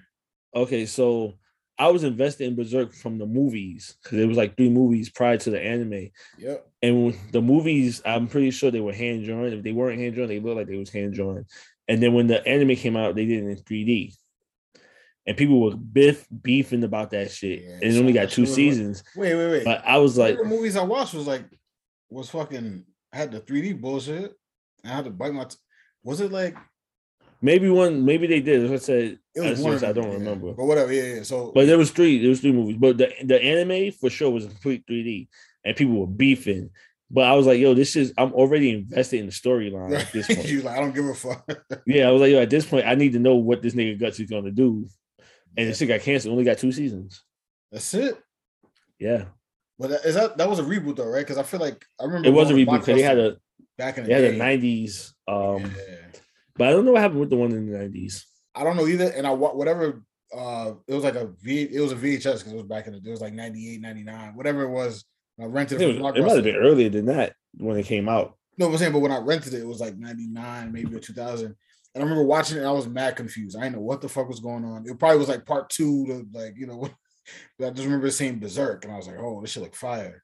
[0.63, 1.35] Okay, so
[1.79, 5.37] I was invested in Berserk from the movies because it was like three movies prior
[5.39, 6.67] to the anime, yep.
[6.83, 9.45] and the movies I'm pretty sure they were hand drawn.
[9.47, 11.45] If they weren't hand drawn, they looked like they was hand drawn.
[11.87, 14.15] And then when the anime came out, they did it in 3D,
[15.29, 17.63] and people were beef beefing about that shit.
[17.63, 19.65] Yeah, and it only got two so- seasons, Wait, wait, wait.
[19.65, 21.45] but I was Like the movies I watched was like
[22.11, 24.33] was fucking had the 3D bullshit.
[24.85, 25.45] I had to bite my.
[25.45, 25.57] T-
[26.03, 26.57] was it like
[27.43, 28.73] maybe one, maybe they did.
[28.73, 29.85] I said, it I, was one?
[29.85, 30.15] I don't yeah.
[30.15, 30.53] remember.
[30.55, 30.93] but whatever.
[30.93, 31.23] Yeah, yeah.
[31.25, 32.19] So, But there was three.
[32.21, 32.77] There was three movies.
[32.79, 35.29] But the the anime for sure was a complete 3D,
[35.65, 36.71] and people were beefing.
[37.11, 40.27] But I was like, yo, this is I'm already invested in the storyline at this
[40.35, 40.49] point.
[40.49, 41.47] you like I don't give a fuck.
[41.87, 43.99] yeah, I was like, yo, at this point, I need to know what this nigga
[43.99, 44.87] Guts is gonna do.
[45.57, 46.33] And the shit got canceled.
[46.33, 47.23] Only got two seasons.
[47.73, 48.17] That's it.
[48.99, 49.25] Yeah,
[49.79, 51.21] But is that that was a reboot though, right?
[51.25, 53.37] Because I feel like I remember it was a reboot because they had a
[53.77, 54.37] back in the they had day.
[54.37, 55.13] a '90s.
[55.29, 55.95] Um, Yeah.
[56.57, 58.25] but I don't know what happened with the one in the '90s.
[58.57, 59.05] I don't know either.
[59.17, 60.03] And I whatever
[60.37, 62.93] uh it was like a V it was a VHS because it was back in
[62.93, 65.05] the it was like 98, 99, whatever it was.
[65.41, 68.09] I rented It, it was, it might have been earlier than that when it came
[68.09, 68.37] out.
[68.59, 71.55] No, I'm saying, but when I rented it, it was like 99, maybe or 2000.
[71.99, 73.57] And I remember watching it, and I was mad confused.
[73.57, 74.89] I didn't know what the fuck was going on.
[74.89, 76.89] It probably was like part two to like, you know,
[77.59, 80.23] but I just remember seeing Berserk, and I was like, oh, this shit look fire.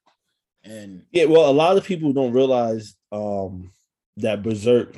[0.63, 3.73] And Yeah, well, a lot of people don't realize um
[4.17, 4.97] that Berserk,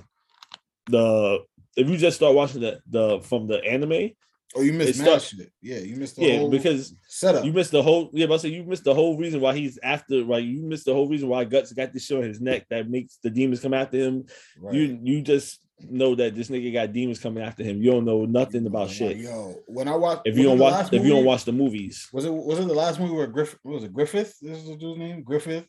[0.86, 1.40] the
[1.76, 4.12] if you just start watching the the from the anime,
[4.56, 5.52] oh, you missed It start- shit.
[5.64, 7.44] Yeah, you missed the yeah, whole because setup.
[7.44, 9.80] you missed the whole yeah, but I say you missed the whole reason why he's
[9.82, 10.44] after right.
[10.44, 13.18] You missed the whole reason why Guts got this shit on his neck that makes
[13.24, 14.26] the demons come after him.
[14.60, 14.76] right.
[14.76, 15.60] You you just
[15.90, 17.82] know that this nigga got demons coming after him.
[17.82, 19.18] You don't know nothing about shit.
[19.18, 22.08] Yo, when I watch, If you don't watch if you don't watch the movies.
[22.12, 24.36] was it was it the last movie where Griffith was it Griffith?
[24.42, 25.68] This is the dude's name, Griffith.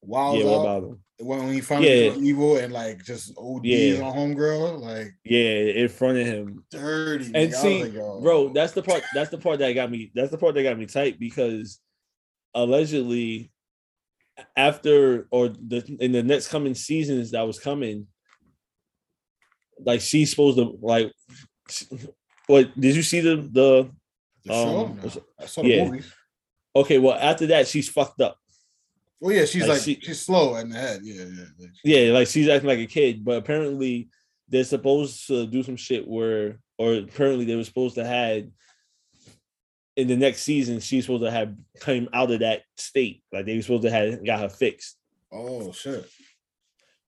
[0.00, 1.00] Wild Yeah, what about him?
[1.20, 2.14] when he finally Yeah.
[2.16, 3.64] evil and like just ODs
[3.98, 4.00] Yeah.
[4.02, 5.40] on homegirl, like Yeah,
[5.82, 6.64] in front of him.
[6.70, 7.30] dirty.
[7.34, 7.52] And.
[7.52, 7.92] See, like,
[8.22, 9.02] bro, that's the part.
[9.14, 10.10] That's the part that got me.
[10.14, 11.80] That's the part that got me tight because
[12.54, 13.50] allegedly,
[14.56, 18.06] after or the in the next coming seasons that was coming,
[19.84, 21.12] like she's supposed to like.
[22.46, 23.90] What did you see the the?
[24.44, 24.86] the show?
[24.86, 25.84] um, No, I saw the yeah.
[25.84, 26.12] movies.
[26.74, 28.38] Okay, well after that she's fucked up.
[29.20, 31.00] Well, yeah, she's Like, like she- she's slow in the head.
[31.02, 31.44] Yeah, yeah.
[31.58, 34.08] like, Yeah, like she's acting like a kid, but apparently
[34.48, 38.44] they're supposed to do some shit where, or apparently they were supposed to have
[39.96, 40.78] in the next season.
[40.80, 44.24] She's supposed to have came out of that state, like they were supposed to have
[44.24, 44.96] got her fixed.
[45.32, 46.08] Oh shit.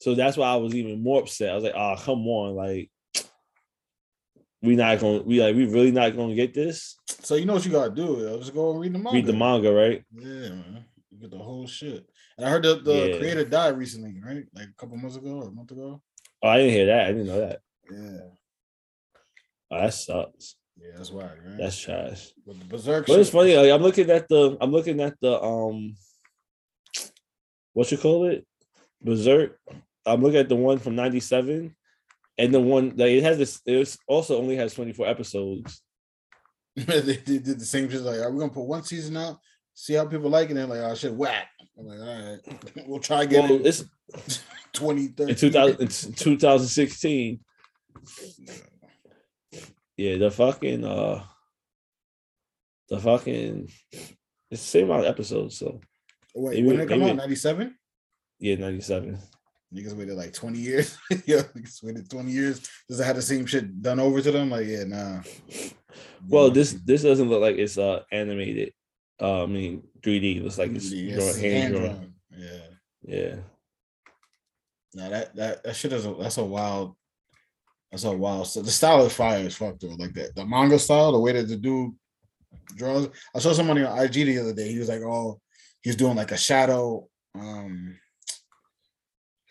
[0.01, 1.51] So that's why I was even more upset.
[1.51, 2.91] I was like, "Oh, come on, like."
[4.63, 6.95] We not gonna we like we really not gonna get this.
[7.23, 8.19] So you know what you gotta do?
[8.21, 8.39] Yo.
[8.39, 9.17] Just go read the manga.
[9.17, 10.05] Read the manga, right?
[10.13, 10.85] Yeah, man.
[11.11, 12.07] You get the whole shit.
[12.37, 13.17] And I heard that the Yeah.
[13.17, 14.45] creator died recently, right?
[14.55, 16.03] Like a couple months ago or a month ago.
[16.43, 17.07] Oh, I didn't hear that.
[17.07, 17.61] I didn't know that.
[17.91, 18.21] Yeah.
[19.71, 20.57] Oh, that sucks.
[20.77, 21.57] Yeah, that's why, right?
[21.59, 22.33] That's trash.
[22.47, 23.57] but the berserk But it's funny.
[23.57, 24.59] Like, I'm looking at the.
[24.61, 25.41] I'm looking at the.
[25.43, 25.95] Um.
[27.73, 28.47] What you call it?
[29.03, 29.59] Berserk.
[30.07, 31.75] I'm looking at the one from '97,
[32.39, 33.61] and the one like it has this.
[33.67, 35.83] It also only has 24 episodes.
[36.77, 39.39] they, did the same just Like, are we gonna put one season out?
[39.75, 41.49] See how people like it, and like, oh shit, whack.
[41.79, 43.85] I'm like, all right, we'll try again Well, it's
[44.73, 45.31] 2030.
[45.33, 45.77] in 2000.
[45.81, 47.41] It's 2016.
[49.97, 51.23] Yeah, the fucking uh,
[52.89, 53.71] the fucking.
[53.93, 54.09] It's
[54.51, 55.59] the same amount of episodes.
[55.59, 55.81] So
[56.35, 57.17] Wait, maybe- when did it come maybe- out?
[57.17, 57.75] 97?
[58.39, 59.19] yeah, 97.
[59.75, 60.99] Niggas waited like 20 years.
[61.27, 62.69] yeah, niggas waited 20 years.
[62.89, 64.51] Does it have the same shit done over to them?
[64.51, 65.21] Like, yeah, nah.
[66.29, 66.55] Well, Yeah.
[66.55, 68.73] this this doesn't look like it's uh animated.
[69.21, 70.39] Uh, I mean 3D.
[70.39, 72.15] It looks like it's Yeah, it's hand drawn.
[72.37, 72.67] Yeah.
[73.03, 73.37] Yeah.
[74.95, 76.97] Now that that that shit is a, that's a wild
[77.93, 79.89] that's a wild so the style of fire is fucked though.
[79.99, 81.93] Like that the manga style, the way that the dude
[82.77, 83.09] draws.
[83.35, 84.73] I saw somebody on IG the other day.
[84.73, 85.41] He was like, oh,
[85.83, 87.07] he's doing like a shadow.
[87.35, 87.97] Um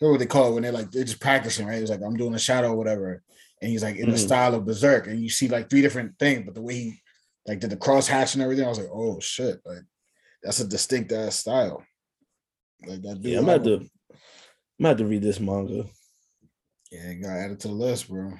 [0.08, 1.78] what they call it when they're like they're just practicing, right?
[1.78, 3.22] He's like, I'm doing a shadow, or whatever.
[3.60, 4.24] And he's like in the Mhm.
[4.26, 7.02] style of berserk, and you see like three different things, but the way he
[7.46, 9.82] like did the cross hatch and everything, I was like, oh shit, like
[10.42, 11.84] that's a distinct ass style.
[12.86, 13.32] Like that dude.
[13.32, 13.74] Yeah, I'm about to
[14.78, 15.84] I'm about to read this manga.
[16.90, 18.32] Yeah, you gotta add it to the list, bro.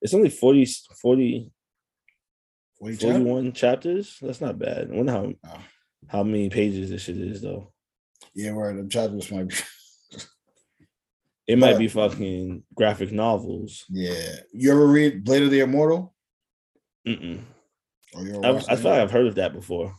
[0.00, 0.64] It's only 40,
[1.02, 1.52] 40
[2.78, 3.12] What you chapter?
[3.12, 4.16] 41 chapters.
[4.22, 4.90] That's not bad.
[4.90, 5.62] I wonder how Oh.
[6.08, 7.74] how many pages this shit is though.
[8.34, 9.54] Yeah, where the chapters might be.
[11.50, 13.84] It might But- be fucking graphic novels.
[13.88, 14.36] yeah.
[14.52, 16.14] You ever read Blade of the Immortal?
[17.06, 17.42] Mm-mm.
[18.16, 19.94] Ever I've, I feel like I've heard of that before.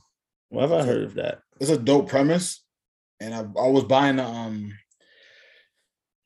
[0.49, 1.41] Why have I heard of that?
[1.60, 2.64] it's a dope premise,
[3.19, 4.73] and I, I was buying um.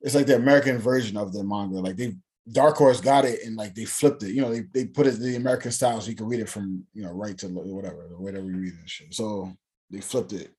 [0.02, 1.80] It's like the American version of the manga.
[1.80, 2.14] Like they
[2.52, 4.32] Dark Horse got it and like they flipped it.
[4.34, 6.86] You know, they, they put it the American style so you can read it from
[6.94, 9.14] you know right to whatever whatever you read and shit.
[9.14, 9.52] So
[9.90, 10.52] they flipped it,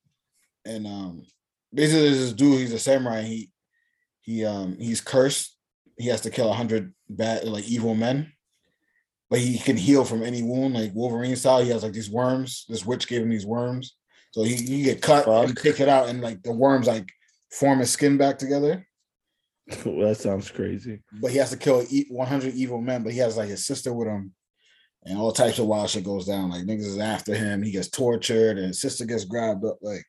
[0.64, 1.22] and um
[1.72, 2.60] basically there's this dude.
[2.60, 3.18] He's a samurai.
[3.18, 3.50] And he
[4.26, 5.56] he um he's cursed.
[5.96, 8.32] He has to kill a hundred bad like evil men.
[9.30, 11.62] But he can heal from any wound, like Wolverine style.
[11.62, 12.64] He has like these worms.
[12.68, 13.96] This witch gave him these worms.
[14.32, 15.62] So he, he get cut and Fuck.
[15.62, 17.08] take it out, and like the worms like
[17.50, 18.86] form his skin back together.
[19.84, 21.02] well, that sounds crazy.
[21.12, 23.02] But he has to kill e- 100 evil men.
[23.02, 24.32] But he has like his sister with him,
[25.04, 26.50] and all types of wild shit goes down.
[26.50, 27.62] Like niggas is after him.
[27.62, 29.78] He gets tortured, and his sister gets grabbed up.
[29.82, 30.04] Like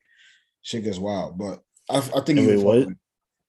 [0.62, 1.38] shit gets wild.
[1.40, 2.84] But I, I think And he wait, what?
[2.84, 2.94] fuck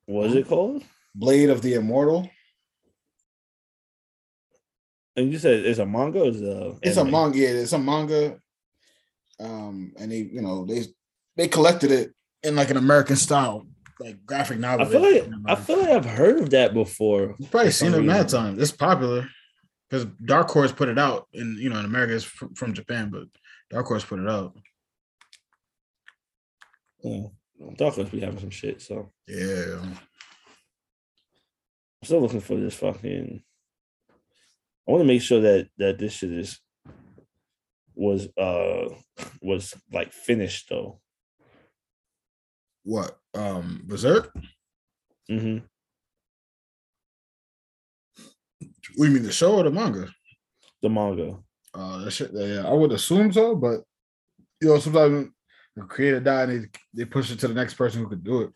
[0.09, 0.83] is it called?
[1.15, 2.31] Blade of the Immortal.
[5.17, 6.21] And you said it's a manga.
[6.21, 7.39] Or is it a It's a manga.
[7.39, 8.39] Yeah, it's a manga.
[9.41, 10.85] Um, and they, you know, they
[11.37, 12.13] they collected it
[12.43, 13.67] in like an American style,
[14.01, 14.87] like graphic novel.
[14.87, 17.35] I feel like I feel like I've heard of that before.
[17.39, 18.61] You've probably seen it mad time.
[18.61, 19.29] It's popular
[19.89, 23.11] because Dark Horse put it out, and you know, in America it's from, from Japan,
[23.11, 23.25] but
[23.71, 24.57] Dark Horse put it out.
[27.03, 27.27] Yeah.
[27.61, 29.97] Horse be having some shit, so Yeah, I'm
[32.05, 33.43] still looking for this fucking.
[34.87, 36.61] I want to make sure that that this shit is
[37.95, 38.89] was uh
[39.43, 41.01] was like finished though.
[42.85, 43.19] what?
[43.35, 44.33] Um, Berserk?
[45.29, 45.59] hmm
[48.61, 50.09] do you mean the show or the manga?
[50.83, 51.39] The manga.
[51.75, 52.31] Uh, that shit.
[52.33, 53.83] Yeah, I would assume so, but
[54.61, 55.31] you know, sometimes
[55.81, 58.43] the creator died, and they they push it to the next person who could do
[58.43, 58.51] it.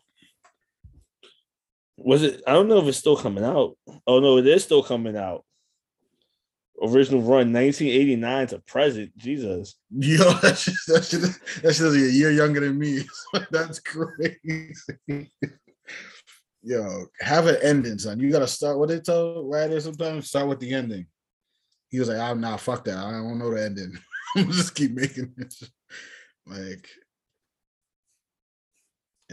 [1.97, 2.41] Was it?
[2.47, 3.77] I don't know if it's still coming out.
[4.07, 5.43] Oh no, it is still coming out.
[6.81, 9.17] Original run 1989 to present.
[9.17, 9.75] Jesus.
[9.89, 11.21] Yo, that shit, that shit,
[11.61, 13.03] that shit is a year younger than me.
[13.51, 14.73] That's crazy.
[16.63, 18.19] Yo, have an ending, son.
[18.19, 18.79] You gotta start.
[18.79, 21.05] What they tell writers sometimes start with the ending.
[21.89, 22.97] He was like, ah, "I'm not fuck that.
[22.97, 23.97] I don't know the ending.
[24.37, 25.63] I'm just keep making this."
[26.45, 26.87] Like,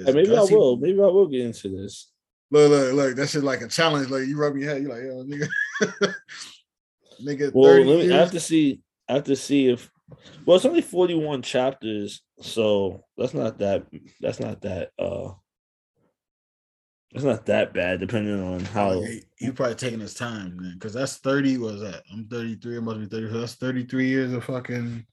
[0.06, 0.77] Hey, maybe I will.
[0.77, 2.10] Maybe I will get into this.
[2.51, 3.16] Look, look, look.
[3.16, 4.10] That shit like a challenge.
[4.10, 4.82] Like you rub your head.
[4.82, 6.14] you're like, yo, nigga,
[7.22, 7.52] nigga.
[7.55, 8.81] Well, let me, I have to see.
[9.09, 9.90] I have to see if.
[10.44, 13.86] Well, it's only 41 chapters, so that's not that.
[14.20, 14.90] That's not that.
[14.98, 15.32] Uh,
[17.12, 19.01] It's not that bad, depending on how.
[19.01, 20.74] He, he probably taking his time, man.
[20.74, 21.59] Because that's 30.
[21.59, 22.02] What is that?
[22.12, 22.77] I'm 33.
[22.78, 23.31] It must be 30.
[23.31, 25.06] So that's 33 years of fucking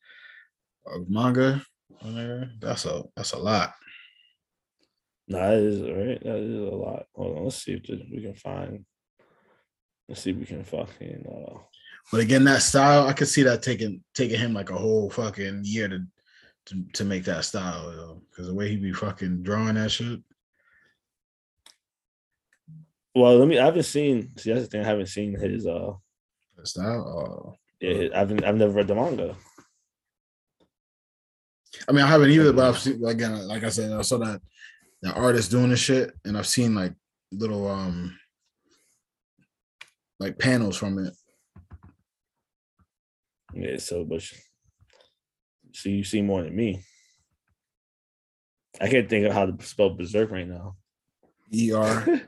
[0.88, 1.62] of manga.
[2.04, 2.50] on there.
[2.60, 3.74] That's a that's a lot.
[5.28, 6.24] Nah, that is right.
[6.24, 7.06] That is a lot.
[7.16, 8.86] Hold on, let's see if we can find.
[10.08, 11.26] Let's see if we can fucking.
[11.28, 11.60] Uh,
[12.12, 15.62] But again, that style, I could see that taking taking him like a whole fucking
[15.66, 16.06] year to
[16.68, 18.22] to, to make that style, yo.
[18.30, 20.22] Because the way he be fucking drawing that shit.
[23.14, 23.60] well, let me.
[23.60, 24.32] I haven't seen.
[24.38, 24.82] See, that's the thing.
[24.82, 25.68] I haven't seen his.
[25.68, 25.94] Uh,
[26.64, 27.56] style.
[27.82, 28.44] Uh, yeah, I haven't.
[28.44, 29.36] I've never read the manga.
[31.88, 34.42] I mean, I haven't either, but I've seen again, like I said, I saw that
[35.08, 36.94] the artist doing this shit, and I've seen like
[37.32, 38.18] little um
[40.20, 41.14] like panels from it.
[43.54, 43.78] Yeah.
[43.78, 44.22] So, but
[45.74, 46.84] so you see more than me.
[48.80, 50.76] I can't think of how to spell berserk right now.
[51.72, 52.22] ER.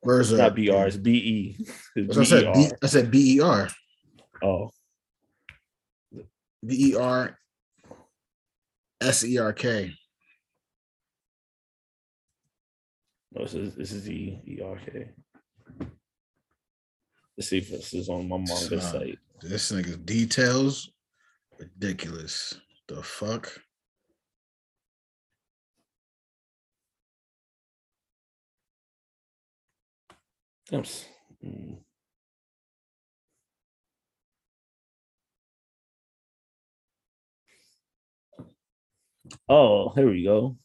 [0.00, 0.86] Where's It's not BR.
[0.86, 1.56] It's BE.
[1.96, 2.76] It's I said B, BER.
[2.82, 3.68] I said B E R.
[4.42, 4.70] Oh,
[6.64, 7.38] B E R
[9.00, 9.92] S E R K.
[13.36, 15.10] no, this is this is E E R K.
[17.36, 19.18] Let's see if this is on my manga site.
[19.42, 20.90] This nigga's details
[21.58, 22.58] ridiculous.
[22.88, 23.52] The fuck?
[30.72, 31.04] Oops.
[31.44, 31.78] Mm.
[39.48, 40.56] Oh, here we go.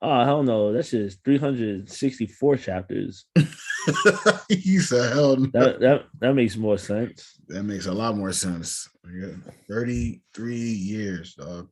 [0.00, 0.72] Oh, hell no.
[0.72, 3.26] That's just 364 chapters.
[4.48, 5.46] he said, hell no.
[5.52, 7.40] That that that makes more sense.
[7.48, 8.88] That makes a lot more sense.
[9.12, 9.32] Yeah.
[9.68, 11.68] 33 years, dog.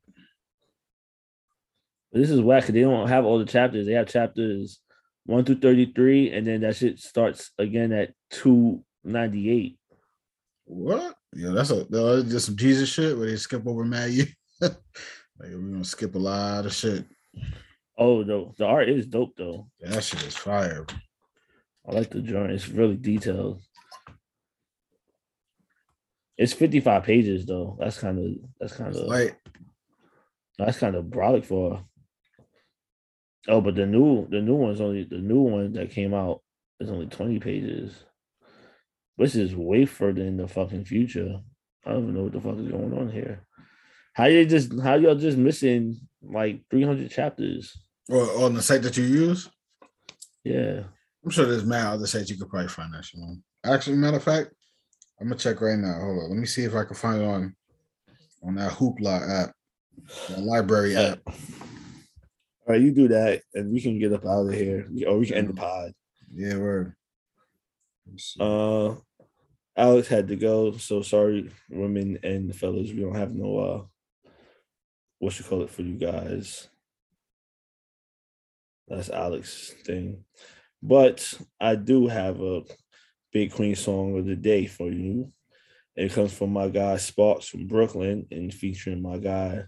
[2.13, 2.67] This is whack.
[2.67, 3.87] They don't have all the chapters.
[3.87, 4.81] They have chapters
[5.27, 9.79] 1 through 33, and then that shit starts again at 298.
[10.65, 11.15] What?
[11.33, 14.27] Yeah, that's a that's just some Jesus shit where they skip over mad you.
[14.61, 14.73] like
[15.41, 17.05] we're gonna skip a lot of shit.
[17.99, 18.55] Oh, no.
[18.59, 19.69] The art is dope, though.
[19.81, 20.87] That shit is fire.
[21.89, 22.51] I like the drawing.
[22.51, 23.63] It's really detailed.
[26.37, 27.77] It's 55 pages though.
[27.81, 29.39] That's kind of that's kind of Like
[30.59, 31.83] that's kind of brolic for.
[33.49, 36.43] Oh, but the new the new one's only the new one that came out
[36.81, 37.95] is only 20 pages.
[39.17, 41.41] Which is way further in the fucking future.
[41.87, 43.47] I don't even know what the fuck is going on here.
[44.13, 47.79] How you just how y'all just missing like 300 chapters?
[48.09, 49.49] Or on the site that you use.
[50.45, 50.85] Yeah.
[51.25, 53.43] I'm sure there's mad other sites you could probably find that shit on.
[53.65, 54.51] Actually, matter of fact,
[55.21, 55.95] I'm gonna check right now.
[56.01, 56.31] Hold on.
[56.31, 57.57] Let me see if I can find it on
[58.45, 59.53] on that Hoopla app,
[60.29, 61.21] that library Uh, app.
[61.27, 61.35] All
[62.69, 65.37] right, you do that, and we can get up out of here, or we can
[65.37, 65.93] end the pod.
[66.33, 66.95] Yeah, word.
[68.39, 68.95] Uh,
[69.77, 72.93] Alex had to go, so sorry, women and fellas.
[72.93, 74.31] We don't have no uh,
[75.19, 76.69] what you call it for you guys.
[78.89, 80.25] That's Alex's thing,
[80.83, 82.63] but I do have a
[83.33, 85.33] big queen song of the day for you.
[85.97, 89.65] It comes from my guy Sparks from Brooklyn and featuring my guy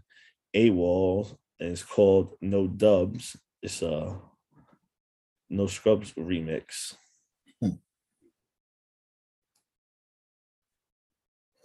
[0.54, 3.36] AWOL, and it's called No Dubs.
[3.60, 4.16] It's a
[5.50, 6.94] No Scrubs remix.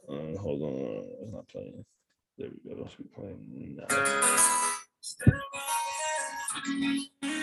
[0.10, 1.86] Uh, hold on, it's not playing.
[2.38, 2.84] There we go.
[2.84, 3.78] It's playing
[7.22, 7.43] now.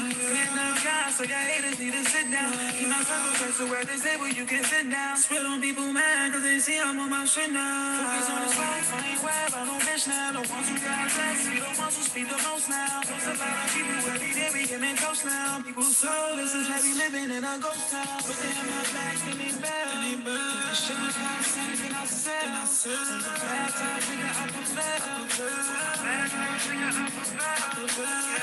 [1.21, 2.49] So your haters need to sit down.
[2.73, 5.13] Keep my circle close to where this table you can sit down.
[5.21, 7.61] Spit on people mad, cause they see I'm on my shit now.
[8.01, 10.33] Focus on this life, I ain't worried about no bitch now.
[10.33, 13.05] The ones who got sex, the ones who speak the most now.
[13.05, 15.61] It's about our people every day, we getting close now.
[15.61, 16.09] People so
[16.41, 18.17] this is we living in a ghost town.
[18.25, 20.01] But they have my back, and they bad.
[20.25, 21.13] The shit was
[21.53, 24.89] sent, and I said, I said, the bad times, nigga, I prefer.
[24.89, 28.40] Bad times, nigga, I come around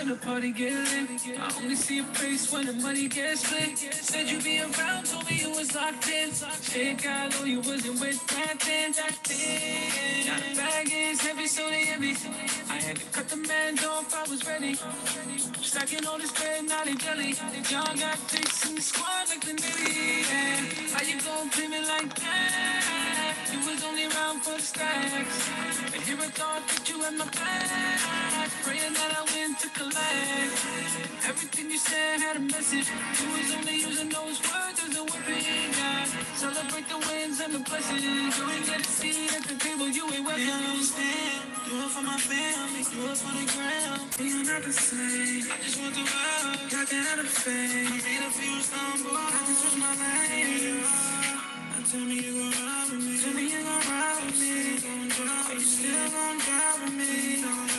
[0.00, 1.38] when the party get lit.
[1.38, 3.76] I only see your face when the money gets split.
[3.78, 6.30] Said you be around, told me you was locked in.
[6.62, 8.56] Shit got low, you wasn't with that.
[10.26, 12.16] Now the bag is heavy, so they heavy.
[12.70, 14.74] I had to cut the man off, I was ready.
[15.60, 17.34] Stacking all this bread, now they jelly.
[17.68, 20.24] Y'all got dicks in the squad like the Navy.
[20.30, 20.96] Yeah.
[20.96, 22.99] How you gon' play me like that?
[23.52, 25.50] You was only around for the stacks.
[25.94, 28.50] And here I thought that you had my back.
[28.64, 30.54] Praying that I win to collect.
[31.28, 32.88] Everything you said had a message.
[33.20, 35.72] You was only using those words as a weapon.
[35.78, 36.08] God.
[36.34, 38.02] Celebrate the wins and the blessings.
[38.38, 40.80] You ain't get a seat at the table, you ain't welcome.
[41.68, 44.02] Do it for my family, do it for the ground.
[44.18, 45.44] We are not the same.
[45.52, 47.88] I just want the world, I can have the fame.
[47.88, 51.19] I made a few stumble, I can switch my lane.
[51.90, 53.18] Tell me you gon' ride with me.
[53.18, 54.74] Tell me you gon' ride with me.
[54.74, 55.60] With me.
[55.60, 57.69] Still gon' drive with me.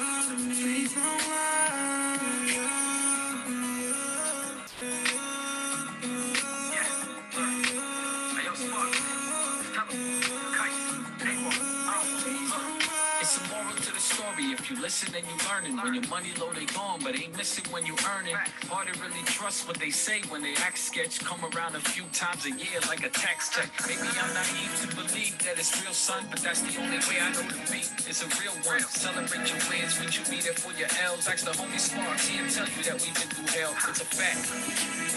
[14.72, 17.86] You listen and you learning, when your money low, they gone, but ain't missing when
[17.86, 18.36] you earning.
[18.72, 21.20] Hard to really trust what they say when they act sketch.
[21.20, 23.68] Come around a few times a year like a tax check.
[23.84, 27.36] Maybe I'm naive to believe that it's real, son, but that's the only way I
[27.36, 27.84] know to be.
[28.08, 28.80] It's a real one.
[28.88, 31.28] Celebrate your wins, when you be there for your L's.
[31.28, 33.76] Ask the homie Sparks, he'll tell you that we've been through hell.
[33.92, 34.48] It's a fact.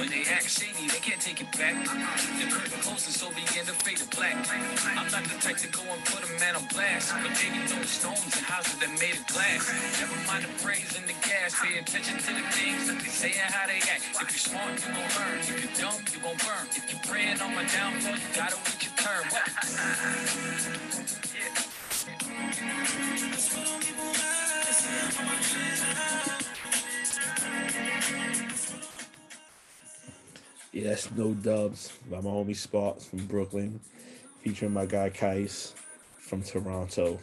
[0.01, 1.79] When they act shady, they can't take it back.
[1.79, 4.35] The curtain closes, so begin to fade to black.
[4.99, 7.87] I'm not the type to go and put a man on blast, but baby, know
[7.87, 10.01] stones and houses that made of glass.
[10.01, 11.55] Never mind the praise and the gas.
[11.61, 14.05] Pay attention to the things that they say and how they act.
[14.11, 15.39] If you're smart, you gon' learn.
[15.39, 16.67] If you're dumb, you gon' burn.
[16.71, 19.25] If you're praying on my downfall, you gotta wait your turn.
[30.73, 33.79] Yes, no dubs by my homie Sparks from Brooklyn,
[34.41, 35.73] featuring my guy Kais
[36.19, 37.21] from Toronto.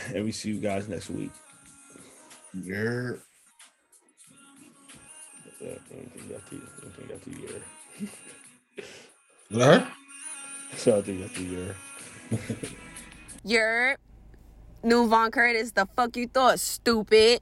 [0.14, 1.32] And we see you guys next week.
[2.54, 3.18] You're
[5.62, 7.62] Uh, anything got to, anything got to year.
[9.50, 9.86] What I heard?
[10.76, 11.76] So I think got the year.
[13.44, 13.96] You're
[14.82, 15.70] new Von Curtis.
[15.72, 17.40] The fuck you thought, stupid.